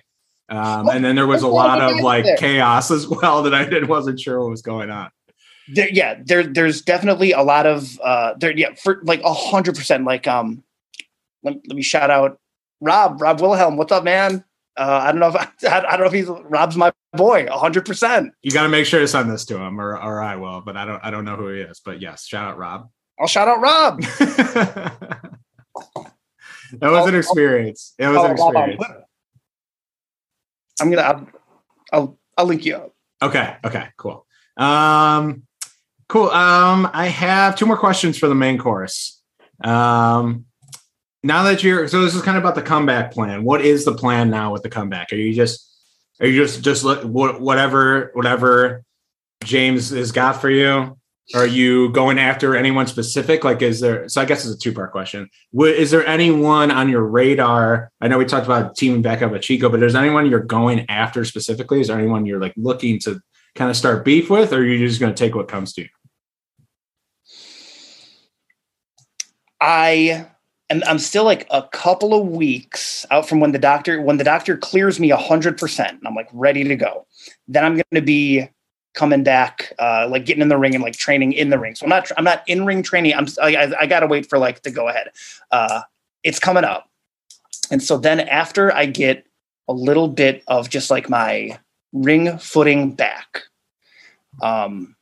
Um, 0.50 0.88
and 0.88 1.04
then 1.04 1.14
there 1.14 1.26
was 1.26 1.42
a 1.42 1.48
lot 1.48 1.82
of 1.82 2.00
like 2.00 2.38
chaos 2.38 2.90
as 2.90 3.06
well 3.16 3.42
that 3.42 3.52
I 3.52 3.64
didn't 3.64 3.88
wasn't 3.88 4.18
sure 4.18 4.40
what 4.40 4.48
was 4.50 4.62
going 4.62 4.88
on. 4.88 5.10
There, 5.72 5.88
yeah, 5.90 6.20
there 6.24 6.44
there's 6.44 6.82
definitely 6.82 7.32
a 7.32 7.42
lot 7.42 7.66
of 7.66 7.98
uh 8.00 8.34
there 8.38 8.56
yeah 8.56 8.74
for 8.74 9.00
like 9.04 9.20
a 9.22 9.32
hundred 9.32 9.74
percent 9.76 10.04
like 10.04 10.26
um 10.26 10.62
let, 11.42 11.54
let 11.66 11.76
me 11.76 11.82
shout 11.82 12.10
out 12.10 12.38
Rob 12.80 13.20
Rob 13.20 13.40
Wilhelm 13.40 13.76
what's 13.76 13.92
up 13.92 14.04
man 14.04 14.44
uh 14.76 15.00
I 15.02 15.12
don't 15.12 15.20
know 15.20 15.28
if 15.28 15.36
I, 15.64 15.78
I 15.88 15.96
don't 15.96 16.00
know 16.00 16.06
if 16.06 16.12
he's 16.12 16.26
Rob's 16.26 16.76
my 16.76 16.92
boy 17.12 17.46
a 17.46 17.58
hundred 17.58 17.84
percent 17.84 18.32
You 18.42 18.50
got 18.50 18.62
to 18.62 18.68
make 18.68 18.86
sure 18.86 19.00
to 19.00 19.08
send 19.08 19.30
this 19.30 19.44
to 19.46 19.58
him, 19.58 19.80
or 19.80 19.96
or 19.96 20.20
I 20.22 20.36
will. 20.36 20.60
But 20.60 20.76
I 20.76 20.84
don't 20.84 21.04
I 21.04 21.10
don't 21.10 21.24
know 21.24 21.36
who 21.36 21.48
he 21.48 21.60
is. 21.60 21.80
But 21.84 22.00
yes, 22.00 22.26
shout 22.26 22.52
out 22.52 22.58
Rob. 22.58 22.88
I'll 23.20 23.26
shout 23.26 23.48
out 23.48 23.60
Rob 23.60 24.02
that 24.18 25.30
was 26.82 27.08
an 27.08 27.14
experience. 27.14 27.94
It 27.98 28.06
was 28.06 28.22
an 28.22 28.32
experience. 28.32 28.84
I'm 30.80 30.90
gonna 30.90 31.02
I'll, 31.02 31.28
I'll 31.92 32.18
I'll 32.36 32.46
link 32.46 32.64
you 32.64 32.76
up 32.76 32.94
Okay. 33.22 33.56
Okay. 33.64 33.88
Cool. 33.96 34.24
Um, 34.56 35.42
cool. 36.08 36.30
Um, 36.30 36.90
I 36.92 37.06
have 37.08 37.56
two 37.56 37.66
more 37.66 37.76
questions 37.76 38.18
for 38.18 38.28
the 38.28 38.34
main 38.34 38.58
course. 38.58 39.22
Um, 39.62 40.46
now 41.22 41.42
that 41.44 41.62
you're 41.62 41.88
so 41.88 42.02
this 42.02 42.14
is 42.14 42.22
kind 42.22 42.36
of 42.36 42.42
about 42.42 42.54
the 42.54 42.62
comeback 42.62 43.12
plan. 43.12 43.44
What 43.44 43.60
is 43.60 43.84
the 43.84 43.94
plan 43.94 44.30
now 44.30 44.52
with 44.52 44.62
the 44.62 44.70
comeback? 44.70 45.12
Are 45.12 45.16
you 45.16 45.34
just 45.34 45.68
are 46.20 46.26
you 46.26 46.42
just 46.42 46.62
just 46.62 46.84
wha- 46.84 47.38
whatever 47.38 48.10
whatever 48.14 48.84
James 49.44 49.90
has 49.90 50.12
got 50.12 50.40
for 50.40 50.50
you? 50.50 50.96
Are 51.34 51.46
you 51.46 51.90
going 51.90 52.18
after 52.18 52.56
anyone 52.56 52.86
specific? 52.86 53.44
Like, 53.44 53.60
is 53.60 53.80
there? 53.80 54.08
So 54.08 54.22
I 54.22 54.24
guess 54.24 54.46
it's 54.46 54.54
a 54.54 54.58
two 54.58 54.72
part 54.72 54.92
question. 54.92 55.28
Is 55.52 55.90
there 55.90 56.06
anyone 56.06 56.70
on 56.70 56.88
your 56.88 57.04
radar? 57.04 57.90
I 58.00 58.08
know 58.08 58.16
we 58.16 58.24
talked 58.24 58.46
about 58.46 58.76
teaming 58.76 59.02
back 59.02 59.20
up 59.20 59.32
with 59.32 59.42
Chico, 59.42 59.68
but 59.68 59.82
is 59.82 59.92
there 59.92 60.02
anyone 60.02 60.24
you're 60.26 60.40
going 60.40 60.86
after 60.88 61.26
specifically? 61.26 61.80
Is 61.80 61.88
there 61.88 61.98
anyone 61.98 62.24
you're 62.24 62.40
like 62.40 62.54
looking 62.56 62.98
to 63.00 63.20
kind 63.56 63.70
of 63.70 63.76
start 63.76 64.06
beef 64.06 64.30
with, 64.30 64.54
or 64.54 64.58
are 64.58 64.64
you 64.64 64.78
just 64.86 65.00
going 65.00 65.14
to 65.14 65.18
take 65.18 65.34
what 65.34 65.48
comes 65.48 65.74
to 65.74 65.82
you? 65.82 65.88
I 69.60 70.26
am 70.70 70.82
I'm 70.86 70.98
still 70.98 71.24
like 71.24 71.46
a 71.50 71.62
couple 71.62 72.14
of 72.14 72.28
weeks 72.28 73.04
out 73.10 73.28
from 73.28 73.40
when 73.40 73.52
the 73.52 73.58
doctor 73.58 74.00
when 74.00 74.16
the 74.18 74.24
doctor 74.24 74.56
clears 74.56 75.00
me 75.00 75.10
hundred 75.10 75.58
percent 75.58 75.98
and 75.98 76.06
I'm 76.06 76.14
like 76.14 76.28
ready 76.32 76.64
to 76.64 76.76
go. 76.76 77.06
Then 77.46 77.64
I'm 77.64 77.80
gonna 77.90 78.04
be 78.04 78.48
coming 78.94 79.22
back, 79.22 79.72
uh, 79.78 80.08
like 80.10 80.24
getting 80.24 80.42
in 80.42 80.48
the 80.48 80.58
ring 80.58 80.74
and 80.74 80.82
like 80.82 80.96
training 80.96 81.32
in 81.32 81.50
the 81.50 81.58
ring. 81.58 81.74
So 81.74 81.86
I'm 81.86 81.90
not 81.90 82.10
I'm 82.16 82.24
not 82.24 82.42
in 82.46 82.66
ring 82.66 82.82
training. 82.82 83.14
I'm 83.14 83.26
I, 83.40 83.56
I, 83.56 83.80
I 83.80 83.86
gotta 83.86 84.06
wait 84.06 84.28
for 84.28 84.38
like 84.38 84.62
the 84.62 84.70
go 84.70 84.88
ahead. 84.88 85.10
Uh, 85.50 85.82
it's 86.22 86.38
coming 86.38 86.64
up, 86.64 86.90
and 87.70 87.82
so 87.82 87.96
then 87.96 88.20
after 88.20 88.72
I 88.72 88.86
get 88.86 89.24
a 89.68 89.72
little 89.72 90.08
bit 90.08 90.42
of 90.48 90.68
just 90.68 90.90
like 90.90 91.08
my 91.08 91.58
ring 91.92 92.38
footing 92.38 92.92
back. 92.92 93.42
Um, 94.42 94.96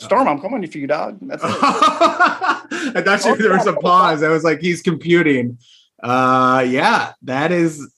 Storm, 0.00 0.28
I'm 0.28 0.40
coming 0.40 0.64
for 0.66 0.78
you, 0.78 0.86
dog. 0.86 1.18
That's 1.22 1.42
it. 1.42 1.50
I 1.52 3.02
thought 3.04 3.24
you, 3.24 3.36
there 3.36 3.52
was 3.52 3.66
a 3.66 3.72
pause. 3.72 4.22
I 4.22 4.28
was 4.28 4.44
like, 4.44 4.60
he's 4.60 4.80
computing. 4.80 5.58
Uh, 6.02 6.64
yeah, 6.68 7.14
that 7.22 7.50
is 7.50 7.92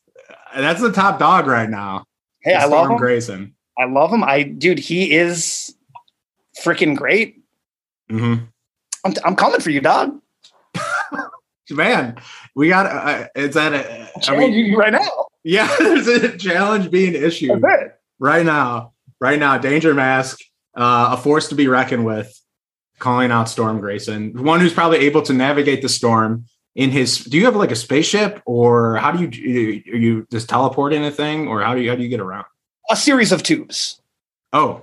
that's 0.57 0.81
the 0.81 0.93
top 0.93 1.19
dog 1.19 1.47
right 1.47 1.69
now. 1.69 2.05
Hey, 2.43 2.55
I 2.55 2.65
love 2.65 2.91
him. 2.91 2.97
Grayson. 2.97 3.55
I 3.79 3.85
love 3.85 4.13
him. 4.13 4.25
I 4.25 4.43
dude, 4.43 4.79
he 4.79 5.13
is 5.13 5.75
freaking 6.63 6.97
great. 6.97 7.43
Mm-hmm. 8.11 8.45
I'm, 9.05 9.15
I'm 9.25 9.37
coming 9.37 9.61
for 9.61 9.71
you, 9.71 9.81
dog. 9.81 10.21
Man, 11.71 12.17
we 12.57 12.69
got. 12.69 12.87
Uh, 12.87 13.29
is 13.35 13.55
that 13.55 13.73
a? 13.73 14.11
I 14.29 14.37
mean, 14.37 14.75
right 14.75 14.93
now. 14.93 15.09
yeah, 15.45 15.73
there's 15.79 16.09
a 16.09 16.37
challenge 16.37 16.91
being 16.91 17.15
issued 17.15 17.63
right 18.19 18.45
now. 18.45 18.93
Right 19.21 19.39
now, 19.39 19.59
Danger 19.59 19.95
Mask, 19.95 20.41
uh, 20.75 21.11
a 21.13 21.17
force 21.17 21.49
to 21.49 21.55
be 21.55 21.69
reckoned 21.69 22.05
with, 22.05 22.41
calling 22.99 23.31
out 23.31 23.49
Storm 23.49 23.81
Grayson, 23.81 24.45
one 24.45 24.61
who's 24.61 24.75
probably 24.75 24.99
able 24.99 25.23
to 25.23 25.33
navigate 25.33 25.83
the 25.83 25.89
storm 25.89 26.45
in 26.75 26.91
his. 26.91 27.19
Do 27.19 27.37
you 27.37 27.45
have 27.47 27.57
like 27.57 27.71
a 27.71 27.77
spaceship, 27.77 28.41
or 28.47 28.97
how 28.97 29.13
do 29.13 29.25
you 29.25 29.83
are 29.93 29.97
you 29.97 30.27
just 30.31 30.49
teleporting 30.49 31.05
a 31.05 31.11
thing, 31.11 31.49
or 31.49 31.63
how 31.63 31.75
do 31.75 31.81
you 31.81 31.91
how 31.91 31.97
do 31.97 32.03
you 32.03 32.09
get 32.09 32.21
around? 32.21 32.47
A 32.91 32.97
series 32.97 33.33
of 33.33 33.43
tubes. 33.43 34.01
Oh, 34.53 34.83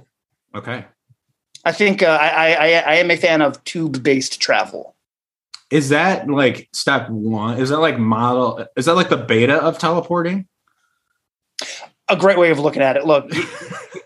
okay. 0.56 0.86
I 1.66 1.72
think 1.72 2.02
uh, 2.02 2.18
I, 2.20 2.54
I 2.54 2.68
I 2.72 2.96
am 2.96 3.12
a 3.12 3.18
fan 3.18 3.42
of 3.42 3.64
tube 3.64 4.04
based 4.04 4.42
travel. 4.42 4.96
Is 5.70 5.90
that 5.90 6.30
like 6.30 6.70
step 6.72 7.10
one? 7.10 7.60
Is 7.60 7.70
that 7.70 7.80
like 7.80 8.00
model? 8.00 8.66
Is 8.76 8.86
that 8.86 8.96
like 8.96 9.10
the 9.10 9.18
beta 9.18 9.56
of 9.56 9.78
teleporting? 9.78 10.48
A 12.10 12.16
great 12.16 12.38
way 12.38 12.52
of 12.52 12.60
looking 12.60 12.82
at 12.82 12.96
it. 12.96 13.06
Look, 13.06 13.30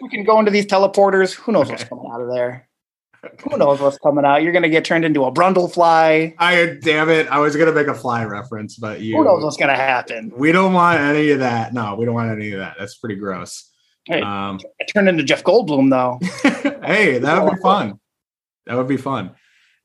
we 0.01 0.09
can 0.09 0.23
go 0.23 0.39
into 0.39 0.51
these 0.51 0.65
teleporters. 0.65 1.33
Who 1.33 1.51
knows 1.51 1.69
what's 1.69 1.83
coming 1.83 2.09
out 2.11 2.21
of 2.21 2.33
there? 2.33 2.67
Who 3.43 3.55
knows 3.57 3.79
what's 3.79 3.99
coming 3.99 4.25
out? 4.25 4.41
You're 4.41 4.53
gonna 4.53 4.69
get 4.69 4.83
turned 4.83 5.05
into 5.05 5.25
a 5.25 5.31
brundle 5.31 5.71
fly. 5.71 6.33
I 6.39 6.77
damn 6.81 7.09
it! 7.09 7.27
I 7.27 7.37
was 7.37 7.55
gonna 7.55 7.71
make 7.71 7.85
a 7.85 7.93
fly 7.93 8.25
reference, 8.25 8.77
but 8.77 9.01
you. 9.01 9.15
Who 9.15 9.23
knows 9.23 9.43
what's 9.43 9.57
gonna 9.57 9.75
happen? 9.75 10.31
We 10.35 10.51
don't 10.51 10.73
want 10.73 10.99
any 10.99 11.29
of 11.29 11.39
that. 11.39 11.71
No, 11.73 11.93
we 11.95 12.05
don't 12.05 12.15
want 12.15 12.31
any 12.31 12.51
of 12.53 12.59
that. 12.59 12.77
That's 12.79 12.97
pretty 12.97 13.15
gross. 13.15 13.69
Hey, 14.05 14.21
Um, 14.21 14.59
I 14.81 14.85
turned 14.91 15.07
into 15.07 15.23
Jeff 15.23 15.43
Goldblum 15.43 15.91
though. 15.91 16.19
hey, 16.83 17.19
that 17.19 17.43
would 17.43 17.53
be 17.53 17.61
fun. 17.61 17.99
That 18.65 18.75
would 18.77 18.87
be 18.87 18.97
fun. 18.97 19.35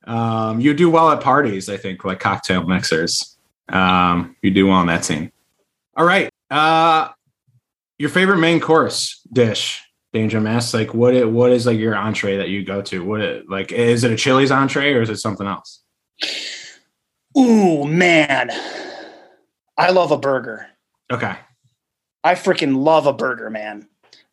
Um, 0.04 0.58
you 0.60 0.72
do 0.72 0.88
well 0.88 1.10
at 1.10 1.20
parties, 1.20 1.68
I 1.68 1.76
think, 1.76 2.04
like 2.06 2.20
cocktail 2.20 2.64
mixers. 2.66 3.36
Um, 3.68 4.36
you 4.40 4.50
do 4.50 4.68
well 4.68 4.76
on 4.76 4.86
that 4.86 5.04
scene. 5.04 5.30
All 5.94 6.06
right. 6.06 6.30
Uh, 6.50 7.08
your 7.98 8.10
favorite 8.10 8.38
main 8.38 8.60
course 8.60 9.20
dish, 9.32 9.82
Danger 10.12 10.40
Mask? 10.40 10.74
Like, 10.74 10.94
what? 10.94 11.14
It, 11.14 11.30
what 11.30 11.52
is 11.52 11.66
like 11.66 11.78
your 11.78 11.96
entree 11.96 12.36
that 12.36 12.48
you 12.48 12.64
go 12.64 12.82
to? 12.82 13.04
What? 13.04 13.20
It, 13.20 13.48
like, 13.48 13.72
is 13.72 14.04
it 14.04 14.12
a 14.12 14.16
Chili's 14.16 14.50
entree 14.50 14.92
or 14.92 15.02
is 15.02 15.10
it 15.10 15.16
something 15.16 15.46
else? 15.46 15.82
Ooh 17.38 17.84
man, 17.84 18.50
I 19.76 19.90
love 19.90 20.10
a 20.10 20.18
burger. 20.18 20.66
Okay. 21.12 21.36
I 22.24 22.34
freaking 22.34 22.78
love 22.78 23.06
a 23.06 23.12
burger, 23.12 23.50
man. 23.50 23.86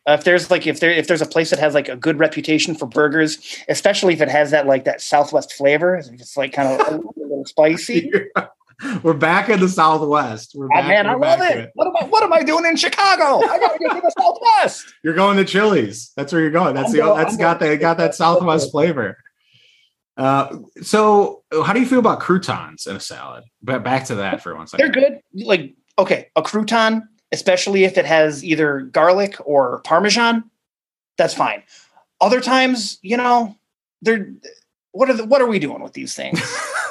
Uh, 0.07 0.13
if 0.13 0.23
there's 0.23 0.49
like 0.49 0.67
if 0.67 0.79
there 0.79 0.91
if 0.91 1.07
there's 1.07 1.21
a 1.21 1.25
place 1.25 1.49
that 1.49 1.59
has 1.59 1.73
like 1.73 1.89
a 1.89 1.95
good 1.95 2.19
reputation 2.19 2.75
for 2.75 2.85
burgers, 2.85 3.61
especially 3.69 4.13
if 4.13 4.21
it 4.21 4.29
has 4.29 4.51
that 4.51 4.67
like 4.67 4.85
that 4.85 5.01
Southwest 5.01 5.53
flavor, 5.53 5.95
if 5.97 6.07
it's 6.11 6.35
like 6.35 6.53
kind 6.53 6.81
of 6.81 6.87
a 6.87 7.19
little 7.19 7.45
spicy. 7.45 8.11
We're 9.03 9.13
back 9.13 9.49
in 9.49 9.59
the 9.59 9.69
Southwest. 9.69 10.53
We're 10.55 10.65
Oh, 10.73 10.81
man, 10.83 11.07
I 11.07 11.15
we're 11.15 11.21
love 11.21 11.39
back 11.39 11.51
to 11.53 11.59
it. 11.59 11.71
What 11.75 11.87
am 11.87 11.95
I 11.97 12.05
what 12.05 12.23
am 12.23 12.33
I 12.33 12.43
doing 12.43 12.65
in 12.65 12.75
Chicago? 12.75 13.45
I 13.47 13.59
gotta 13.59 13.79
get 13.79 13.91
to 13.93 14.01
the 14.01 14.13
Southwest. 14.19 14.93
You're 15.03 15.13
going 15.13 15.37
to 15.37 15.45
Chili's. 15.45 16.11
That's 16.15 16.31
where 16.33 16.41
you're 16.41 16.51
going. 16.51 16.75
That's 16.75 16.87
I'm 16.87 16.91
the 16.93 16.97
going- 16.99 17.17
that's 17.17 17.33
I'm 17.33 17.39
got 17.39 17.59
that 17.59 17.75
got 17.79 17.97
that 17.97 18.15
Southwest 18.15 18.71
flavor. 18.71 19.17
Uh, 20.15 20.57
so 20.81 21.43
how 21.51 21.73
do 21.73 21.79
you 21.79 21.85
feel 21.87 21.99
about 21.99 22.19
croutons 22.19 22.85
in 22.85 22.95
a 22.95 22.99
salad? 22.99 23.43
But 23.63 23.83
back 23.83 24.05
to 24.05 24.15
that 24.15 24.41
for 24.43 24.55
one 24.55 24.67
second. 24.67 24.93
They're 24.93 25.09
good. 25.09 25.21
Like 25.33 25.73
okay, 25.97 26.29
a 26.35 26.41
crouton, 26.41 27.01
especially 27.31 27.83
if 27.83 27.97
it 27.97 28.05
has 28.05 28.43
either 28.43 28.81
garlic 28.81 29.37
or 29.45 29.79
parmesan, 29.81 30.49
that's 31.17 31.33
fine. 31.33 31.63
Other 32.21 32.41
times, 32.41 32.99
you 33.01 33.17
know, 33.17 33.55
they're 34.01 34.31
what 34.91 35.09
are 35.09 35.13
the, 35.13 35.25
what 35.25 35.41
are 35.41 35.47
we 35.47 35.57
doing 35.59 35.81
with 35.81 35.93
these 35.93 36.13
things? 36.13 36.39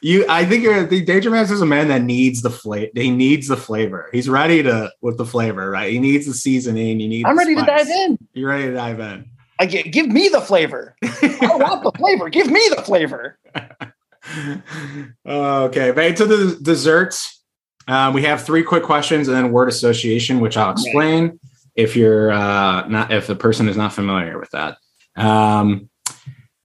you, 0.00 0.24
I 0.28 0.44
think 0.44 0.62
you're. 0.62 0.86
Think 0.86 1.06
Danger 1.06 1.30
Mask 1.30 1.52
is 1.52 1.60
a 1.60 1.66
man 1.66 1.88
that 1.88 2.02
needs 2.02 2.42
the 2.42 2.50
flavor. 2.50 2.90
He 2.94 3.10
needs 3.10 3.48
the 3.48 3.56
flavor. 3.56 4.08
He's 4.12 4.28
ready 4.28 4.62
to 4.62 4.92
with 5.00 5.18
the 5.18 5.26
flavor, 5.26 5.70
right? 5.70 5.92
He 5.92 5.98
needs 5.98 6.26
the 6.26 6.34
seasoning. 6.34 7.00
You 7.00 7.08
need. 7.08 7.26
I'm 7.26 7.36
the 7.36 7.38
ready 7.38 7.54
to 7.54 7.62
dive 7.62 7.88
in. 7.88 8.18
You're 8.32 8.50
ready 8.50 8.64
to 8.64 8.74
dive 8.74 9.00
in. 9.00 9.30
I 9.60 9.66
get, 9.66 9.92
give 9.92 10.06
me 10.06 10.28
the 10.28 10.40
flavor. 10.40 10.96
I 11.02 11.50
want 11.54 11.82
the 11.82 11.92
flavor. 11.98 12.30
Give 12.30 12.50
me 12.50 12.66
the 12.74 12.82
flavor. 12.82 13.38
okay, 15.26 15.90
back 15.90 16.16
to 16.16 16.24
the 16.24 16.58
desserts. 16.62 17.42
Uh, 17.86 18.10
we 18.14 18.22
have 18.22 18.42
three 18.42 18.62
quick 18.62 18.84
questions 18.84 19.28
and 19.28 19.36
then 19.36 19.52
word 19.52 19.68
association, 19.68 20.40
which 20.40 20.56
I'll 20.56 20.72
explain 20.72 21.38
if 21.74 21.94
you're 21.94 22.30
uh, 22.30 22.86
not 22.88 23.12
if 23.12 23.26
the 23.26 23.36
person 23.36 23.68
is 23.68 23.76
not 23.76 23.92
familiar 23.92 24.38
with 24.38 24.50
that. 24.52 24.78
Um, 25.14 25.90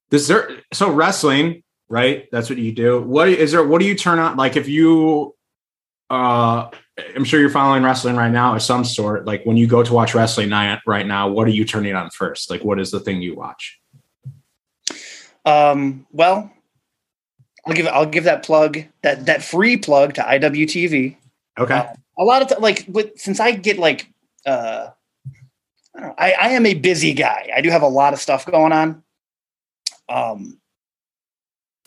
dessert. 0.09 0.63
So 0.71 0.89
wrestling, 0.89 1.63
right? 1.89 2.29
That's 2.31 2.49
what 2.49 2.59
you 2.59 2.71
do. 2.71 3.01
What 3.01 3.29
is 3.29 3.51
there? 3.51 3.65
What 3.65 3.79
do 3.79 3.87
you 3.87 3.95
turn 3.95 4.19
on? 4.19 4.37
Like 4.37 4.55
if 4.55 4.67
you, 4.67 5.35
uh, 6.09 6.69
I'm 7.15 7.25
sure 7.25 7.39
you're 7.39 7.49
following 7.49 7.83
wrestling 7.83 8.15
right 8.15 8.31
now 8.31 8.55
of 8.55 8.61
some 8.61 8.85
sort. 8.85 9.25
Like 9.25 9.45
when 9.45 9.57
you 9.57 9.67
go 9.67 9.83
to 9.83 9.93
watch 9.93 10.15
wrestling 10.15 10.49
night 10.49 10.79
right 10.85 11.05
now, 11.05 11.29
what 11.29 11.47
are 11.47 11.51
you 11.51 11.65
turning 11.65 11.95
on 11.95 12.09
first? 12.09 12.49
Like 12.49 12.63
what 12.63 12.79
is 12.79 12.91
the 12.91 12.99
thing 12.99 13.21
you 13.21 13.35
watch? 13.35 13.79
Um, 15.45 16.07
well, 16.11 16.51
I'll 17.65 17.73
give 17.73 17.87
I'll 17.87 18.05
give 18.05 18.23
that 18.25 18.43
plug 18.43 18.83
that 19.01 19.25
that 19.25 19.43
free 19.43 19.77
plug 19.77 20.13
to 20.15 20.21
IWTV. 20.21 21.17
Okay. 21.57 21.87
A 22.17 22.23
lot 22.23 22.41
of 22.41 22.47
t- 22.49 22.55
like 22.59 22.85
with 22.87 23.19
since 23.19 23.39
I 23.39 23.51
get 23.51 23.77
like 23.77 24.11
uh 24.45 24.89
I, 25.95 25.99
don't 25.99 26.09
know, 26.09 26.15
I, 26.17 26.31
I 26.33 26.47
am 26.49 26.65
a 26.65 26.73
busy 26.73 27.13
guy. 27.13 27.49
I 27.55 27.61
do 27.61 27.69
have 27.69 27.81
a 27.81 27.87
lot 27.87 28.13
of 28.13 28.19
stuff 28.19 28.45
going 28.45 28.71
on. 28.71 29.03
Um 30.09 30.59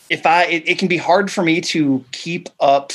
if 0.09 0.25
I 0.25 0.45
it, 0.45 0.67
it 0.67 0.77
can 0.79 0.87
be 0.87 0.97
hard 0.97 1.31
for 1.31 1.43
me 1.43 1.61
to 1.61 2.03
keep 2.11 2.49
up 2.59 2.93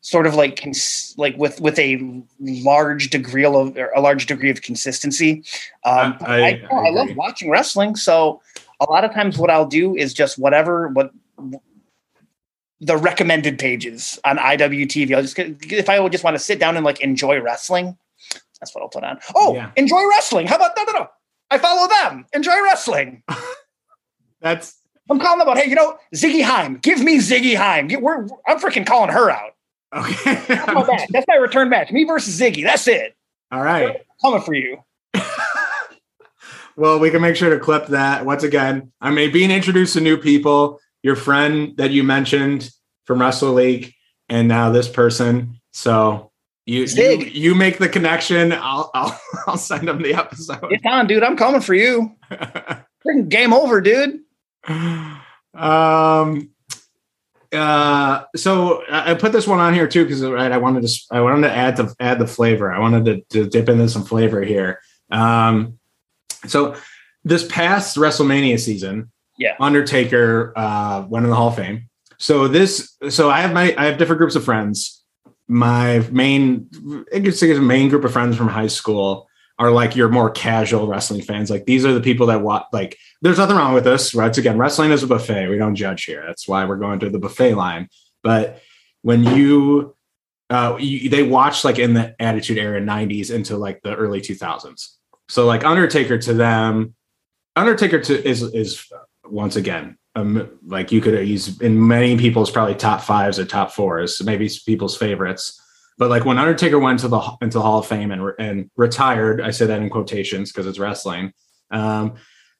sort 0.00 0.26
of 0.26 0.34
like 0.36 0.60
cons- 0.60 1.14
like 1.18 1.36
with 1.36 1.60
with 1.60 1.78
a 1.78 2.22
large 2.40 3.10
degree 3.10 3.44
of 3.44 3.76
or 3.76 3.90
a 3.96 4.00
large 4.00 4.26
degree 4.26 4.50
of 4.50 4.62
consistency. 4.62 5.42
Um, 5.84 6.16
I- 6.20 6.26
I- 6.26 6.38
I, 6.38 6.66
I 6.70 6.86
I, 6.86 6.90
love 6.90 7.16
watching 7.16 7.50
wrestling, 7.50 7.96
so 7.96 8.40
a 8.80 8.84
lot 8.90 9.04
of 9.04 9.12
times 9.12 9.36
what 9.38 9.50
I'll 9.50 9.66
do 9.66 9.96
is 9.96 10.14
just 10.14 10.38
whatever 10.38 10.88
what 10.88 11.10
the 12.80 12.96
recommended 12.96 13.58
pages 13.58 14.18
on 14.24 14.36
IWTV. 14.38 15.14
I'll 15.16 15.22
just 15.22 15.38
if 15.38 15.88
I 15.88 15.98
would 15.98 16.12
just 16.12 16.24
want 16.24 16.36
to 16.36 16.42
sit 16.42 16.58
down 16.60 16.76
and 16.76 16.84
like 16.84 17.00
enjoy 17.00 17.40
wrestling, 17.40 17.96
that's 18.60 18.74
what 18.74 18.82
I'll 18.82 18.88
put 18.90 19.02
on. 19.02 19.18
Oh, 19.34 19.54
Yeah. 19.54 19.70
enjoy 19.76 20.02
wrestling. 20.10 20.46
How 20.46 20.56
about 20.56 20.72
no, 20.76 20.84
no, 20.84 20.92
no? 21.00 21.08
I 21.50 21.58
follow 21.58 21.88
them. 21.88 22.26
Enjoy 22.32 22.60
wrestling. 22.64 23.22
That's 24.40 24.76
I'm 25.08 25.20
calling 25.20 25.38
them 25.38 25.48
out. 25.48 25.58
Hey, 25.58 25.68
you 25.68 25.74
know, 25.74 25.98
Ziggy 26.14 26.42
Haim. 26.42 26.78
Give 26.78 27.00
me 27.00 27.18
Ziggy 27.18 27.56
Haim. 27.56 27.86
Get, 27.88 28.02
we're, 28.02 28.26
I'm 28.46 28.58
freaking 28.58 28.86
calling 28.86 29.10
her 29.10 29.30
out. 29.30 29.52
okay. 29.94 30.34
That's 30.48 30.66
my 30.66 30.86
match. 30.86 31.08
That's 31.10 31.26
my 31.28 31.36
return 31.36 31.68
match. 31.68 31.92
Me 31.92 32.04
versus 32.04 32.38
Ziggy. 32.38 32.64
That's 32.64 32.88
it. 32.88 33.16
All 33.52 33.62
right. 33.62 34.02
Coming 34.20 34.42
for 34.42 34.54
you. 34.54 34.78
Well, 36.76 36.98
we 36.98 37.10
can 37.10 37.22
make 37.22 37.36
sure 37.36 37.48
to 37.50 37.58
clip 37.58 37.86
that. 37.86 38.26
Once 38.26 38.42
again, 38.42 38.92
I 39.00 39.10
mean, 39.10 39.32
being 39.32 39.50
introduced 39.50 39.94
to 39.94 40.00
new 40.00 40.18
people, 40.18 40.78
your 41.02 41.16
friend 41.16 41.74
that 41.78 41.90
you 41.90 42.04
mentioned 42.04 42.70
from 43.04 43.20
Wrestle 43.20 43.54
League, 43.54 43.94
and 44.28 44.46
now 44.46 44.70
this 44.70 44.88
person. 44.88 45.58
So 45.72 46.32
you 46.66 46.84
you, 46.84 47.18
you 47.18 47.54
make 47.54 47.78
the 47.78 47.88
connection. 47.88 48.52
I'll 48.52 48.90
I'll, 48.94 49.18
I'll 49.46 49.56
send 49.56 49.88
them 49.88 50.02
the 50.02 50.12
episode. 50.14 50.70
It's 50.70 50.84
on, 50.84 51.06
dude. 51.06 51.22
I'm 51.22 51.36
coming 51.36 51.62
for 51.62 51.74
you. 51.74 52.14
Freaking 52.30 53.28
game 53.30 53.54
over, 53.54 53.80
dude. 53.80 54.20
Um. 54.68 56.50
Uh. 57.52 58.24
So 58.34 58.82
I 58.90 59.14
put 59.14 59.32
this 59.32 59.46
one 59.46 59.60
on 59.60 59.72
here 59.74 59.86
too 59.88 60.04
because 60.04 60.22
right, 60.22 60.52
I 60.52 60.58
wanted 60.58 60.86
to 60.86 61.00
I 61.10 61.20
wanted 61.20 61.48
to 61.48 61.54
add 61.54 61.76
the 61.76 61.94
add 62.00 62.18
the 62.18 62.26
flavor. 62.26 62.72
I 62.72 62.78
wanted 62.78 63.04
to, 63.04 63.20
to 63.38 63.48
dip 63.48 63.68
into 63.68 63.88
some 63.88 64.04
flavor 64.04 64.42
here. 64.42 64.80
Um. 65.10 65.78
So 66.46 66.76
this 67.24 67.44
past 67.48 67.96
WrestleMania 67.96 68.58
season, 68.60 69.10
Yeah. 69.36 69.56
Undertaker 69.58 70.52
uh, 70.56 71.04
went 71.08 71.24
in 71.24 71.30
the 71.30 71.36
Hall 71.36 71.48
of 71.48 71.56
Fame. 71.56 71.88
So 72.18 72.48
this, 72.48 72.96
so 73.10 73.30
I 73.30 73.40
have 73.40 73.52
my, 73.52 73.74
I 73.76 73.86
have 73.86 73.98
different 73.98 74.18
groups 74.18 74.36
of 74.36 74.44
friends. 74.44 75.04
My 75.48 76.06
main, 76.10 76.68
I 77.12 77.18
guess 77.18 77.42
main 77.42 77.88
group 77.88 78.04
of 78.04 78.12
friends 78.12 78.36
from 78.36 78.48
high 78.48 78.68
school 78.68 79.25
are 79.58 79.70
like 79.70 79.96
your 79.96 80.08
more 80.08 80.30
casual 80.30 80.86
wrestling 80.86 81.22
fans. 81.22 81.50
Like 81.50 81.66
these 81.66 81.84
are 81.84 81.94
the 81.94 82.00
people 82.00 82.26
that 82.26 82.42
watch. 82.42 82.66
Like, 82.72 82.98
there's 83.22 83.38
nothing 83.38 83.56
wrong 83.56 83.74
with 83.74 83.84
this. 83.84 84.14
Right? 84.14 84.36
Again, 84.36 84.58
wrestling 84.58 84.90
is 84.90 85.02
a 85.02 85.06
buffet. 85.06 85.48
We 85.48 85.58
don't 85.58 85.74
judge 85.74 86.04
here. 86.04 86.24
That's 86.26 86.46
why 86.46 86.64
we're 86.64 86.76
going 86.76 87.00
to 87.00 87.10
the 87.10 87.18
buffet 87.18 87.54
line. 87.54 87.88
But 88.22 88.62
when 89.02 89.24
you, 89.24 89.94
uh, 90.50 90.76
you, 90.78 91.08
they 91.08 91.22
watched 91.22 91.64
like 91.64 91.78
in 91.78 91.94
the 91.94 92.14
Attitude 92.20 92.58
Era 92.58 92.80
'90s 92.80 93.34
into 93.34 93.56
like 93.56 93.82
the 93.82 93.94
early 93.94 94.20
2000s. 94.20 94.88
So 95.28 95.46
like 95.46 95.64
Undertaker 95.64 96.18
to 96.18 96.34
them, 96.34 96.94
Undertaker 97.54 98.00
to 98.00 98.28
is 98.28 98.42
is 98.42 98.86
once 99.24 99.56
again 99.56 99.96
um, 100.16 100.58
like 100.66 100.90
you 100.90 101.00
could 101.00 101.22
he's 101.24 101.60
in 101.60 101.86
many 101.86 102.16
people's 102.16 102.50
probably 102.50 102.74
top 102.74 103.02
fives 103.02 103.38
or 103.38 103.44
top 103.44 103.70
fours, 103.70 104.20
maybe 104.24 104.50
people's 104.64 104.96
favorites. 104.96 105.60
But 105.98 106.10
like 106.10 106.24
when 106.24 106.38
Undertaker 106.38 106.78
went 106.78 107.00
to 107.00 107.08
the 107.08 107.20
into 107.40 107.60
Hall 107.60 107.78
of 107.78 107.86
Fame 107.86 108.10
and 108.10 108.32
and 108.38 108.70
retired, 108.76 109.40
I 109.40 109.50
say 109.50 109.66
that 109.66 109.80
in 109.80 109.90
quotations 109.90 110.52
because 110.52 110.66
it's 110.66 110.78
wrestling. 110.78 111.32
Um, 111.70 112.14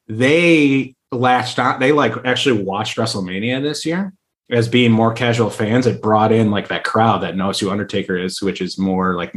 they 0.09 0.95
latched 1.13 1.59
on. 1.59 1.81
They 1.81 1.93
like 1.93 2.15
actually 2.25 2.63
watched 2.63 2.97
WrestleMania 2.97 3.63
this 3.63 3.85
year 3.85 4.15
as 4.51 4.69
being 4.69 4.93
more 4.93 5.13
casual 5.13 5.51
fans. 5.51 5.87
It 5.87 6.01
brought 6.03 6.33
in 6.33 6.51
like 6.51 6.69
that 6.69 6.85
crowd 6.85 7.23
that 7.23 7.37
knows 7.37 7.59
who 7.61 7.71
Undertaker 7.71 8.17
is, 8.17 8.41
which 8.41 8.61
is 8.61 8.79
more 8.79 9.15
like 9.15 9.35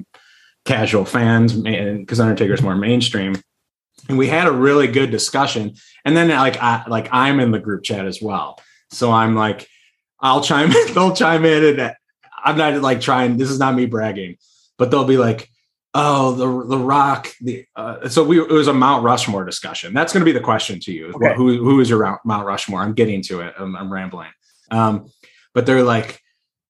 casual 0.65 1.05
fans, 1.05 1.53
because 1.53 2.19
Undertaker 2.19 2.53
is 2.53 2.61
more 2.61 2.75
mainstream. 2.75 3.35
And 4.07 4.17
we 4.17 4.27
had 4.27 4.47
a 4.47 4.51
really 4.51 4.87
good 4.87 5.11
discussion. 5.11 5.73
And 6.05 6.15
then 6.15 6.29
like 6.29 6.57
I 6.57 6.83
like 6.87 7.09
I'm 7.11 7.39
in 7.39 7.51
the 7.51 7.59
group 7.59 7.83
chat 7.83 8.05
as 8.05 8.21
well. 8.21 8.59
So 8.91 9.11
I'm 9.11 9.35
like, 9.35 9.67
I'll 10.19 10.41
chime 10.41 10.71
in, 10.71 10.93
they'll 10.93 11.15
chime 11.15 11.45
in 11.45 11.79
and 11.79 11.95
I'm 12.43 12.57
not 12.57 12.81
like 12.81 13.01
trying, 13.01 13.37
this 13.37 13.49
is 13.49 13.59
not 13.59 13.75
me 13.75 13.85
bragging, 13.85 14.37
but 14.77 14.91
they'll 14.91 15.05
be 15.05 15.17
like, 15.17 15.49
oh, 15.93 16.33
the 16.33 16.67
the 16.67 16.77
rock. 16.77 17.29
The 17.41 17.65
uh, 17.75 18.07
so 18.09 18.23
we 18.23 18.39
it 18.39 18.49
was 18.51 18.67
a 18.67 18.73
Mount 18.73 19.03
Rushmore 19.03 19.45
discussion. 19.45 19.93
That's 19.93 20.13
going 20.13 20.21
to 20.21 20.25
be 20.25 20.37
the 20.37 20.43
question 20.43 20.79
to 20.81 20.91
you. 20.91 21.13
Okay. 21.13 21.33
Who 21.35 21.63
who 21.63 21.79
is 21.79 21.89
your 21.89 22.19
Mount- 22.23 22.45
Rushmore? 22.45 22.81
I'm 22.81 22.93
getting 22.93 23.21
to 23.23 23.41
it. 23.41 23.53
I'm, 23.57 23.75
I'm 23.75 23.91
rambling. 23.91 24.29
Um, 24.71 25.09
but 25.53 25.65
they're 25.65 25.83
like, 25.83 26.21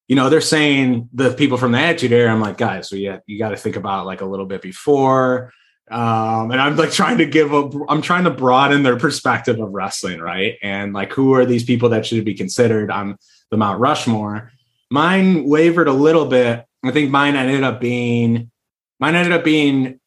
you 0.08 0.16
know, 0.16 0.30
they're 0.30 0.42
saying 0.42 1.10
the 1.14 1.34
people 1.34 1.58
from 1.58 1.74
the 1.74 1.80
Attitude 1.80 2.14
Era. 2.14 2.32
I'm 2.32 2.40
like, 2.40 2.58
guys, 2.58 2.90
so 2.90 2.96
yeah, 2.96 3.20
you 3.28 3.38
got 3.38 3.50
to 3.50 3.58
think 3.58 3.76
about 3.76 4.04
it 4.04 4.06
like 4.06 4.22
a 4.22 4.26
little 4.26 4.46
bit 4.46 4.62
before. 4.62 5.52
Um, 5.92 6.52
and 6.52 6.62
I'm 6.62 6.78
like 6.78 6.92
trying 6.92 7.18
to 7.18 7.26
give 7.26 7.52
a, 7.52 7.70
I'm 7.90 8.02
trying 8.02 8.24
to 8.24 8.30
broaden 8.30 8.84
their 8.84 8.98
perspective 8.98 9.60
of 9.60 9.72
wrestling, 9.72 10.20
right? 10.20 10.58
And 10.62 10.94
like, 10.94 11.12
who 11.12 11.34
are 11.34 11.46
these 11.46 11.64
people 11.64 11.90
that 11.90 12.06
should 12.06 12.24
be 12.24 12.36
considered 12.36 12.90
on 12.92 13.18
the 13.52 13.58
Mount 13.58 13.80
Rushmore? 13.80 14.52
Mine 14.90 15.46
wavered 15.46 15.88
a 15.88 15.94
little 15.94 16.26
bit. 16.26 16.66
I 16.84 16.92
think 16.92 17.12
mine 17.12 17.36
ended 17.36 17.64
up 17.64 17.80
being, 17.80 18.52
mine 19.00 19.16
ended 19.16 19.34
up 19.34 19.44
being, 19.44 20.00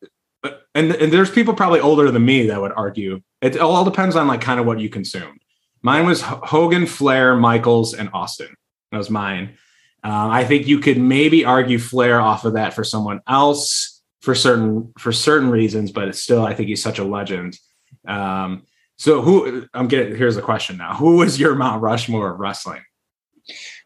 and, 0.75 0.93
and 0.93 1.13
there's 1.13 1.31
people 1.31 1.55
probably 1.55 1.81
older 1.81 2.11
than 2.11 2.25
me 2.25 2.47
that 2.47 2.61
would 2.61 2.73
argue. 2.73 3.21
It 3.41 3.59
all 3.59 3.85
depends 3.85 4.17
on 4.17 4.27
like 4.27 4.41
kind 4.41 4.59
of 4.59 4.67
what 4.67 4.81
you 4.81 4.89
consumed. 4.89 5.41
Mine 5.83 6.07
was 6.07 6.23
Hogan, 6.23 6.87
Flair, 6.87 7.37
Michaels, 7.37 7.95
and 7.95 8.09
Austin. 8.13 8.55
That 8.91 8.99
was 8.99 9.11
mine. 9.11 9.57
Uh, 10.05 10.29
I 10.31 10.45
think 10.45 10.67
you 10.67 10.79
could 10.79 10.99
maybe 10.99 11.45
argue 11.45 11.79
Flair 11.79 12.21
off 12.21 12.45
of 12.45 12.55
that 12.55 12.75
for 12.75 12.85
someone 12.85 13.21
else 13.27 14.03
for 14.21 14.35
certain 14.35 14.93
for 14.99 15.13
certain 15.13 15.51
reasons, 15.51 15.93
but 15.93 16.09
it's 16.09 16.23
still 16.23 16.45
I 16.45 16.55
think 16.55 16.69
he's 16.69 16.83
such 16.83 16.99
a 16.99 17.05
legend. 17.05 17.59
Um, 18.07 18.65
so 18.97 19.21
who 19.23 19.67
I'm 19.75 19.89
getting 19.89 20.17
here's 20.17 20.37
the 20.37 20.43
question 20.43 20.77
now: 20.77 20.95
Who 20.95 21.17
was 21.17 21.39
your 21.39 21.55
Mount 21.55 21.83
Rushmore 21.83 22.33
of 22.33 22.41
wrestling? 22.41 22.83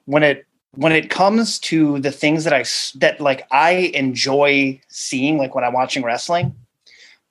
when 0.05 0.23
it 0.23 0.47
when 0.77 0.93
it 0.93 1.11
comes 1.11 1.59
to 1.59 1.99
the 2.01 2.13
things 2.13 2.45
that 2.45 2.53
I 2.53 2.65
that 2.99 3.21
like 3.21 3.47
I 3.51 3.91
enjoy 3.95 4.81
seeing, 4.89 5.39
like 5.39 5.55
when 5.55 5.65
I'm 5.65 5.73
watching 5.73 6.05
wrestling, 6.05 6.55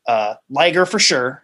uh, 0.07 0.35
Liger 0.49 0.85
for 0.85 0.99
sure. 0.99 1.43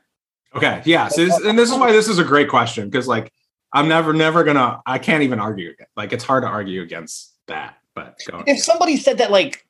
Okay, 0.53 0.81
yeah, 0.83 1.07
so 1.07 1.23
this, 1.23 1.39
and 1.39 1.57
this 1.57 1.71
is 1.71 1.77
why 1.77 1.91
this 1.91 2.09
is 2.09 2.19
a 2.19 2.23
great 2.23 2.49
question 2.49 2.89
because 2.89 3.07
like 3.07 3.31
I'm 3.71 3.87
never 3.87 4.13
never 4.13 4.43
gonna 4.43 4.81
I 4.85 4.97
can't 4.97 5.23
even 5.23 5.39
argue 5.39 5.73
like 5.95 6.11
it's 6.11 6.23
hard 6.23 6.43
to 6.43 6.47
argue 6.47 6.81
against 6.81 7.33
that. 7.47 7.77
But 7.95 8.19
go 8.29 8.43
If 8.47 8.59
somebody 8.59 8.97
said 8.97 9.17
that 9.19 9.31
like 9.31 9.65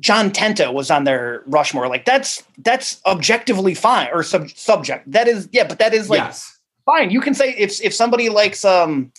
John 0.00 0.30
Tenta 0.30 0.72
was 0.72 0.90
on 0.90 1.04
their 1.04 1.42
Rushmore, 1.46 1.88
like 1.88 2.04
that's 2.04 2.44
that's 2.58 3.00
objectively 3.04 3.74
fine 3.74 4.08
or 4.12 4.22
sub- 4.22 4.50
subject. 4.50 5.10
That 5.10 5.28
is 5.28 5.48
yeah, 5.52 5.66
but 5.66 5.78
that 5.78 5.92
is 5.92 6.08
like 6.08 6.18
yes, 6.18 6.58
fine. 6.84 7.10
You 7.10 7.20
can 7.20 7.34
say 7.34 7.54
if 7.56 7.80
if 7.82 7.92
somebody 7.92 8.28
likes 8.28 8.64
um 8.64 9.12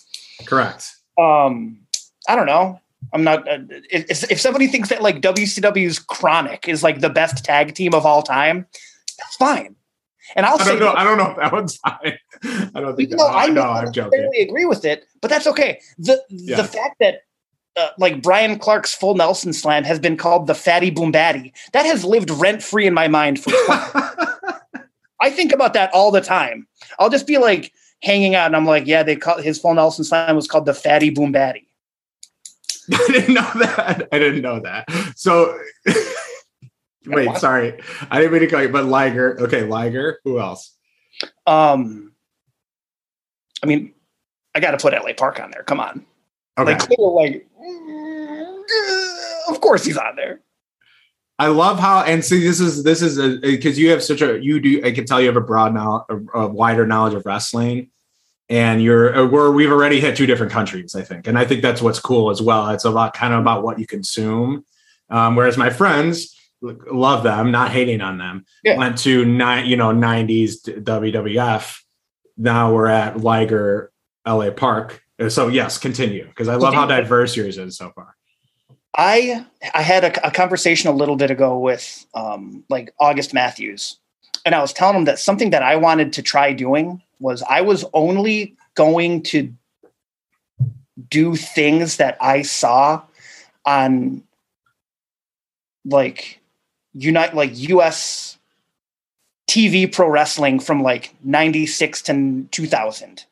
correct. 0.46 0.96
um 1.18 1.77
I 2.28 2.36
don't 2.36 2.46
know. 2.46 2.80
I'm 3.12 3.24
not. 3.24 3.48
Uh, 3.48 3.58
if, 3.90 4.30
if 4.30 4.40
somebody 4.40 4.66
thinks 4.66 4.90
that 4.90 5.02
like 5.02 5.20
WCW's 5.22 5.98
KroniK 5.98 6.68
is 6.68 6.82
like 6.82 7.00
the 7.00 7.08
best 7.10 7.44
tag 7.44 7.74
team 7.74 7.94
of 7.94 8.04
all 8.04 8.22
time, 8.22 8.66
that's 9.18 9.36
fine. 9.36 9.74
And 10.36 10.44
I'll 10.44 10.60
I 10.60 10.64
say 10.64 10.70
don't 10.78 10.80
know. 10.80 10.92
I 10.92 11.04
don't 11.04 11.16
know 11.16 11.30
if 11.30 11.36
that 11.38 11.52
one's 11.52 11.76
fine. 11.78 12.18
I 12.74 12.80
don't 12.80 12.96
think. 12.96 13.10
that, 13.10 13.20
I 13.20 13.46
no, 13.46 13.54
don't 13.54 13.66
I'm 13.86 13.92
joking. 13.92 14.30
agree 14.40 14.66
with 14.66 14.84
it, 14.84 15.04
but 15.22 15.28
that's 15.30 15.46
okay. 15.46 15.80
The 15.98 16.22
Yeah. 16.28 16.56
the 16.58 16.64
fact 16.64 16.96
that 17.00 17.22
uh, 17.76 17.90
like 17.98 18.20
Bryan 18.22 18.58
Clark's 18.58 18.94
full 18.94 19.14
Nelson 19.14 19.52
slam 19.52 19.84
has 19.84 19.98
been 19.98 20.16
called 20.16 20.46
the 20.46 20.54
Fatty 20.54 20.90
Boom 20.90 21.12
Batty, 21.12 21.54
that 21.72 21.86
has 21.86 22.04
lived 22.04 22.30
rent 22.30 22.62
free 22.62 22.86
in 22.86 22.92
my 22.94 23.08
mind 23.08 23.40
for. 23.40 23.52
I 25.20 25.30
think 25.30 25.52
about 25.52 25.72
that 25.74 25.92
all 25.92 26.10
the 26.10 26.20
time. 26.20 26.66
I'll 26.98 27.10
just 27.10 27.26
be 27.26 27.38
like 27.38 27.72
hanging 28.02 28.34
out, 28.34 28.46
and 28.46 28.56
I'm 28.56 28.66
like, 28.66 28.86
yeah, 28.86 29.02
they 29.02 29.16
call 29.16 29.38
his 29.40 29.58
full 29.58 29.74
Nelson 29.74 30.04
slam 30.04 30.36
was 30.36 30.46
called 30.46 30.66
the 30.66 30.74
Fatty 30.74 31.10
Boom 31.10 31.32
Batty. 31.32 31.67
I 32.92 33.06
didn't 33.12 33.34
know 33.34 33.50
that. 33.54 34.08
I 34.12 34.18
didn't 34.18 34.42
know 34.42 34.60
that. 34.60 34.90
So, 35.16 35.58
wait, 37.06 37.36
sorry, 37.36 37.80
I 38.10 38.20
didn't 38.20 38.32
mean 38.32 38.42
to 38.42 38.46
call 38.46 38.62
you, 38.62 38.68
but 38.68 38.84
Liger. 38.86 39.40
Okay, 39.40 39.64
Liger. 39.64 40.20
Who 40.24 40.40
else? 40.40 40.76
Um, 41.46 42.12
I 43.62 43.66
mean, 43.66 43.94
I 44.54 44.60
got 44.60 44.72
to 44.72 44.78
put 44.78 44.92
LA 44.92 45.12
Park 45.16 45.40
on 45.40 45.50
there. 45.50 45.62
Come 45.62 45.80
on, 45.80 46.06
Okay, 46.58 46.72
like, 46.72 46.88
like, 46.98 47.48
mm, 47.62 48.58
of 49.48 49.60
course 49.60 49.84
he's 49.84 49.96
on 49.96 50.16
there. 50.16 50.40
I 51.38 51.46
love 51.46 51.78
how 51.78 52.02
and 52.02 52.24
see 52.24 52.42
this 52.42 52.58
is 52.58 52.82
this 52.82 53.00
is 53.00 53.38
because 53.40 53.78
you 53.78 53.90
have 53.90 54.02
such 54.02 54.22
a 54.22 54.42
you 54.42 54.58
do 54.58 54.84
I 54.84 54.90
can 54.90 55.04
tell 55.04 55.20
you 55.20 55.28
have 55.28 55.36
a 55.36 55.40
broad 55.40 55.72
now 55.72 56.04
a, 56.08 56.40
a 56.40 56.48
wider 56.48 56.84
knowledge 56.84 57.14
of 57.14 57.24
wrestling, 57.24 57.90
and 58.48 58.82
you're 58.82 59.16
uh, 59.16 59.26
we're 59.26 59.50
we've 59.50 59.70
already 59.70 60.00
hit 60.00 60.16
two 60.16 60.26
different 60.26 60.52
countries 60.52 60.94
I 60.94 61.02
think, 61.02 61.26
and 61.26 61.38
I 61.38 61.44
think 61.44 61.62
that's 61.62 61.82
what's 61.82 62.00
cool 62.00 62.30
as 62.30 62.40
well. 62.40 62.70
It's 62.70 62.84
a 62.84 62.90
lot 62.90 63.14
kind 63.14 63.34
of 63.34 63.40
about 63.40 63.62
what 63.62 63.78
you 63.78 63.86
consume, 63.86 64.64
um, 65.10 65.36
whereas 65.36 65.56
my 65.56 65.70
friends 65.70 66.34
love 66.60 67.22
them, 67.22 67.50
not 67.50 67.70
hating 67.70 68.00
on 68.00 68.18
them. 68.18 68.44
Yeah. 68.64 68.76
Went 68.76 68.98
to 68.98 69.24
nine 69.24 69.66
you 69.66 69.76
know 69.76 69.88
'90s 69.88 70.62
WWF. 70.82 71.80
Now 72.36 72.72
we're 72.72 72.86
at 72.86 73.20
Liger 73.20 73.92
LA 74.26 74.50
Park. 74.50 75.02
So 75.28 75.48
yes, 75.48 75.78
continue 75.78 76.26
because 76.26 76.48
I 76.48 76.54
love 76.54 76.74
how 76.74 76.86
diverse 76.86 77.36
yours 77.36 77.58
is 77.58 77.76
so 77.76 77.90
far. 77.90 78.16
I 78.96 79.44
I 79.74 79.82
had 79.82 80.04
a, 80.04 80.26
a 80.26 80.30
conversation 80.30 80.88
a 80.88 80.92
little 80.92 81.16
bit 81.16 81.30
ago 81.30 81.58
with 81.58 82.06
um, 82.14 82.64
like 82.70 82.94
August 82.98 83.34
Matthews, 83.34 83.98
and 84.46 84.54
I 84.54 84.60
was 84.60 84.72
telling 84.72 84.96
him 84.96 85.04
that 85.04 85.18
something 85.18 85.50
that 85.50 85.62
I 85.62 85.76
wanted 85.76 86.14
to 86.14 86.22
try 86.22 86.52
doing 86.52 87.02
was 87.20 87.42
I 87.42 87.60
was 87.60 87.84
only 87.92 88.56
going 88.74 89.22
to 89.24 89.52
do 91.08 91.36
things 91.36 91.96
that 91.96 92.16
I 92.20 92.42
saw 92.42 93.02
on 93.64 94.22
like 95.84 96.40
unite 96.92 97.34
like 97.34 97.58
US 97.70 98.38
TV 99.48 99.90
pro 99.90 100.08
wrestling 100.08 100.60
from 100.60 100.82
like 100.82 101.14
96 101.24 102.02
to 102.02 102.46
2000 102.50 103.24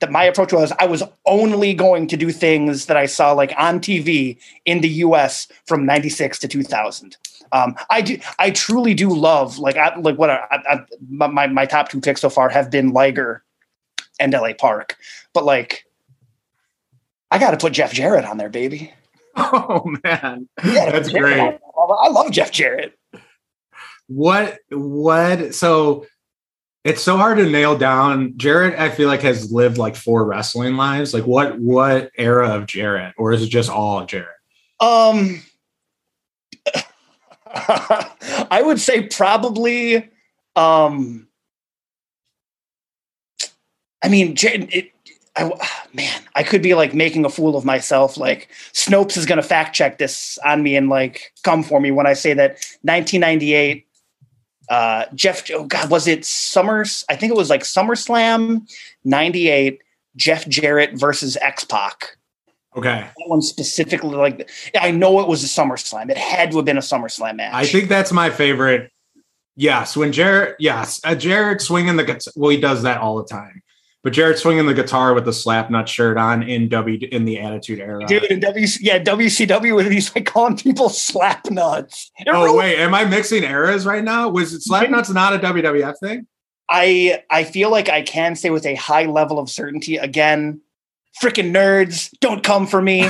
that 0.00 0.12
my 0.12 0.24
approach 0.24 0.52
was 0.52 0.72
I 0.78 0.86
was 0.86 1.02
only 1.26 1.74
going 1.74 2.06
to 2.08 2.16
do 2.16 2.30
things 2.30 2.86
that 2.86 2.96
I 2.96 3.06
saw 3.06 3.32
like 3.32 3.52
on 3.58 3.80
TV 3.80 4.38
in 4.64 4.80
the 4.80 4.88
US 4.88 5.48
from 5.66 5.84
96 5.84 6.38
to 6.40 6.48
2000. 6.48 7.16
Um, 7.52 7.76
I 7.90 8.00
do, 8.00 8.18
I 8.38 8.50
truly 8.50 8.94
do 8.94 9.08
love 9.08 9.58
like, 9.58 9.76
I, 9.76 9.96
like 9.96 10.18
what 10.18 10.30
I, 10.30 10.44
I, 10.50 10.80
my, 11.08 11.46
my 11.46 11.66
top 11.66 11.88
two 11.88 12.00
picks 12.00 12.20
so 12.20 12.30
far 12.30 12.48
have 12.48 12.70
been 12.70 12.90
Liger 12.92 13.42
and 14.20 14.32
LA 14.32 14.52
Park, 14.52 14.96
but 15.32 15.44
like, 15.44 15.84
I 17.30 17.38
got 17.38 17.50
to 17.50 17.56
put 17.58 17.72
Jeff 17.72 17.92
Jarrett 17.92 18.24
on 18.24 18.38
there, 18.38 18.50
baby. 18.50 18.92
Oh 19.40 19.84
man, 20.02 20.48
Yeah, 20.64 20.90
that's 20.90 21.10
great. 21.10 21.38
I 21.38 22.08
love 22.08 22.32
Jeff 22.32 22.50
Jarrett. 22.50 22.98
What 24.08 24.58
what 24.68 25.54
so 25.54 26.06
it's 26.82 27.02
so 27.02 27.16
hard 27.16 27.38
to 27.38 27.48
nail 27.48 27.76
down. 27.78 28.32
Jarrett, 28.36 28.78
I 28.78 28.88
feel 28.88 29.06
like 29.06 29.22
has 29.22 29.52
lived 29.52 29.78
like 29.78 29.94
four 29.94 30.24
wrestling 30.24 30.76
lives. 30.76 31.14
Like 31.14 31.24
what 31.24 31.58
what 31.60 32.10
era 32.16 32.48
of 32.56 32.66
Jarrett, 32.66 33.14
or 33.16 33.32
is 33.32 33.42
it 33.42 33.48
just 33.48 33.70
all 33.70 34.04
Jarrett? 34.06 34.28
Um, 34.80 35.42
I 38.50 38.62
would 38.62 38.80
say 38.80 39.06
probably. 39.06 40.08
Um, 40.56 41.28
I 44.02 44.08
mean, 44.08 44.34
it, 44.40 44.92
I, 45.36 45.50
man, 45.94 46.20
I 46.34 46.42
could 46.42 46.62
be 46.62 46.74
like 46.74 46.94
making 46.94 47.24
a 47.24 47.30
fool 47.30 47.56
of 47.56 47.64
myself. 47.64 48.16
Like 48.16 48.48
Snopes 48.72 49.16
is 49.16 49.26
going 49.26 49.40
to 49.40 49.46
fact 49.46 49.74
check 49.74 49.98
this 49.98 50.38
on 50.44 50.62
me 50.62 50.76
and 50.76 50.88
like 50.88 51.32
come 51.42 51.62
for 51.62 51.80
me 51.80 51.90
when 51.90 52.06
I 52.06 52.12
say 52.12 52.34
that 52.34 52.52
1998. 52.82 53.86
Uh, 54.68 55.06
Jeff, 55.14 55.50
oh 55.50 55.64
God, 55.64 55.90
was 55.90 56.06
it 56.06 56.26
Summers? 56.26 57.02
I 57.08 57.16
think 57.16 57.30
it 57.30 57.36
was 57.36 57.48
like 57.48 57.62
SummerSlam 57.62 58.70
98, 59.02 59.80
Jeff 60.14 60.46
Jarrett 60.46 60.92
versus 60.92 61.38
X 61.40 61.64
Pac 61.64 62.18
Okay. 62.76 63.00
that 63.00 63.28
one 63.28 63.42
specifically 63.42 64.14
like 64.16 64.50
I 64.78 64.90
know 64.90 65.20
it 65.20 65.28
was 65.28 65.42
a 65.42 65.46
SummerSlam. 65.46 66.10
It 66.10 66.18
had 66.18 66.50
to 66.52 66.58
have 66.58 66.64
been 66.66 66.76
a 66.76 66.80
SummerSlam 66.82 67.36
match. 67.36 67.54
I 67.54 67.66
think 67.66 67.88
that's 67.88 68.12
my 68.12 68.30
favorite. 68.30 68.90
Yes, 69.56 69.96
when 69.96 70.12
Jarrett, 70.12 70.54
yes, 70.60 71.00
uh, 71.02 71.14
Jarrett 71.16 71.60
swinging 71.60 71.96
the 71.96 72.04
guitar. 72.04 72.32
Well, 72.36 72.50
he 72.50 72.60
does 72.60 72.82
that 72.82 73.00
all 73.00 73.16
the 73.16 73.24
time. 73.24 73.62
But 74.04 74.12
Jarrett 74.12 74.38
swinging 74.38 74.66
the 74.66 74.74
guitar 74.74 75.12
with 75.12 75.24
the 75.24 75.32
slap 75.32 75.70
nut 75.70 75.88
shirt 75.88 76.16
on 76.16 76.44
in 76.44 76.68
W 76.68 77.00
in 77.10 77.24
the 77.24 77.40
Attitude 77.40 77.80
Era. 77.80 78.06
dude 78.06 78.22
in 78.24 78.38
WC, 78.38 78.78
yeah, 78.80 79.00
WCW 79.00 79.74
when 79.74 79.90
he's 79.90 80.14
like 80.14 80.26
calling 80.26 80.56
people 80.56 80.88
slap 80.88 81.50
nuts. 81.50 82.12
It 82.18 82.28
Oh 82.30 82.44
really- 82.44 82.56
wait, 82.58 82.78
am 82.78 82.94
I 82.94 83.04
mixing 83.04 83.42
eras 83.42 83.84
right 83.84 84.04
now? 84.04 84.28
Was 84.28 84.54
it 84.54 84.62
slap 84.62 84.88
nuts 84.88 85.10
not 85.10 85.34
a 85.34 85.38
WWF 85.40 85.98
thing? 85.98 86.28
I 86.70 87.24
I 87.28 87.42
feel 87.42 87.70
like 87.72 87.88
I 87.88 88.02
can 88.02 88.36
say 88.36 88.50
with 88.50 88.66
a 88.66 88.76
high 88.76 89.06
level 89.06 89.40
of 89.40 89.50
certainty 89.50 89.96
again. 89.96 90.60
Freaking 91.22 91.52
nerds, 91.52 92.10
don't 92.20 92.42
come 92.44 92.66
for 92.66 92.80
me. 92.80 93.08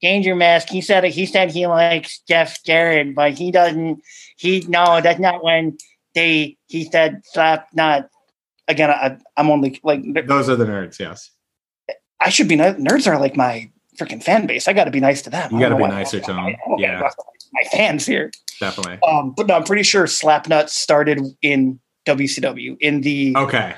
Danger 0.00 0.34
Mask. 0.34 0.68
He 0.68 0.80
said 0.80 1.04
he 1.04 1.26
said 1.26 1.50
he 1.50 1.66
likes 1.66 2.20
Jeff 2.28 2.62
Jarrett, 2.64 3.14
but 3.14 3.32
he 3.34 3.50
doesn't. 3.50 4.02
He 4.36 4.64
no, 4.68 5.00
that's 5.00 5.20
not 5.20 5.44
when 5.44 5.78
they. 6.14 6.56
He 6.66 6.84
said 6.84 7.22
slap 7.24 7.68
nut. 7.74 8.08
Again, 8.68 8.90
I, 8.90 9.16
I'm 9.36 9.50
only 9.50 9.80
like 9.84 10.02
Those 10.26 10.48
are 10.48 10.56
the 10.56 10.64
nerds. 10.64 10.98
Yes, 10.98 11.30
I 12.20 12.30
should 12.30 12.48
be 12.48 12.56
ni- 12.56 12.62
nerds 12.64 13.06
are 13.06 13.18
like 13.18 13.36
my 13.36 13.70
freaking 13.98 14.22
fan 14.22 14.46
base. 14.46 14.66
I 14.68 14.72
got 14.72 14.84
to 14.84 14.90
be 14.90 15.00
nice 15.00 15.22
to 15.22 15.30
them. 15.30 15.52
You 15.52 15.60
gotta 15.60 15.76
be 15.76 15.82
nicer 15.86 16.18
to 16.20 16.26
them. 16.26 16.38
I 16.38 16.50
don't 16.52 16.58
know 16.68 16.78
Yeah. 16.78 17.08
my 17.52 17.62
fans 17.70 18.04
here. 18.06 18.30
definitely. 18.60 18.98
Um, 19.06 19.32
but 19.36 19.46
no, 19.46 19.54
I'm 19.54 19.64
pretty 19.64 19.82
sure 19.84 20.04
Slapnut 20.04 20.68
started 20.68 21.20
in 21.42 21.78
WCW 22.06 22.76
in 22.80 23.02
the. 23.02 23.34
Okay. 23.36 23.74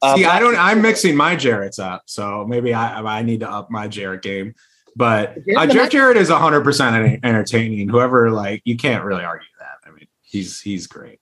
Uh, 0.00 0.16
See, 0.16 0.24
I 0.24 0.38
don't. 0.38 0.56
I'm 0.56 0.80
mixing 0.80 1.16
my 1.16 1.34
Jarrett's 1.34 1.78
up, 1.78 2.02
so 2.06 2.44
maybe 2.46 2.72
I 2.72 3.00
I 3.00 3.22
need 3.22 3.40
to 3.40 3.50
up 3.50 3.70
my 3.70 3.88
Jarrett 3.88 4.22
game. 4.22 4.54
But 4.94 5.38
uh, 5.56 5.66
Jeff 5.66 5.90
Jarrett 5.90 6.16
is 6.16 6.30
100 6.30 6.62
percent 6.62 7.20
entertaining. 7.24 7.88
Whoever 7.88 8.30
like 8.30 8.62
you 8.64 8.76
can't 8.76 9.04
really 9.04 9.24
argue 9.24 9.48
that. 9.58 9.88
I 9.88 9.90
mean, 9.90 10.06
he's 10.22 10.60
he's 10.60 10.86
great. 10.86 11.20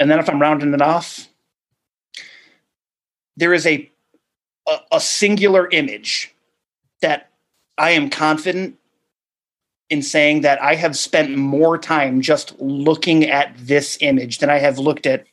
And 0.00 0.10
then 0.10 0.18
if 0.18 0.28
I'm 0.28 0.40
rounding 0.40 0.72
it 0.72 0.82
off, 0.82 1.28
there 3.36 3.52
is 3.52 3.66
a, 3.66 3.90
a 4.66 4.76
a 4.92 5.00
singular 5.00 5.68
image 5.68 6.34
that 7.02 7.30
I 7.76 7.90
am 7.90 8.08
confident 8.08 8.78
in 9.90 10.02
saying 10.02 10.40
that 10.40 10.60
I 10.60 10.74
have 10.74 10.96
spent 10.96 11.36
more 11.36 11.78
time 11.78 12.20
just 12.20 12.58
looking 12.58 13.24
at 13.24 13.54
this 13.56 13.98
image 14.00 14.38
than 14.38 14.50
I 14.50 14.58
have 14.58 14.78
looked 14.78 15.06
at 15.06 15.26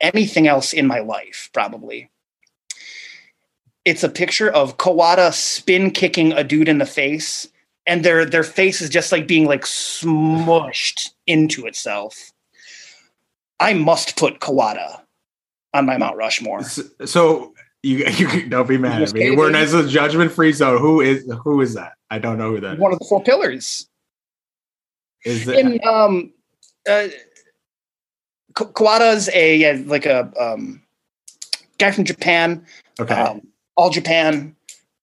anything 0.00 0.46
else 0.46 0.72
in 0.72 0.86
my 0.86 1.00
life, 1.00 1.50
probably. 1.52 2.10
It's 3.84 4.02
a 4.04 4.08
picture 4.08 4.50
of 4.50 4.76
Kawada 4.76 5.32
spin 5.32 5.90
kicking 5.90 6.32
a 6.32 6.44
dude 6.44 6.68
in 6.68 6.78
the 6.78 6.86
face, 6.86 7.48
and 7.86 8.04
their 8.04 8.24
their 8.24 8.42
face 8.44 8.80
is 8.80 8.90
just 8.90 9.10
like 9.12 9.26
being 9.26 9.46
like 9.46 9.62
smushed 9.62 11.08
into 11.26 11.66
itself. 11.66 12.30
I 13.58 13.74
must 13.74 14.16
put 14.16 14.40
Kawada 14.40 15.00
on 15.74 15.86
my 15.86 15.96
Mount 15.96 16.16
Rushmore. 16.16 16.60
S- 16.60 16.80
So 17.06 17.54
you 17.82 18.04
you 18.16 18.48
don't 18.48 18.68
be 18.68 18.76
mad 18.78 19.02
at 19.02 19.14
me. 19.14 19.30
We're 19.34 19.48
in 19.48 19.54
a 19.54 19.88
judgment 19.88 20.30
free 20.32 20.52
zone. 20.52 20.78
Who 20.80 21.00
is 21.00 21.30
who 21.42 21.60
is 21.62 21.74
that? 21.74 21.92
I 22.10 22.18
don't 22.18 22.36
know 22.38 22.50
who 22.50 22.60
that 22.60 22.78
One 22.78 22.92
of 22.92 22.98
the 22.98 23.06
four 23.06 23.22
pillars. 23.22 23.88
is. 25.24 25.42
Is 25.42 25.48
it, 25.48 25.64
And 25.64 25.84
um, 25.84 26.32
uh, 26.88 27.08
Kawada's 28.54 29.30
a 29.32 29.56
yeah, 29.56 29.78
like 29.86 30.06
a 30.06 30.30
um, 30.38 30.82
guy 31.78 31.92
from 31.92 32.04
Japan. 32.04 32.66
okay. 33.00 33.14
um, 33.14 33.40
all 33.76 33.90
Japan. 33.90 34.56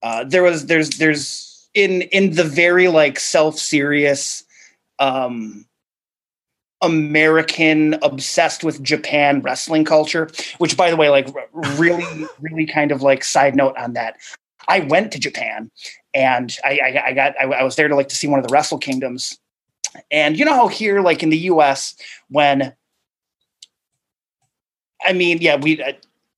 Uh, 0.03 0.24
there 0.24 0.43
was 0.43 0.68
there's 0.68 0.91
there's 0.97 1.68
in 1.74 2.03
in 2.03 2.36
the 2.36 2.43
very 2.43 2.88
like 2.88 3.20
self 3.20 3.57
serious 3.57 4.43
um, 4.99 5.65
American 6.82 7.95
obsessed 8.01 8.63
with 8.63 8.84
Japan 8.84 9.41
wrestling 9.41 9.86
culture. 9.86 10.30
Which, 10.57 10.78
by 10.78 10.89
the 10.89 10.95
way, 10.95 11.09
like 11.09 11.28
really 11.78 12.28
really 12.39 12.65
kind 12.65 12.91
of 12.91 13.01
like 13.01 13.24
side 13.24 13.55
note 13.55 13.78
on 13.78 13.93
that. 13.93 14.18
I 14.70 14.82
went 14.82 15.13
to 15.13 15.20
Japan 15.20 15.72
and 16.13 16.55
I, 16.63 16.80
I, 16.84 17.03
I 17.07 17.13
got 17.13 17.34
I, 17.39 17.45
I 17.45 17.63
was 17.63 17.76
there 17.76 17.88
to 17.88 17.95
like 17.95 18.09
to 18.09 18.15
see 18.15 18.28
one 18.28 18.39
of 18.39 18.47
the 18.47 18.51
Wrestle 18.51 18.78
Kingdoms. 18.78 19.39
And 20.11 20.38
you 20.38 20.45
know 20.45 20.53
how 20.53 20.68
here, 20.68 21.01
like 21.01 21.24
in 21.24 21.30
the 21.30 21.38
U.S., 21.38 21.95
when 22.30 22.74
I 25.05 25.13
mean, 25.13 25.39
yeah, 25.41 25.55
we 25.55 25.82
uh, 25.82 25.93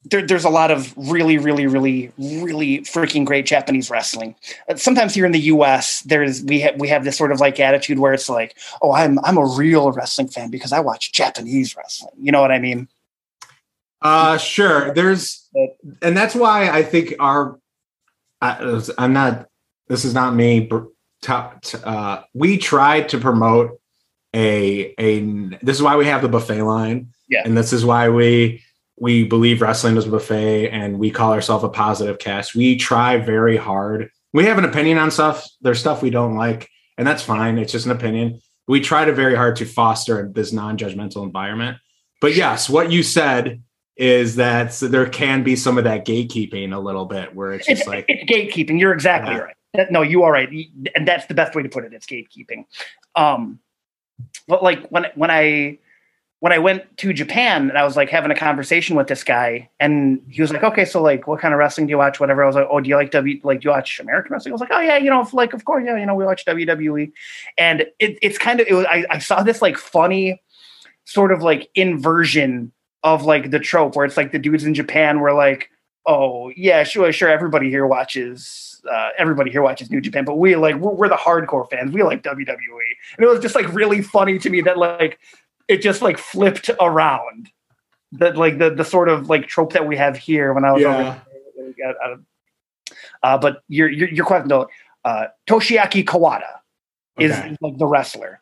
there, 0.06 0.26
there's 0.26 0.46
a 0.46 0.50
lot 0.50 0.72
of 0.72 0.94
really, 0.98 1.38
really, 1.38 1.68
really, 1.68 2.12
really 2.18 2.80
freaking 2.80 3.26
great 3.26 3.46
Japanese 3.46 3.90
wrestling. 3.90 4.36
Uh, 4.70 4.76
sometimes 4.76 5.14
here 5.14 5.26
in 5.26 5.34
the 5.34 5.40
U.S., 5.42 6.02
there's 6.02 6.42
we 6.44 6.62
have 6.62 6.80
we 6.80 6.88
have 6.88 7.04
this 7.04 7.18
sort 7.18 7.32
of 7.32 7.40
like 7.40 7.60
attitude 7.60 8.00
where 8.00 8.14
it's 8.14 8.30
like, 8.30 8.58
oh, 8.82 8.94
I'm 8.94 9.20
I'm 9.20 9.38
a 9.38 9.46
real 9.46 9.92
wrestling 9.92 10.30
fan 10.30 10.50
because 10.50 10.72
I 10.72 10.80
watch 10.80 11.12
Japanese 11.12 11.76
wrestling. 11.76 12.14
You 12.18 12.32
know 12.32 12.42
what 12.42 12.52
I 12.52 12.60
mean? 12.60 12.88
Uh, 14.02 14.38
sure. 14.38 14.94
There's, 14.94 15.50
and 16.02 16.16
that's 16.16 16.36
why 16.36 16.70
I 16.70 16.84
think 16.84 17.16
our. 17.20 17.60
I, 18.42 18.82
I'm 18.98 19.12
not. 19.12 19.50
This 19.90 20.06
is 20.06 20.14
not 20.14 20.34
me. 20.34 20.70
Uh, 21.28 22.22
we 22.34 22.58
tried 22.58 23.10
to 23.10 23.18
promote 23.18 23.82
a 24.34 24.94
a. 24.98 25.20
This 25.62 25.76
is 25.76 25.82
why 25.82 25.98
we 25.98 26.06
have 26.06 26.22
the 26.22 26.30
buffet 26.30 26.62
line. 26.62 27.12
Yeah. 27.28 27.42
And 27.44 27.58
this 27.58 27.74
is 27.74 27.84
why 27.84 28.08
we 28.08 28.64
we 29.00 29.24
believe 29.24 29.62
wrestling 29.62 29.98
is 29.98 30.06
a 30.06 30.10
buffet 30.10 30.70
and 30.70 31.00
we 31.00 31.10
call 31.10 31.34
ourselves 31.34 31.64
a 31.64 31.70
positive 31.70 32.20
cast. 32.20 32.56
We 32.56 32.76
try 32.76 33.18
very 33.18 33.58
hard. 33.58 34.10
We 34.34 34.46
have 34.46 34.58
an 34.58 34.66
opinion 34.66 34.98
on 34.98 35.12
stuff. 35.12 35.48
There's 35.62 35.80
stuff 35.80 36.02
we 36.02 36.10
don't 36.10 36.36
like, 36.36 36.70
and 36.98 37.08
that's 37.08 37.24
fine. 37.24 37.58
It's 37.58 37.72
just 37.72 37.86
an 37.86 37.92
opinion. 37.92 38.42
We 38.68 38.82
try 38.82 39.06
to 39.06 39.14
very 39.14 39.36
hard 39.36 39.56
to 39.58 39.66
foster 39.66 40.30
this 40.32 40.52
non-judgmental 40.52 41.24
environment. 41.24 41.78
But 42.22 42.36
yes, 42.36 42.70
what 42.70 42.92
you 42.92 43.02
said 43.02 43.64
is 43.96 44.36
that 44.36 44.74
there 44.80 45.08
can 45.10 45.44
be 45.44 45.56
some 45.56 45.78
of 45.78 45.86
that 45.86 46.06
gatekeeping 46.06 46.74
a 46.74 46.80
little 46.80 47.06
bit 47.06 47.36
where 47.36 47.54
it's 47.54 47.68
just 47.68 47.82
it's, 47.82 47.88
like 47.88 48.06
it's 48.08 48.30
gatekeeping. 48.32 48.80
You're 48.80 48.94
exactly 48.94 49.34
yeah. 49.34 49.40
right. 49.40 49.92
No, 49.92 50.02
you 50.02 50.24
are 50.24 50.32
right, 50.32 50.50
and 50.96 51.08
that's 51.08 51.26
the 51.28 51.34
best 51.34 51.56
way 51.56 51.64
to 51.64 51.70
put 51.70 51.86
it. 51.86 51.94
It's 51.94 52.06
gatekeeping. 52.06 52.66
Um, 53.16 53.60
but 54.48 54.64
like 54.64 54.88
when 54.90 55.08
when 55.16 55.32
I 55.32 55.80
when 56.42 56.54
I 56.54 56.58
went 56.58 56.98
to 56.98 57.12
Japan 57.12 57.70
and 57.70 57.78
I 57.78 57.84
was 57.84 57.98
like 57.98 58.10
having 58.10 58.32
a 58.32 58.36
conversation 58.36 58.96
with 58.96 59.08
this 59.08 59.24
guy, 59.24 59.70
and 59.80 60.22
he 60.30 60.42
was 60.42 60.54
like, 60.54 60.64
"Okay, 60.64 60.86
so 60.86 61.02
like, 61.02 61.28
what 61.28 61.42
kind 61.42 61.54
of 61.54 61.58
wrestling 61.58 61.88
do 61.88 61.92
you 61.92 61.98
watch? 61.98 62.20
Whatever." 62.20 62.44
I 62.44 62.48
was 62.48 62.56
like, 62.56 62.68
"Oh, 62.70 62.80
do 62.80 62.88
you 62.88 62.96
like 62.96 63.12
W? 63.12 63.40
Like, 63.44 63.60
do 63.60 63.66
you 63.68 63.72
watch 63.72 64.00
American 64.00 64.32
wrestling?" 64.32 64.54
I 64.54 64.56
was 64.56 64.62
like, 64.62 64.72
"Oh 64.72 64.80
yeah, 64.80 64.98
you 64.98 65.10
know, 65.10 65.28
like 65.34 65.54
of 65.54 65.66
course, 65.66 65.84
yeah, 65.86 65.98
you 65.98 66.06
know, 66.06 66.16
we 66.16 66.26
watch 66.26 66.46
WWE." 66.46 67.12
And 67.58 67.82
it, 68.00 68.18
it's 68.22 68.38
kind 68.38 68.62
of 68.62 68.68
it 68.68 68.74
was, 68.74 68.86
I, 68.86 69.06
I 69.10 69.20
saw 69.20 69.44
this 69.44 69.62
like 69.62 69.78
funny 69.78 70.42
sort 71.04 71.32
of 71.32 71.42
like 71.42 71.70
inversion 71.76 72.72
of 73.04 73.26
like 73.26 73.52
the 73.52 73.60
trope 73.60 73.96
where 73.96 74.06
it's 74.06 74.18
like 74.18 74.32
the 74.32 74.40
dudes 74.40 74.64
in 74.64 74.74
Japan 74.74 75.20
were 75.20 75.34
like, 75.34 75.70
"Oh 76.06 76.54
yeah, 76.56 76.84
sure, 76.84 77.12
sure, 77.12 77.30
everybody 77.30 77.70
here 77.70 77.86
watches." 77.86 78.66
Uh, 78.90 79.10
everybody 79.18 79.52
here 79.52 79.62
watches 79.62 79.92
New 79.92 80.00
Japan, 80.00 80.24
but 80.24 80.36
we 80.36 80.56
like 80.56 80.76
we're, 80.76 80.94
we're 80.94 81.10
the 81.10 81.16
hardcore 81.16 81.70
fans. 81.70 81.92
We 81.92 82.02
like 82.02 82.24
WWE, 82.24 82.48
and 83.18 83.26
it 83.26 83.28
was 83.28 83.42
just 83.42 83.54
like 83.54 83.68
really 83.74 84.02
funny 84.02 84.40
to 84.40 84.50
me 84.50 84.62
that 84.62 84.78
like 84.78 85.20
it 85.70 85.82
just 85.82 86.02
like 86.02 86.18
flipped 86.18 86.70
around. 86.82 87.50
That 88.14 88.36
like 88.36 88.58
the 88.58 88.72
the 88.72 88.84
sort 88.84 89.08
of 89.08 89.30
like 89.30 89.48
trope 89.48 89.74
that 89.74 89.88
we 89.88 89.96
have 89.96 90.18
here 90.18 90.52
when 90.52 90.66
I 90.66 90.72
was 90.72 90.82
yeah. 90.82 91.22
over. 91.88 92.24
Uh, 93.22 93.38
but 93.38 93.62
your 93.68 93.88
your 93.88 94.10
your 94.10 94.26
question 94.26 94.48
though, 94.48 94.68
uh, 95.06 95.28
Toshiaki 95.48 96.04
Kawada 96.04 96.58
is, 97.20 97.32
okay. 97.32 97.56
like 97.62 97.78
the 97.78 97.86
wrestler. 97.86 98.42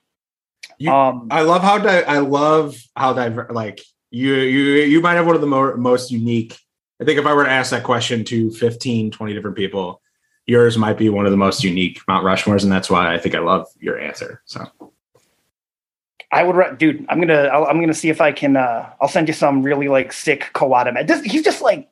You, 0.77 0.91
um, 0.91 1.27
I 1.29 1.41
love 1.41 1.63
how 1.63 1.79
di- 1.79 2.03
I 2.03 2.19
love 2.19 2.77
how 2.95 3.11
diver- 3.11 3.49
like 3.51 3.81
you 4.09 4.35
you 4.35 4.83
you 4.83 5.01
might 5.01 5.15
have 5.15 5.25
one 5.25 5.35
of 5.35 5.41
the 5.41 5.47
mo- 5.47 5.75
most 5.75 6.11
unique. 6.11 6.57
I 7.01 7.03
think 7.03 7.19
if 7.19 7.25
I 7.25 7.33
were 7.33 7.43
to 7.43 7.51
ask 7.51 7.71
that 7.71 7.83
question 7.83 8.23
to 8.25 8.49
15, 8.51 9.11
20 9.11 9.33
different 9.33 9.57
people, 9.57 10.01
yours 10.45 10.77
might 10.77 10.97
be 10.97 11.09
one 11.09 11.25
of 11.25 11.31
the 11.31 11.37
most 11.37 11.63
unique 11.63 11.99
Mount 12.07 12.25
Rushmores, 12.25 12.63
and 12.63 12.71
that's 12.71 12.89
why 12.89 13.13
I 13.13 13.17
think 13.17 13.35
I 13.35 13.39
love 13.39 13.67
your 13.79 13.99
answer. 13.99 14.41
So 14.45 14.65
I 16.31 16.43
would, 16.43 16.77
dude. 16.77 17.05
I'm 17.09 17.19
gonna, 17.19 17.43
i 17.43 17.69
am 17.69 17.79
gonna 17.79 17.93
see 17.93 18.09
if 18.09 18.19
I 18.19 18.31
can. 18.31 18.57
uh 18.57 18.89
I'll 19.01 19.07
send 19.07 19.27
you 19.27 19.33
some 19.33 19.63
really 19.63 19.87
like 19.87 20.11
sick 20.11 20.49
Kawada 20.53 20.93
man. 20.93 21.05
This, 21.05 21.21
he's 21.21 21.43
just 21.43 21.61
like, 21.61 21.89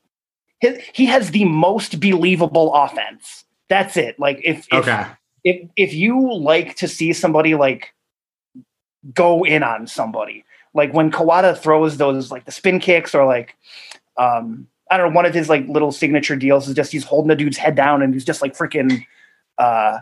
his, 0.60 0.80
he 0.94 1.06
has 1.06 1.32
the 1.32 1.46
most 1.46 2.00
believable 2.00 2.74
offense. 2.74 3.46
That's 3.70 3.98
it. 3.98 4.20
Like 4.20 4.42
if, 4.44 4.68
if 4.72 4.74
okay, 4.74 5.06
if 5.44 5.70
if 5.76 5.94
you 5.94 6.34
like 6.34 6.76
to 6.78 6.88
see 6.88 7.14
somebody 7.14 7.56
like 7.56 7.94
go 9.14 9.44
in 9.44 9.64
on 9.64 9.88
somebody, 9.88 10.44
like 10.74 10.94
when 10.94 11.12
Kawada 11.12 11.58
throws 11.58 11.98
those 11.98 12.32
like 12.32 12.46
the 12.46 12.52
spin 12.52 12.80
kicks 12.80 13.16
or 13.16 13.26
like, 13.26 13.56
um, 14.18 14.68
I 14.92 14.98
don't 14.98 15.10
know, 15.10 15.16
one 15.16 15.26
of 15.26 15.34
his 15.34 15.50
like 15.50 15.68
little 15.68 15.92
signature 15.92 16.36
deals 16.36 16.68
is 16.68 16.76
just 16.76 16.92
he's 16.92 17.06
holding 17.06 17.30
the 17.30 17.36
dude's 17.36 17.58
head 17.58 17.76
down 17.76 18.02
and 18.02 18.14
he's 18.14 18.26
just 18.26 18.42
like 18.42 18.56
freaking, 18.56 19.06
uh, 19.58 20.00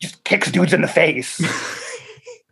just 0.00 0.22
kicks 0.24 0.52
dudes 0.52 0.72
in 0.72 0.82
the 0.82 0.88
face. 0.88 1.40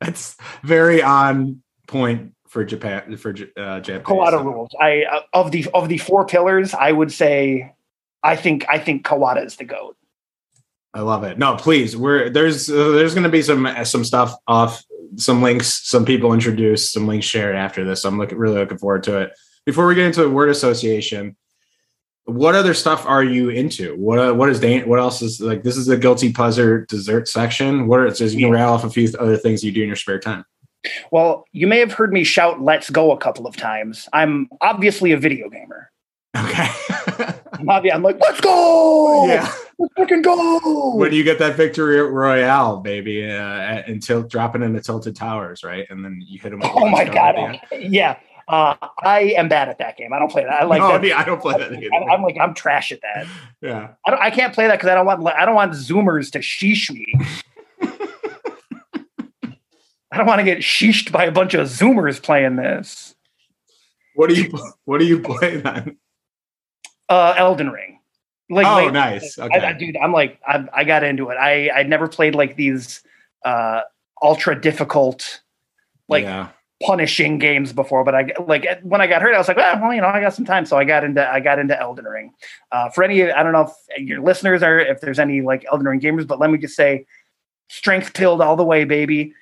That's 0.00 0.36
very 0.62 1.02
on 1.02 1.62
point 1.86 2.32
for 2.48 2.64
Japan 2.64 3.16
for 3.16 3.30
uh, 3.56 3.80
Japan. 3.80 4.02
Kawada 4.02 4.30
so. 4.30 4.42
rules. 4.42 4.70
I 4.80 5.04
uh, 5.04 5.20
of 5.32 5.50
the 5.50 5.66
of 5.74 5.88
the 5.88 5.98
four 5.98 6.26
pillars, 6.26 6.74
I 6.74 6.92
would 6.92 7.12
say, 7.12 7.72
I 8.22 8.36
think 8.36 8.66
I 8.68 8.78
think 8.78 9.04
Kawada 9.04 9.44
is 9.44 9.56
the 9.56 9.64
goat. 9.64 9.96
I 10.94 11.00
love 11.00 11.24
it. 11.24 11.38
No, 11.38 11.56
please. 11.56 11.96
We're 11.96 12.30
there's 12.30 12.70
uh, 12.70 12.90
there's 12.92 13.14
going 13.14 13.24
to 13.24 13.30
be 13.30 13.42
some 13.42 13.68
some 13.84 14.04
stuff 14.04 14.34
off, 14.46 14.82
some 15.16 15.42
links, 15.42 15.88
some 15.88 16.04
people 16.04 16.32
introduced, 16.32 16.92
some 16.92 17.06
links 17.06 17.26
shared 17.26 17.56
after 17.56 17.84
this. 17.84 18.02
So 18.02 18.08
I'm 18.08 18.18
looking 18.18 18.38
really 18.38 18.58
looking 18.58 18.78
forward 18.78 19.02
to 19.04 19.20
it. 19.20 19.32
Before 19.66 19.86
we 19.86 19.94
get 19.94 20.06
into 20.06 20.22
the 20.22 20.30
word 20.30 20.48
association, 20.48 21.36
what 22.26 22.56
other 22.56 22.74
stuff 22.74 23.06
are 23.06 23.22
you 23.24 23.50
into? 23.50 23.96
What 23.96 24.18
uh, 24.18 24.32
what 24.34 24.48
is 24.48 24.60
Dan, 24.60 24.88
what 24.88 24.98
else 24.98 25.22
is 25.22 25.40
like? 25.40 25.62
This 25.62 25.76
is 25.76 25.86
the 25.86 25.96
guilty 25.96 26.32
pleasure 26.32 26.84
dessert 26.86 27.28
section. 27.28 27.86
What 27.86 28.00
are 28.00 28.14
so 28.14 28.24
you 28.24 28.38
can 28.38 28.50
rattle 28.50 28.74
off 28.74 28.84
a 28.84 28.90
few 28.90 29.08
other 29.18 29.36
things 29.36 29.64
you 29.64 29.72
do 29.72 29.82
in 29.82 29.86
your 29.86 29.96
spare 29.96 30.18
time? 30.18 30.44
Well, 31.10 31.44
you 31.52 31.66
may 31.66 31.78
have 31.78 31.92
heard 31.92 32.12
me 32.12 32.24
shout 32.24 32.60
"Let's 32.60 32.90
go" 32.90 33.12
a 33.12 33.16
couple 33.16 33.46
of 33.46 33.56
times. 33.56 34.08
I'm 34.12 34.48
obviously 34.60 35.12
a 35.12 35.18
video 35.18 35.48
gamer. 35.48 35.90
Okay. 36.36 36.68
I'm, 37.52 37.66
obvi- 37.66 37.94
I'm 37.94 38.02
like, 38.02 38.18
let's 38.20 38.40
go! 38.42 39.26
Yeah, 39.26 39.50
let's 39.78 39.94
fucking 39.96 40.20
go! 40.20 40.94
When 40.96 41.12
you 41.12 41.24
get 41.24 41.38
that 41.38 41.56
victory 41.56 41.98
royale, 42.02 42.80
baby, 42.80 43.30
uh, 43.30 43.82
until 43.86 44.22
dropping 44.22 44.62
into 44.62 44.80
tilted 44.82 45.16
towers, 45.16 45.64
right? 45.64 45.86
And 45.88 46.04
then 46.04 46.22
you 46.26 46.38
hit 46.38 46.50
them. 46.50 46.60
oh 46.62 46.88
my 46.88 47.04
god! 47.04 47.60
Yeah, 47.72 48.18
uh, 48.48 48.76
I 49.02 49.34
am 49.36 49.48
bad 49.48 49.68
at 49.68 49.78
that 49.78 49.96
game. 49.96 50.12
I 50.12 50.18
don't 50.18 50.30
play 50.30 50.44
that. 50.44 50.52
I 50.52 50.64
like. 50.64 50.80
No, 50.80 50.98
that. 50.98 51.18
I 51.18 51.24
don't 51.24 51.40
play 51.40 51.58
that. 51.58 51.70
Game. 51.70 51.90
I, 51.92 52.14
am 52.14 52.22
like 52.22 52.36
I'm 52.40 52.54
trash 52.54 52.92
at 52.92 53.00
that. 53.02 53.26
Yeah. 53.60 53.94
I, 54.06 54.10
don't, 54.10 54.20
I 54.20 54.30
can't 54.30 54.54
play 54.54 54.68
that 54.68 54.76
because 54.76 54.88
I 54.88 54.94
don't 54.94 55.06
want 55.06 55.26
I 55.26 55.44
don't 55.44 55.56
want 55.56 55.72
Zoomers 55.72 56.30
to 56.32 56.38
sheesh 56.38 56.90
me. 56.90 57.06
I 60.12 60.18
don't 60.18 60.26
want 60.26 60.38
to 60.38 60.44
get 60.44 60.58
sheeshed 60.58 61.10
by 61.10 61.24
a 61.24 61.32
bunch 61.32 61.54
of 61.54 61.66
Zoomers 61.66 62.22
playing 62.22 62.56
this. 62.56 63.16
What 64.14 64.28
do 64.30 64.40
you 64.40 64.56
What 64.84 64.98
do 64.98 65.06
you 65.06 65.20
play 65.20 65.56
then? 65.56 65.96
Uh, 67.08 67.34
Elden 67.36 67.70
Ring. 67.70 67.98
Like, 68.48 68.66
oh, 68.66 68.84
like, 68.84 68.92
nice. 68.92 69.38
Okay. 69.38 69.58
I, 69.58 69.70
I, 69.70 69.72
dude, 69.72 69.96
I'm 69.96 70.12
like 70.12 70.40
I, 70.46 70.64
I 70.72 70.84
got 70.84 71.02
into 71.02 71.30
it. 71.30 71.34
I 71.34 71.70
I 71.70 71.82
never 71.82 72.06
played 72.06 72.36
like 72.36 72.54
these 72.54 73.02
uh 73.44 73.80
ultra 74.22 74.58
difficult 74.58 75.40
like 76.08 76.22
yeah 76.22 76.50
punishing 76.82 77.38
games 77.38 77.72
before, 77.72 78.04
but 78.04 78.14
I 78.14 78.32
like 78.46 78.66
when 78.82 79.00
I 79.00 79.06
got 79.06 79.22
hurt, 79.22 79.34
I 79.34 79.38
was 79.38 79.48
like, 79.48 79.56
well, 79.56 79.80
well, 79.80 79.94
you 79.94 80.00
know, 80.00 80.08
I 80.08 80.20
got 80.20 80.34
some 80.34 80.44
time, 80.44 80.66
so 80.66 80.76
I 80.76 80.84
got 80.84 81.04
into 81.04 81.26
I 81.26 81.40
got 81.40 81.58
into 81.58 81.78
Elden 81.78 82.04
Ring. 82.04 82.32
Uh, 82.70 82.90
for 82.90 83.02
any, 83.04 83.30
I 83.30 83.42
don't 83.42 83.52
know 83.52 83.70
if 83.88 84.06
your 84.06 84.22
listeners 84.22 84.62
are 84.62 84.78
if 84.78 85.00
there's 85.00 85.18
any 85.18 85.40
like 85.40 85.64
Elden 85.70 85.86
Ring 85.86 86.00
gamers, 86.00 86.26
but 86.26 86.38
let 86.38 86.50
me 86.50 86.58
just 86.58 86.76
say, 86.76 87.06
strength 87.68 88.14
pilled 88.14 88.40
all 88.40 88.56
the 88.56 88.64
way, 88.64 88.84
baby. 88.84 89.32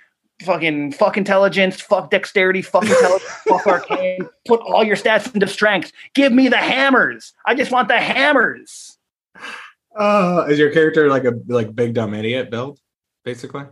Fucking 0.42 0.92
fuck 0.92 1.16
intelligence, 1.16 1.80
fuck 1.80 2.10
dexterity, 2.10 2.60
fuck 2.60 2.82
intelligence, 2.82 3.22
fuck 3.48 3.66
arcane. 3.66 4.28
Put 4.46 4.60
all 4.60 4.82
your 4.82 4.96
stats 4.96 5.32
into 5.32 5.46
strength. 5.46 5.92
Give 6.14 6.32
me 6.32 6.48
the 6.48 6.56
hammers. 6.56 7.32
I 7.46 7.54
just 7.54 7.70
want 7.70 7.88
the 7.88 8.00
hammers. 8.00 8.98
Uh, 9.96 10.46
is 10.48 10.58
your 10.58 10.72
character 10.72 11.08
like 11.08 11.24
a 11.24 11.32
like 11.46 11.74
big 11.74 11.94
dumb 11.94 12.14
idiot 12.14 12.50
build, 12.50 12.80
basically? 13.24 13.64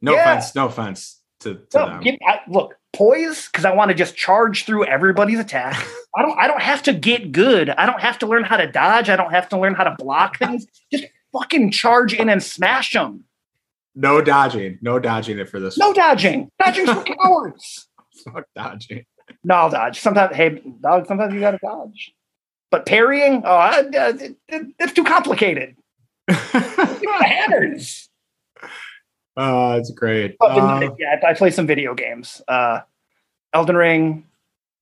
No 0.00 0.14
yeah. 0.14 0.32
offense, 0.32 0.54
no 0.54 0.66
offense 0.66 1.20
to, 1.40 1.54
to 1.54 1.78
no, 1.78 1.86
them. 1.86 2.00
Give, 2.02 2.14
I, 2.24 2.40
look, 2.48 2.76
poise 2.96 3.46
because 3.46 3.64
I 3.64 3.74
want 3.74 3.90
to 3.90 3.94
just 3.94 4.16
charge 4.16 4.64
through 4.64 4.86
everybody's 4.86 5.38
attack. 5.38 5.86
I 6.16 6.22
don't 6.22 6.38
I 6.38 6.46
don't 6.46 6.62
have 6.62 6.82
to 6.84 6.92
get 6.92 7.32
good. 7.32 7.70
I 7.70 7.86
don't 7.86 8.00
have 8.00 8.18
to 8.20 8.26
learn 8.26 8.44
how 8.44 8.56
to 8.56 8.66
dodge. 8.66 9.08
I 9.08 9.16
don't 9.16 9.30
have 9.30 9.48
to 9.50 9.58
learn 9.58 9.74
how 9.74 9.84
to 9.84 9.94
block 9.98 10.38
things. 10.38 10.66
Just 10.92 11.04
fucking 11.32 11.70
charge 11.70 12.14
in 12.14 12.28
and 12.28 12.42
smash 12.42 12.92
them. 12.92 13.24
No 13.94 14.20
dodging. 14.20 14.78
No 14.82 14.98
dodging 14.98 15.38
it 15.38 15.48
for 15.48 15.58
this. 15.60 15.78
No 15.78 15.88
one. 15.88 15.96
dodging. 15.96 16.50
Dodging's 16.58 16.90
for 16.90 17.02
cowards. 17.22 17.88
Fuck 18.24 18.44
dodging. 18.54 19.04
No, 19.42 19.54
I'll 19.54 19.70
dodge. 19.70 20.00
Sometimes, 20.00 20.36
hey, 20.36 20.62
dog. 20.80 21.06
Sometimes 21.06 21.32
you 21.34 21.40
got 21.40 21.52
to 21.52 21.58
dodge. 21.62 22.12
But 22.70 22.84
parrying, 22.84 23.42
oh, 23.44 23.54
I, 23.54 23.78
uh, 23.78 24.12
it, 24.18 24.36
it, 24.48 24.66
it's 24.78 24.92
too 24.92 25.04
complicated. 25.04 25.76
hammers. 26.28 28.05
Oh, 29.36 29.72
it's 29.72 29.90
great. 29.90 30.36
uh, 30.40 30.88
yeah, 30.98 31.20
I 31.26 31.34
play 31.34 31.50
some 31.50 31.66
video 31.66 31.94
games. 31.94 32.40
Uh, 32.48 32.80
Elden 33.52 33.76
Ring, 33.76 34.24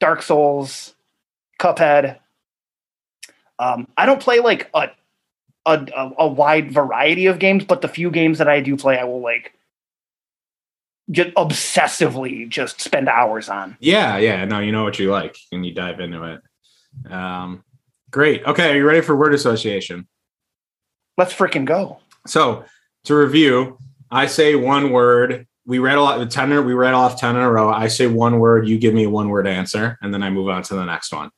Dark 0.00 0.22
Souls, 0.22 0.94
Cuphead. 1.60 2.18
Um, 3.58 3.88
I 3.96 4.06
don't 4.06 4.20
play 4.20 4.40
like 4.40 4.70
a, 4.74 4.90
a 5.66 6.10
a 6.18 6.28
wide 6.28 6.72
variety 6.72 7.26
of 7.26 7.38
games, 7.38 7.64
but 7.64 7.80
the 7.82 7.88
few 7.88 8.10
games 8.10 8.38
that 8.38 8.48
I 8.48 8.60
do 8.60 8.76
play, 8.76 8.98
I 8.98 9.04
will 9.04 9.20
like 9.20 9.52
just 11.10 11.30
obsessively 11.30 12.48
just 12.48 12.80
spend 12.80 13.08
hours 13.08 13.48
on. 13.48 13.76
Yeah, 13.80 14.16
yeah. 14.18 14.44
No, 14.44 14.60
you 14.60 14.72
know 14.72 14.84
what 14.84 14.98
you 14.98 15.10
like 15.10 15.36
and 15.52 15.64
you 15.64 15.74
dive 15.74 16.00
into 16.00 16.22
it. 16.24 17.12
Um, 17.12 17.64
great. 18.10 18.44
Okay, 18.44 18.72
are 18.72 18.76
you 18.76 18.86
ready 18.86 19.00
for 19.00 19.16
word 19.16 19.34
association? 19.34 20.06
Let's 21.16 21.34
freaking 21.34 21.64
go. 21.64 21.98
So 22.26 22.64
to 23.04 23.14
review, 23.14 23.78
I 24.14 24.26
say 24.26 24.54
one 24.54 24.90
word. 24.92 25.46
We 25.66 25.78
read 25.78 25.98
a 25.98 26.02
lot 26.02 26.30
ten. 26.30 26.50
We 26.64 26.72
read 26.74 26.94
off 26.94 27.18
ten 27.18 27.36
in 27.36 27.42
a 27.42 27.50
row. 27.50 27.70
I 27.72 27.88
say 27.88 28.06
one 28.06 28.38
word. 28.38 28.68
You 28.68 28.78
give 28.78 28.94
me 28.94 29.04
a 29.04 29.10
one 29.10 29.28
word 29.28 29.46
answer, 29.46 29.98
and 30.02 30.12
then 30.14 30.22
I 30.22 30.30
move 30.30 30.48
on 30.48 30.62
to 30.64 30.74
the 30.74 30.84
next 30.84 31.12
one. 31.12 31.30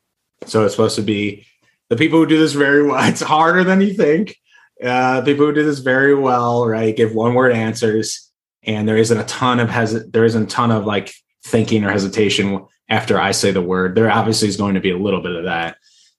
So 0.45 0.65
it's 0.65 0.75
supposed 0.75 0.97
to 0.97 1.03
be 1.03 1.47
the 1.89 1.97
people 1.97 2.19
who 2.19 2.27
do 2.27 2.39
this 2.39 2.53
very 2.53 2.85
well. 2.87 3.03
It's 3.09 3.23
harder 3.23 3.65
than 3.65 3.81
you 3.81 3.95
think. 3.95 4.37
Uh, 4.83 5.23
people 5.23 5.47
who 5.47 5.55
do 5.55 5.65
this 5.65 5.79
very 5.79 6.15
well, 6.15 6.67
right? 6.67 6.95
Give 6.95 7.15
one 7.15 7.33
word 7.35 7.53
answers, 7.53 8.31
and 8.65 8.87
there 8.87 8.99
isn't 8.99 9.17
a 9.19 9.25
ton 9.25 9.59
of 9.61 9.71
hes- 9.71 10.05
there 10.11 10.25
isn't 10.27 10.43
a 10.43 10.47
ton 10.47 10.71
of 10.71 10.85
like 10.85 11.15
thinking 11.45 11.83
or 11.85 11.91
hesitation 11.91 12.67
after 12.91 13.19
I 13.19 13.31
say 13.31 13.53
the 13.53 13.63
word. 13.63 13.95
There 13.95 14.11
obviously 14.11 14.49
is 14.49 14.57
going 14.59 14.75
to 14.75 14.81
be 14.81 14.91
a 14.91 14.99
little 14.99 15.23
bit 15.23 15.35
of 15.37 15.45
that, 15.45 15.79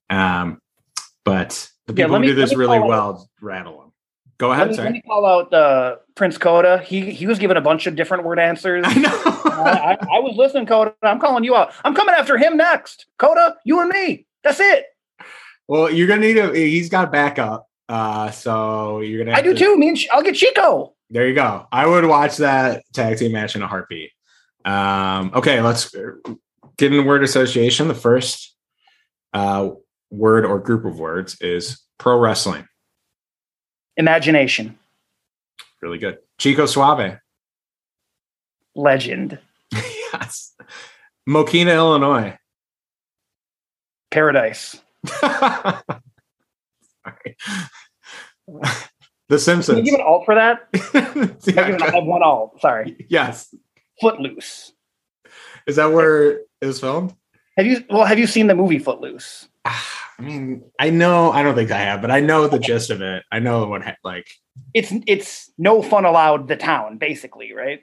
um, 0.09 0.59
but 1.23 1.69
the 1.85 1.93
Yeah, 1.93 2.05
people 2.05 2.15
who 2.15 2.21
me- 2.21 2.27
do 2.27 2.35
this 2.35 2.55
really 2.55 2.79
well 2.79 3.29
rattle 3.41 3.77
them. 3.79 3.86
Go 4.39 4.49
Let 4.49 4.55
ahead, 4.55 4.67
me, 4.67 4.71
let 4.73 4.77
sorry. 4.77 4.91
me 4.93 5.01
call 5.01 5.25
out 5.25 5.51
uh, 5.53 5.95
Prince 6.15 6.37
Coda. 6.37 6.77
He 6.79 7.09
he 7.11 7.25
was 7.25 7.39
given 7.39 7.57
a 7.57 7.61
bunch 7.61 7.87
of 7.87 7.95
different 7.95 8.23
word 8.23 8.37
answers. 8.39 8.83
I 8.87 8.93
know. 8.93 9.09
I, 9.45 9.97
I, 9.99 10.17
I 10.17 10.19
was 10.19 10.35
listening, 10.37 10.67
Coda. 10.67 10.93
I'm 11.01 11.19
calling 11.19 11.43
you 11.43 11.55
out. 11.55 11.73
I'm 11.83 11.95
coming 11.95 12.13
after 12.15 12.37
him 12.37 12.55
next. 12.57 13.07
Coda, 13.17 13.55
you 13.63 13.79
and 13.79 13.89
me. 13.89 14.27
That's 14.43 14.59
it. 14.59 14.85
well, 15.67 15.89
you're 15.91 16.07
gonna 16.07 16.21
need 16.21 16.37
a. 16.37 16.53
He's 16.53 16.89
got 16.89 17.11
backup, 17.11 17.67
uh, 17.89 18.29
so 18.29 18.99
you're 18.99 19.23
gonna. 19.25 19.35
I 19.35 19.41
do 19.41 19.53
to- 19.53 19.59
too. 19.59 19.77
Me 19.77 19.89
and 19.89 19.99
I'll 20.11 20.21
get 20.21 20.35
Chico. 20.35 20.93
There 21.09 21.27
you 21.27 21.33
go. 21.33 21.65
I 21.71 21.87
would 21.87 22.05
watch 22.05 22.37
that 22.37 22.83
tag 22.93 23.17
team 23.17 23.31
match 23.31 23.55
in 23.55 23.63
a 23.63 23.67
heartbeat. 23.67 24.11
Um, 24.65 25.31
okay, 25.33 25.61
let's 25.61 25.89
get 26.77 26.93
in 26.93 27.05
word 27.05 27.23
association. 27.23 27.87
The 27.87 27.95
first 27.95 28.53
uh, 29.33 29.69
word 30.11 30.45
or 30.45 30.59
group 30.59 30.85
of 30.85 30.99
words 30.99 31.37
is 31.41 31.81
pro 31.97 32.19
wrestling. 32.19 32.67
Imagination. 33.97 34.77
Really 35.81 35.97
good. 35.97 36.19
Chico 36.37 36.65
Suave. 36.65 37.19
Legend. 38.75 39.39
yes. 39.73 40.53
Mokena, 41.27 41.75
Illinois. 41.75 42.37
Paradise. 44.11 44.79
Sorry. 45.07 45.73
the 48.47 48.69
Can 49.29 49.39
Simpsons. 49.39 49.77
you 49.79 49.83
give 49.83 49.95
an 49.95 50.01
alt 50.01 50.23
for 50.25 50.35
that? 50.35 50.67
Yeah, 51.45 51.67
an, 51.67 51.81
I 51.81 51.91
have 51.91 52.05
one 52.05 52.23
alt. 52.23 52.61
Sorry. 52.61 53.05
yes. 53.09 53.53
Footloose. 53.99 54.73
Is 55.65 55.75
that 55.77 55.91
where 55.91 56.31
it 56.61 56.65
was 56.65 56.79
filmed? 56.79 57.13
Have 57.57 57.65
you? 57.65 57.83
Well, 57.89 58.05
have 58.05 58.19
you 58.19 58.27
seen 58.27 58.47
the 58.47 58.55
movie 58.55 58.79
Footloose? 58.79 59.49
I 60.19 60.21
mean, 60.23 60.63
I 60.79 60.89
know. 60.89 61.31
I 61.31 61.43
don't 61.43 61.55
think 61.55 61.69
I 61.71 61.77
have, 61.77 62.01
but 62.01 62.09
I 62.09 62.21
know 62.21 62.47
the 62.47 62.57
gist 62.59 62.89
of 62.89 63.01
it. 63.01 63.23
I 63.31 63.39
know 63.39 63.67
what 63.67 63.83
ha- 63.83 63.97
like. 64.03 64.27
It's 64.73 64.91
it's 65.05 65.51
no 65.57 65.81
fun 65.83 66.05
allowed. 66.05 66.47
The 66.47 66.55
town, 66.55 66.97
basically, 66.97 67.53
right? 67.53 67.81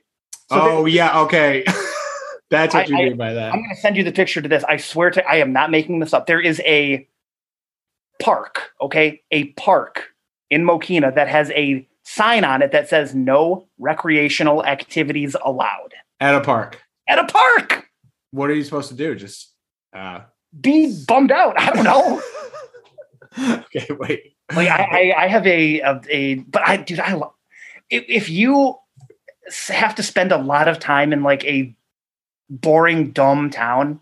So 0.50 0.60
oh 0.60 0.86
yeah, 0.86 1.20
okay. 1.22 1.64
That's 2.50 2.74
what 2.74 2.84
I- 2.84 2.88
you 2.88 2.96
mean 2.96 3.16
by 3.16 3.32
that. 3.34 3.52
I'm 3.52 3.60
going 3.60 3.74
to 3.74 3.80
send 3.80 3.96
you 3.96 4.04
the 4.04 4.12
picture 4.12 4.42
to 4.42 4.48
this. 4.48 4.64
I 4.64 4.76
swear 4.76 5.10
to, 5.10 5.26
I 5.26 5.36
am 5.36 5.52
not 5.52 5.70
making 5.70 6.00
this 6.00 6.12
up. 6.12 6.26
There 6.26 6.40
is 6.40 6.60
a 6.64 7.08
park, 8.20 8.70
okay, 8.80 9.22
a 9.30 9.52
park 9.52 10.08
in 10.50 10.62
Mokena 10.64 11.14
that 11.14 11.28
has 11.28 11.50
a 11.52 11.88
sign 12.04 12.44
on 12.44 12.62
it 12.62 12.72
that 12.72 12.88
says 12.88 13.14
"No 13.14 13.68
recreational 13.78 14.64
activities 14.64 15.36
allowed." 15.44 15.94
At 16.20 16.34
a 16.34 16.40
park. 16.40 16.80
At 17.08 17.18
a 17.18 17.24
park, 17.24 17.86
What 18.30 18.50
are 18.50 18.54
you 18.54 18.64
supposed 18.64 18.88
to 18.88 18.94
do? 18.96 19.14
Just 19.14 19.52
uh 19.96 20.20
be 20.60 20.96
bummed 21.06 21.32
out. 21.32 21.58
I 21.58 21.70
don't 21.70 21.84
know. 21.84 22.22
okay, 23.64 23.86
wait. 23.98 24.34
like 24.54 24.68
I, 24.68 25.12
I, 25.12 25.24
I 25.24 25.28
have 25.28 25.46
a, 25.46 25.80
a, 25.80 26.00
a, 26.08 26.34
but 26.34 26.62
I, 26.66 26.76
dude, 26.76 27.00
I 27.00 27.20
if, 27.90 28.04
if 28.08 28.28
you 28.28 28.76
have 29.68 29.94
to 29.96 30.02
spend 30.02 30.32
a 30.32 30.38
lot 30.38 30.68
of 30.68 30.78
time 30.78 31.12
in 31.12 31.22
like 31.22 31.44
a 31.44 31.74
boring, 32.48 33.10
dumb 33.10 33.50
town, 33.50 34.00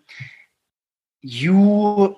you, 1.20 2.16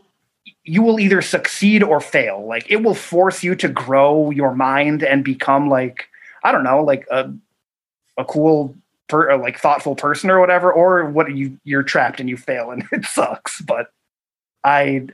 you 0.64 0.82
will 0.82 0.98
either 0.98 1.22
succeed 1.22 1.82
or 1.82 2.00
fail. 2.00 2.46
Like 2.46 2.70
it 2.70 2.82
will 2.82 2.94
force 2.94 3.42
you 3.42 3.54
to 3.56 3.68
grow 3.68 4.30
your 4.30 4.54
mind 4.54 5.02
and 5.02 5.24
become 5.24 5.68
like, 5.68 6.08
I 6.42 6.52
don't 6.52 6.64
know, 6.64 6.82
like 6.82 7.06
a, 7.10 7.32
a 8.18 8.24
cool, 8.24 8.76
per, 9.08 9.36
like 9.36 9.58
thoughtful 9.58 9.94
person 9.94 10.30
or 10.30 10.40
whatever, 10.40 10.72
or 10.72 11.04
what 11.06 11.34
you, 11.34 11.58
you're 11.64 11.82
trapped 11.82 12.20
and 12.20 12.28
you 12.28 12.36
fail 12.36 12.70
and 12.70 12.84
it 12.92 13.04
sucks. 13.04 13.60
But 13.60 13.90
I, 14.64 15.06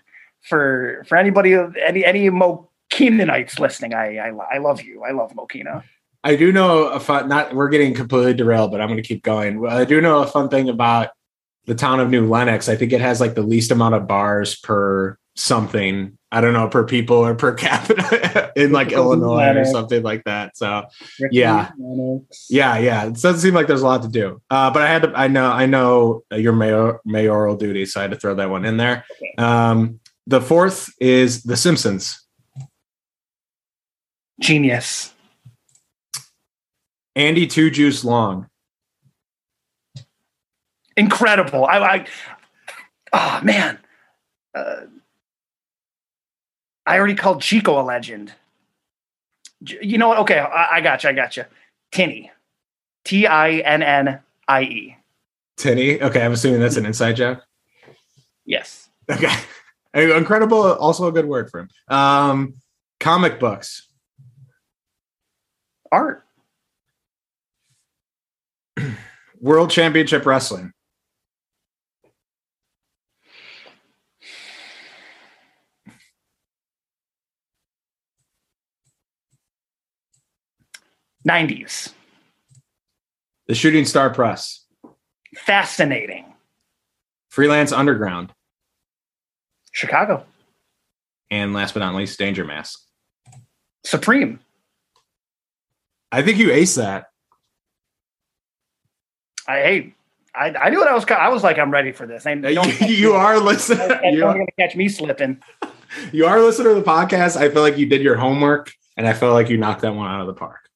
for, 0.43 1.05
for 1.09 1.17
anybody, 1.17 1.55
any, 1.55 2.05
any 2.05 2.31
Mokinanites 2.31 3.59
listening, 3.59 3.95
I, 3.95 4.17
I, 4.19 4.29
I 4.29 4.59
love 4.59 4.83
you. 4.83 5.03
I 5.03 5.11
love 5.13 5.33
Mokena. 5.33 5.83
I 6.23 6.37
do 6.37 6.53
know 6.53 6.89
a 6.89 7.01
fun 7.01 7.29
not 7.29 7.55
we're 7.55 7.71
getting 7.71 7.95
completely 7.95 8.35
derailed, 8.35 8.71
but 8.71 8.81
I'm 8.81 8.89
gonna 8.89 9.03
keep 9.03 9.23
going. 9.23 9.67
I 9.67 9.85
do 9.85 10.01
know 10.01 10.23
a 10.23 10.27
fun 10.27 10.51
thing 10.51 10.69
about 10.69 11.11
the 11.65 11.75
town 11.75 12.01
of 12.01 12.11
New 12.11 12.29
Lenox. 12.29 12.69
I 12.69 12.77
think 12.77 12.93
it 12.93 13.01
has 13.01 13.21
like 13.21 13.35
the 13.35 13.43
least 13.43 13.71
amount 13.71 13.95
of 13.95 14.07
bars 14.07 14.57
per 14.57 15.17
something. 15.37 16.19
I 16.33 16.41
don't 16.41 16.53
know, 16.53 16.69
per 16.69 16.85
people 16.85 17.17
or 17.17 17.35
per 17.35 17.55
capita 17.55 18.53
in 18.55 18.73
like 18.73 18.93
Illinois 18.93 19.57
or 19.57 19.65
something 19.65 20.03
like 20.03 20.25
that. 20.25 20.57
So 20.57 20.85
Yeah. 21.31 21.71
Yeah. 21.79 22.19
Yeah, 22.49 22.79
yeah. 22.79 23.07
It 23.07 23.15
doesn't 23.15 23.39
seem 23.39 23.55
like 23.55 23.67
there's 23.67 23.83
a 23.83 23.87
lot 23.87 24.03
to 24.03 24.09
do. 24.09 24.41
Uh, 24.51 24.71
but 24.71 24.83
I 24.83 24.89
had 24.89 25.03
to. 25.03 25.13
I 25.15 25.29
know. 25.29 25.51
I 25.51 25.67
know 25.67 26.23
your 26.31 26.53
mayor, 26.53 27.01
mayoral 27.05 27.57
duty, 27.57 27.87
so 27.87 28.01
I 28.01 28.03
had 28.03 28.13
to 28.13 28.17
throw 28.17 28.35
that 28.37 28.51
one 28.51 28.65
in 28.65 28.77
there. 28.77 29.05
Okay. 29.17 29.35
Um, 29.39 30.01
the 30.27 30.41
fourth 30.41 30.93
is 31.01 31.43
The 31.43 31.57
Simpsons. 31.57 32.25
Genius. 34.41 35.13
Andy 37.17 37.47
Two 37.47 37.71
Juice 37.71 38.05
Long. 38.05 38.49
Incredible. 40.97 41.67
I, 41.67 41.79
I 41.79 42.07
oh 43.13 43.41
man. 43.45 43.79
Uh, 44.55 44.83
I 46.91 46.99
already 46.99 47.15
called 47.15 47.41
Chico 47.41 47.81
a 47.81 47.85
legend. 47.85 48.33
You 49.61 49.97
know 49.97 50.09
what? 50.09 50.19
Okay, 50.19 50.41
I, 50.41 50.79
I 50.79 50.81
got 50.81 51.05
you. 51.05 51.11
I 51.11 51.13
got 51.13 51.37
you. 51.37 51.45
Tinny. 51.93 52.33
T 53.05 53.29
I 53.29 53.59
N 53.59 53.85
N 53.85 54.19
I 54.49 54.63
E. 54.63 54.97
Tinny. 55.57 56.03
Okay, 56.03 56.21
I'm 56.21 56.33
assuming 56.33 56.59
that's 56.59 56.77
an 56.77 56.87
inside 56.87 57.15
joke. 57.15 57.45
Yes. 58.45 58.89
Okay. 59.09 59.33
Incredible. 59.95 60.65
Also 60.65 61.07
a 61.07 61.13
good 61.13 61.27
word 61.27 61.49
for 61.49 61.61
him. 61.61 61.69
Um, 61.87 62.55
comic 62.99 63.39
books. 63.39 63.87
Art. 65.93 66.25
World 69.41 69.71
Championship 69.71 70.27
Wrestling. 70.27 70.73
Nineties. 81.25 81.93
The 83.47 83.55
Shooting 83.55 83.85
Star 83.85 84.11
Press. 84.11 84.65
Fascinating. 85.37 86.33
Freelance 87.29 87.73
Underground. 87.73 88.33
Chicago. 89.73 90.25
And 91.31 91.53
last 91.53 91.75
but 91.75 91.81
not 91.81 91.95
least, 91.95 92.19
Danger 92.19 92.45
Mask. 92.45 92.81
Supreme. 93.85 94.41
I 96.13 96.23
think 96.23 96.39
you 96.39 96.51
ace 96.51 96.75
that. 96.75 97.07
I 99.47 99.57
hey, 99.59 99.95
I, 100.35 100.55
I 100.55 100.71
knew 100.71 100.79
what 100.79 100.89
I 100.89 100.95
was. 100.95 101.05
I 101.07 101.29
was 101.29 101.43
like, 101.43 101.59
I'm 101.59 101.71
ready 101.71 101.93
for 101.93 102.07
this. 102.07 102.27
And 102.27 102.45
You, 102.45 102.63
you 102.87 103.13
are 103.13 103.39
listening. 103.39 103.89
You're 104.13 104.33
going 104.33 104.47
to 104.47 104.53
catch 104.59 104.77
me 104.77 104.89
slipping. 104.89 105.43
you 106.13 106.27
are 106.27 106.41
listening 106.41 106.75
to 106.75 106.81
the 106.81 106.87
podcast. 106.87 107.37
I 107.37 107.51
feel 107.51 107.63
like 107.63 107.79
you 107.79 107.87
did 107.87 108.03
your 108.03 108.17
homework, 108.17 108.73
and 108.97 109.07
I 109.07 109.13
feel 109.13 109.33
like 109.33 109.49
you 109.49 109.57
knocked 109.57 109.83
that 109.83 109.95
one 109.95 110.09
out 110.09 110.21
of 110.21 110.27
the 110.27 110.35
park. 110.35 110.70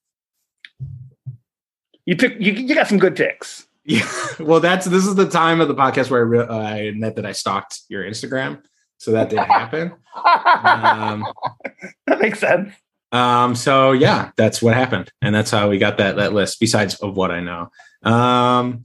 You 2.07 2.17
pick. 2.17 2.41
You, 2.41 2.53
you 2.53 2.75
got 2.75 2.89
some 2.89 2.99
good 2.99 3.17
picks. 3.17 3.67
Yeah. 3.85 4.09
Well, 4.41 4.59
that's 4.59 4.85
this 4.87 5.07
is 5.07 5.15
the 5.15 5.29
time 5.29 5.61
of 5.61 5.69
the 5.69 5.77
podcast 5.77 6.11
where 6.11 6.19
I, 6.19 6.25
re- 6.25 6.39
uh, 6.41 6.59
I 6.59 6.77
admit 6.79 7.15
that 7.17 7.25
I 7.25 7.31
stalked 7.31 7.83
your 7.89 8.03
Instagram, 8.03 8.63
so 8.99 9.13
that 9.13 9.31
did 9.31 9.39
happen. 9.39 9.93
Um, 10.17 11.25
that 12.09 12.19
makes 12.19 12.41
sense. 12.41 12.73
Um, 13.13 13.55
so 13.55 13.93
yeah, 13.93 14.33
that's 14.37 14.61
what 14.61 14.75
happened, 14.75 15.13
and 15.23 15.33
that's 15.33 15.53
how 15.53 15.69
we 15.69 15.79
got 15.79 15.99
that 15.99 16.17
that 16.17 16.33
list. 16.33 16.59
Besides 16.59 16.97
of 16.97 17.17
what 17.17 17.31
I 17.31 17.39
know, 17.41 17.71
um, 18.03 18.83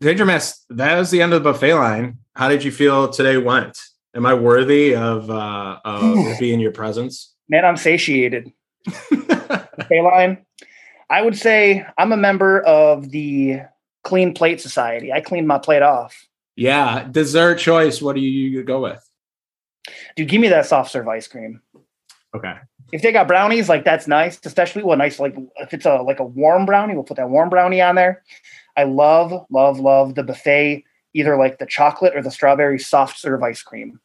Danger 0.00 0.24
Mask. 0.24 0.62
That 0.70 0.96
was 0.96 1.10
the 1.10 1.22
end 1.22 1.32
of 1.32 1.42
the 1.42 1.52
buffet 1.52 1.74
line. 1.74 2.18
How 2.36 2.48
did 2.48 2.62
you 2.62 2.70
feel 2.70 3.08
today 3.08 3.36
went? 3.36 3.76
Am 4.14 4.24
I 4.24 4.34
worthy 4.34 4.94
of 4.94 5.28
uh, 5.28 5.80
of 5.84 6.38
being 6.38 6.60
your 6.60 6.72
presence? 6.72 7.34
Man, 7.48 7.64
I'm 7.64 7.76
satiated. 7.76 8.52
Line. 9.90 10.44
I 11.10 11.22
would 11.22 11.36
say 11.36 11.86
I'm 11.98 12.12
a 12.12 12.16
member 12.16 12.60
of 12.60 13.10
the 13.10 13.60
clean 14.02 14.34
plate 14.34 14.60
society. 14.60 15.12
I 15.12 15.20
clean 15.20 15.46
my 15.46 15.58
plate 15.58 15.82
off. 15.82 16.26
Yeah, 16.56 17.06
dessert 17.10 17.56
choice. 17.58 18.00
What 18.00 18.14
do 18.14 18.20
you 18.20 18.62
go 18.62 18.80
with? 18.80 19.08
Dude, 20.16 20.28
give 20.28 20.40
me 20.40 20.48
that 20.48 20.66
soft 20.66 20.90
serve 20.90 21.08
ice 21.08 21.28
cream. 21.28 21.60
Okay. 22.34 22.54
If 22.92 23.02
they 23.02 23.12
got 23.12 23.28
brownies, 23.28 23.68
like 23.68 23.84
that's 23.84 24.06
nice, 24.06 24.38
especially 24.44 24.82
well, 24.82 24.96
nice 24.96 25.18
like 25.18 25.34
if 25.56 25.74
it's 25.74 25.86
a 25.86 25.96
like 25.96 26.20
a 26.20 26.24
warm 26.24 26.66
brownie, 26.66 26.94
we'll 26.94 27.04
put 27.04 27.16
that 27.16 27.30
warm 27.30 27.48
brownie 27.48 27.80
on 27.80 27.96
there. 27.96 28.22
I 28.76 28.84
love, 28.84 29.46
love, 29.50 29.80
love 29.80 30.14
the 30.14 30.22
buffet, 30.22 30.84
either 31.12 31.36
like 31.36 31.58
the 31.58 31.66
chocolate 31.66 32.16
or 32.16 32.22
the 32.22 32.30
strawberry 32.30 32.78
soft 32.78 33.18
serve 33.18 33.42
ice 33.42 33.62
cream. 33.62 34.00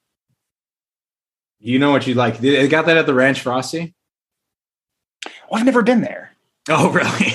You 1.60 1.78
know 1.80 1.92
what 1.92 2.08
you 2.08 2.14
like? 2.14 2.38
They 2.40 2.68
got 2.68 2.86
that 2.86 2.98
at 2.98 3.06
the 3.06 3.14
Ranch 3.14 3.42
Frosty. 3.42 3.94
Oh, 5.26 5.56
I've 5.56 5.66
never 5.66 5.82
been 5.82 6.02
there. 6.02 6.29
Oh, 6.72 6.92
really? 6.92 7.34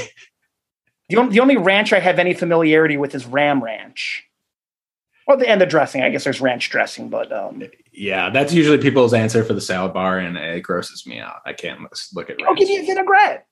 The 1.09 1.17
only, 1.17 1.33
the 1.35 1.41
only 1.41 1.57
ranch 1.57 1.93
I 1.93 2.01
have 2.01 2.19
any 2.19 2.33
familiarity 2.35 2.97
with 2.97 3.15
is 3.15 3.27
Ram 3.27 3.63
Ranch. 3.63 4.25
Well, 5.27 5.37
the 5.39 5.49
and 5.49 5.61
the 5.61 5.67
dressing. 5.67 6.03
I 6.03 6.11
guess 6.11 6.25
there's 6.25 6.41
ranch 6.41 6.71
dressing, 6.71 7.09
but 7.09 7.33
um, 7.33 7.63
Yeah, 7.93 8.31
that's 8.31 8.53
usually 8.53 8.79
people's 8.79 9.13
answer 9.15 9.43
for 9.45 9.55
the 9.55 9.61
salad 9.61 9.93
bar, 9.95 10.19
and 10.19 10.37
it 10.37 10.63
grosses 10.63 11.07
me 11.07 11.19
out. 11.19 11.37
I 11.47 11.53
can't 11.53 11.81
look 12.15 12.31
at. 12.31 12.37
I'll 12.41 12.47
ranch. 12.49 12.59
give 12.59 12.69
you 12.71 12.83
a 12.83 12.87
vinaigrette. 12.87 13.47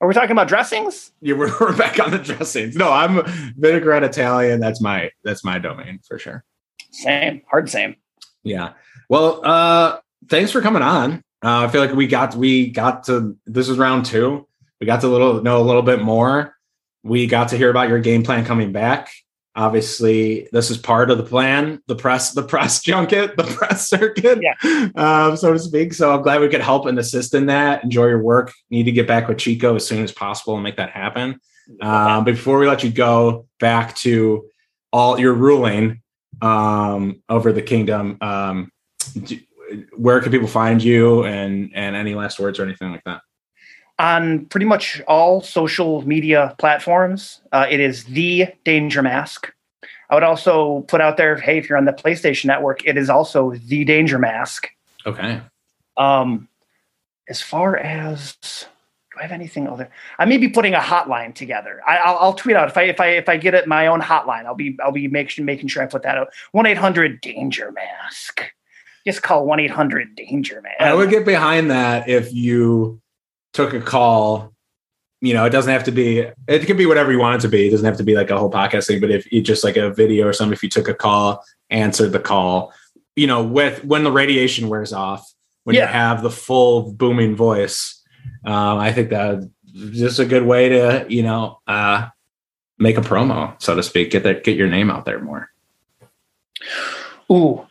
Are 0.00 0.08
we 0.08 0.14
talking 0.14 0.30
about 0.30 0.48
dressings? 0.48 1.12
Yeah, 1.20 1.34
we're, 1.34 1.52
we're 1.60 1.76
back 1.76 1.98
on 2.00 2.10
the 2.12 2.18
dressings. 2.18 2.76
No, 2.76 2.90
I'm 2.90 3.22
vinaigrette 3.56 4.04
Italian. 4.04 4.60
That's 4.60 4.80
my 4.80 5.10
that's 5.24 5.44
my 5.44 5.58
domain 5.58 6.00
for 6.06 6.18
sure. 6.18 6.44
Same, 6.90 7.42
hard 7.50 7.68
same. 7.68 7.96
Yeah. 8.42 8.72
Well, 9.08 9.44
uh, 9.44 9.98
thanks 10.28 10.50
for 10.50 10.60
coming 10.62 10.82
on. 10.82 11.22
Uh, 11.44 11.64
I 11.64 11.68
feel 11.68 11.80
like 11.80 11.94
we 11.94 12.06
got 12.06 12.34
we 12.34 12.70
got 12.70 13.04
to 13.04 13.36
this 13.46 13.68
is 13.68 13.76
round 13.78 14.04
two. 14.06 14.46
We 14.80 14.86
got 14.86 15.00
to 15.00 15.08
little 15.08 15.42
know 15.42 15.60
a 15.60 15.64
little 15.64 15.82
bit 15.82 16.00
more. 16.02 16.54
We 17.02 17.26
got 17.26 17.48
to 17.48 17.56
hear 17.56 17.70
about 17.70 17.88
your 17.88 18.00
game 18.00 18.22
plan 18.22 18.44
coming 18.44 18.72
back. 18.72 19.10
Obviously, 19.56 20.48
this 20.52 20.70
is 20.70 20.78
part 20.78 21.10
of 21.10 21.18
the 21.18 21.24
plan, 21.24 21.82
the 21.88 21.96
press, 21.96 22.32
the 22.32 22.44
press 22.44 22.80
junket, 22.84 23.36
the 23.36 23.42
press 23.42 23.88
circuit, 23.88 24.38
Yeah. 24.40 24.88
um, 24.94 25.36
so 25.36 25.52
to 25.52 25.58
speak. 25.58 25.94
So 25.94 26.14
I'm 26.14 26.22
glad 26.22 26.40
we 26.40 26.48
could 26.48 26.60
help 26.60 26.86
and 26.86 26.96
assist 26.98 27.34
in 27.34 27.46
that. 27.46 27.82
Enjoy 27.82 28.06
your 28.06 28.22
work. 28.22 28.52
Need 28.70 28.84
to 28.84 28.92
get 28.92 29.08
back 29.08 29.26
with 29.26 29.38
Chico 29.38 29.74
as 29.74 29.84
soon 29.86 30.04
as 30.04 30.12
possible 30.12 30.54
and 30.54 30.62
make 30.62 30.76
that 30.76 30.90
happen. 30.90 31.40
Um, 31.82 32.24
before 32.24 32.58
we 32.58 32.68
let 32.68 32.84
you 32.84 32.90
go 32.90 33.46
back 33.58 33.94
to 33.96 34.48
all 34.92 35.18
your 35.18 35.34
ruling 35.34 36.02
um, 36.40 37.22
over 37.28 37.52
the 37.52 37.62
kingdom, 37.62 38.16
um, 38.20 38.70
do, 39.24 39.38
where 39.96 40.20
can 40.20 40.30
people 40.32 40.48
find 40.48 40.82
you 40.82 41.24
and 41.24 41.72
and 41.74 41.94
any 41.96 42.14
last 42.14 42.38
words 42.40 42.58
or 42.58 42.62
anything 42.62 42.90
like 42.90 43.02
that? 43.04 43.20
On 43.98 44.46
pretty 44.46 44.66
much 44.66 45.02
all 45.08 45.40
social 45.40 46.06
media 46.06 46.54
platforms. 46.58 47.40
Uh, 47.52 47.66
it 47.68 47.80
is 47.80 48.04
the 48.04 48.46
Danger 48.64 49.02
Mask. 49.02 49.52
I 50.10 50.14
would 50.14 50.22
also 50.22 50.80
put 50.82 51.00
out 51.00 51.16
there, 51.16 51.36
hey, 51.36 51.58
if 51.58 51.68
you're 51.68 51.76
on 51.76 51.84
the 51.84 51.92
PlayStation 51.92 52.46
Network, 52.46 52.86
it 52.86 52.96
is 52.96 53.10
also 53.10 53.52
the 53.52 53.84
Danger 53.84 54.18
Mask. 54.18 54.68
Okay. 55.04 55.40
Um, 55.96 56.48
as 57.28 57.42
far 57.42 57.76
as 57.76 58.36
do 58.42 59.18
I 59.18 59.22
have 59.22 59.32
anything 59.32 59.68
other? 59.68 59.90
I 60.18 60.24
may 60.24 60.38
be 60.38 60.48
putting 60.48 60.74
a 60.74 60.78
hotline 60.78 61.34
together. 61.34 61.82
I, 61.86 61.98
I'll, 61.98 62.16
I'll 62.18 62.32
tweet 62.32 62.56
out 62.56 62.68
if 62.68 62.76
I 62.76 62.82
if 62.84 63.00
I 63.00 63.08
if 63.08 63.28
I 63.28 63.36
get 63.36 63.54
it 63.54 63.66
my 63.66 63.88
own 63.88 64.00
hotline. 64.00 64.46
I'll 64.46 64.54
be 64.54 64.78
I'll 64.82 64.92
be 64.92 65.08
making 65.08 65.44
making 65.44 65.68
sure 65.68 65.82
I 65.82 65.86
put 65.86 66.02
that 66.02 66.16
out. 66.16 66.28
One 66.52 66.66
eight 66.66 66.78
hundred 66.78 67.20
Danger 67.20 67.72
Mask. 67.72 68.42
Just 69.06 69.22
call 69.22 69.44
one 69.44 69.60
eight 69.60 69.70
hundred 69.70 70.14
Danger 70.14 70.62
Mask. 70.62 70.80
I 70.80 70.94
would 70.94 71.10
get 71.10 71.26
behind 71.26 71.70
that 71.70 72.08
if 72.08 72.32
you 72.32 73.00
took 73.58 73.74
a 73.74 73.80
call. 73.80 74.54
You 75.20 75.34
know, 75.34 75.44
it 75.44 75.50
doesn't 75.50 75.72
have 75.72 75.82
to 75.84 75.90
be. 75.90 76.30
It 76.46 76.66
can 76.66 76.76
be 76.76 76.86
whatever 76.86 77.10
you 77.10 77.18
want 77.18 77.36
it 77.36 77.42
to 77.42 77.48
be. 77.48 77.66
It 77.66 77.70
doesn't 77.72 77.84
have 77.84 77.96
to 77.96 78.04
be 78.04 78.14
like 78.14 78.30
a 78.30 78.38
whole 78.38 78.50
podcast 78.50 78.86
thing. 78.86 79.00
But 79.00 79.10
if 79.10 79.30
you 79.32 79.42
just 79.42 79.64
like 79.64 79.76
a 79.76 79.92
video 79.92 80.28
or 80.28 80.32
something, 80.32 80.52
if 80.52 80.62
you 80.62 80.68
took 80.68 80.86
a 80.86 80.94
call, 80.94 81.42
answered 81.70 82.12
the 82.12 82.20
call, 82.20 82.72
you 83.16 83.26
know, 83.26 83.42
with 83.42 83.84
when 83.84 84.04
the 84.04 84.12
radiation 84.12 84.68
wears 84.68 84.92
off, 84.92 85.28
when 85.64 85.74
you 85.74 85.82
have 85.82 86.22
the 86.22 86.30
full 86.30 86.92
booming 86.92 87.34
voice, 87.34 88.00
um, 88.44 88.78
I 88.78 88.92
think 88.92 89.10
that 89.10 89.50
just 89.90 90.20
a 90.20 90.24
good 90.24 90.46
way 90.46 90.68
to 90.68 91.04
you 91.08 91.24
know 91.24 91.60
uh, 91.66 92.08
make 92.78 92.96
a 92.96 93.00
promo, 93.00 93.60
so 93.60 93.74
to 93.74 93.82
speak. 93.82 94.12
Get 94.12 94.22
that, 94.22 94.44
get 94.44 94.56
your 94.56 94.68
name 94.68 94.88
out 94.88 95.04
there 95.04 95.18
more. 95.18 95.50
Ooh. 97.30 97.66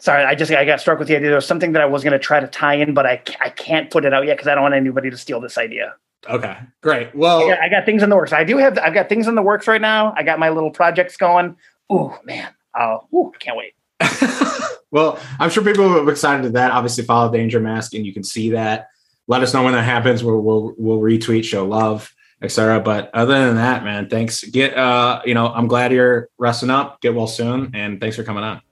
Oh. 0.00 0.02
Sorry, 0.02 0.24
I 0.24 0.34
just 0.34 0.50
I 0.50 0.64
got 0.64 0.80
struck 0.80 0.98
with 0.98 1.08
the 1.08 1.16
idea. 1.16 1.28
There 1.28 1.36
was 1.36 1.46
something 1.46 1.72
that 1.72 1.82
I 1.82 1.86
was 1.86 2.02
going 2.02 2.12
to 2.12 2.18
try 2.18 2.40
to 2.40 2.46
tie 2.46 2.74
in, 2.74 2.94
but 2.94 3.06
I 3.06 3.22
I 3.40 3.50
can't 3.50 3.90
put 3.90 4.04
it 4.04 4.14
out 4.14 4.26
yet 4.26 4.36
because 4.36 4.48
I 4.48 4.54
don't 4.54 4.62
want 4.62 4.74
anybody 4.74 5.10
to 5.10 5.16
steal 5.16 5.40
this 5.40 5.58
idea. 5.58 5.94
Okay, 6.28 6.56
great. 6.82 7.14
Well, 7.14 7.44
I 7.44 7.48
got, 7.48 7.60
I 7.60 7.68
got 7.68 7.86
things 7.86 8.02
in 8.02 8.10
the 8.10 8.16
works. 8.16 8.32
I 8.32 8.44
do 8.44 8.58
have 8.58 8.78
I've 8.78 8.94
got 8.94 9.08
things 9.08 9.26
in 9.26 9.34
the 9.34 9.42
works 9.42 9.66
right 9.66 9.80
now. 9.80 10.12
I 10.16 10.22
got 10.22 10.38
my 10.38 10.48
little 10.48 10.70
projects 10.70 11.16
going. 11.16 11.56
Ooh 11.92 12.12
man. 12.24 12.48
Oh, 12.78 13.32
can't 13.38 13.56
wait. 13.56 13.74
well, 14.90 15.18
I'm 15.38 15.50
sure 15.50 15.62
people 15.62 15.84
are 15.84 16.10
excited 16.10 16.42
to 16.44 16.50
that. 16.50 16.70
Obviously, 16.70 17.04
follow 17.04 17.30
Danger 17.32 17.60
Mask, 17.60 17.94
and 17.94 18.06
you 18.06 18.12
can 18.12 18.24
see 18.24 18.50
that. 18.50 18.88
Let 19.26 19.42
us 19.42 19.52
know 19.52 19.62
when 19.62 19.74
that 19.74 19.82
happens. 19.82 20.24
We'll 20.24 20.40
we'll, 20.40 20.74
we'll 20.78 20.98
retweet, 20.98 21.44
show 21.44 21.66
love, 21.66 22.12
etc. 22.42 22.80
But 22.80 23.10
other 23.14 23.46
than 23.46 23.56
that, 23.56 23.84
man, 23.84 24.08
thanks. 24.08 24.44
Get 24.44 24.76
uh, 24.76 25.20
you 25.24 25.34
know, 25.34 25.48
I'm 25.48 25.68
glad 25.68 25.92
you're 25.92 26.28
resting 26.38 26.70
up. 26.70 27.00
Get 27.00 27.14
well 27.14 27.26
soon, 27.26 27.72
and 27.74 28.00
thanks 28.00 28.16
for 28.16 28.24
coming 28.24 28.44
on. 28.44 28.62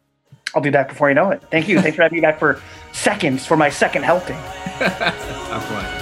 I'll 0.54 0.62
be 0.62 0.70
back 0.70 0.88
before 0.88 1.08
you 1.08 1.14
know 1.14 1.30
it. 1.30 1.42
Thank 1.50 1.68
you. 1.68 1.80
Thanks 1.80 1.96
for 1.96 2.02
having 2.02 2.16
me 2.16 2.22
back 2.22 2.38
for 2.38 2.60
seconds 2.92 3.46
for 3.46 3.56
my 3.56 3.68
second 3.70 4.04
helping. 4.04 4.36
Have 4.78 5.64
fun. 5.64 5.97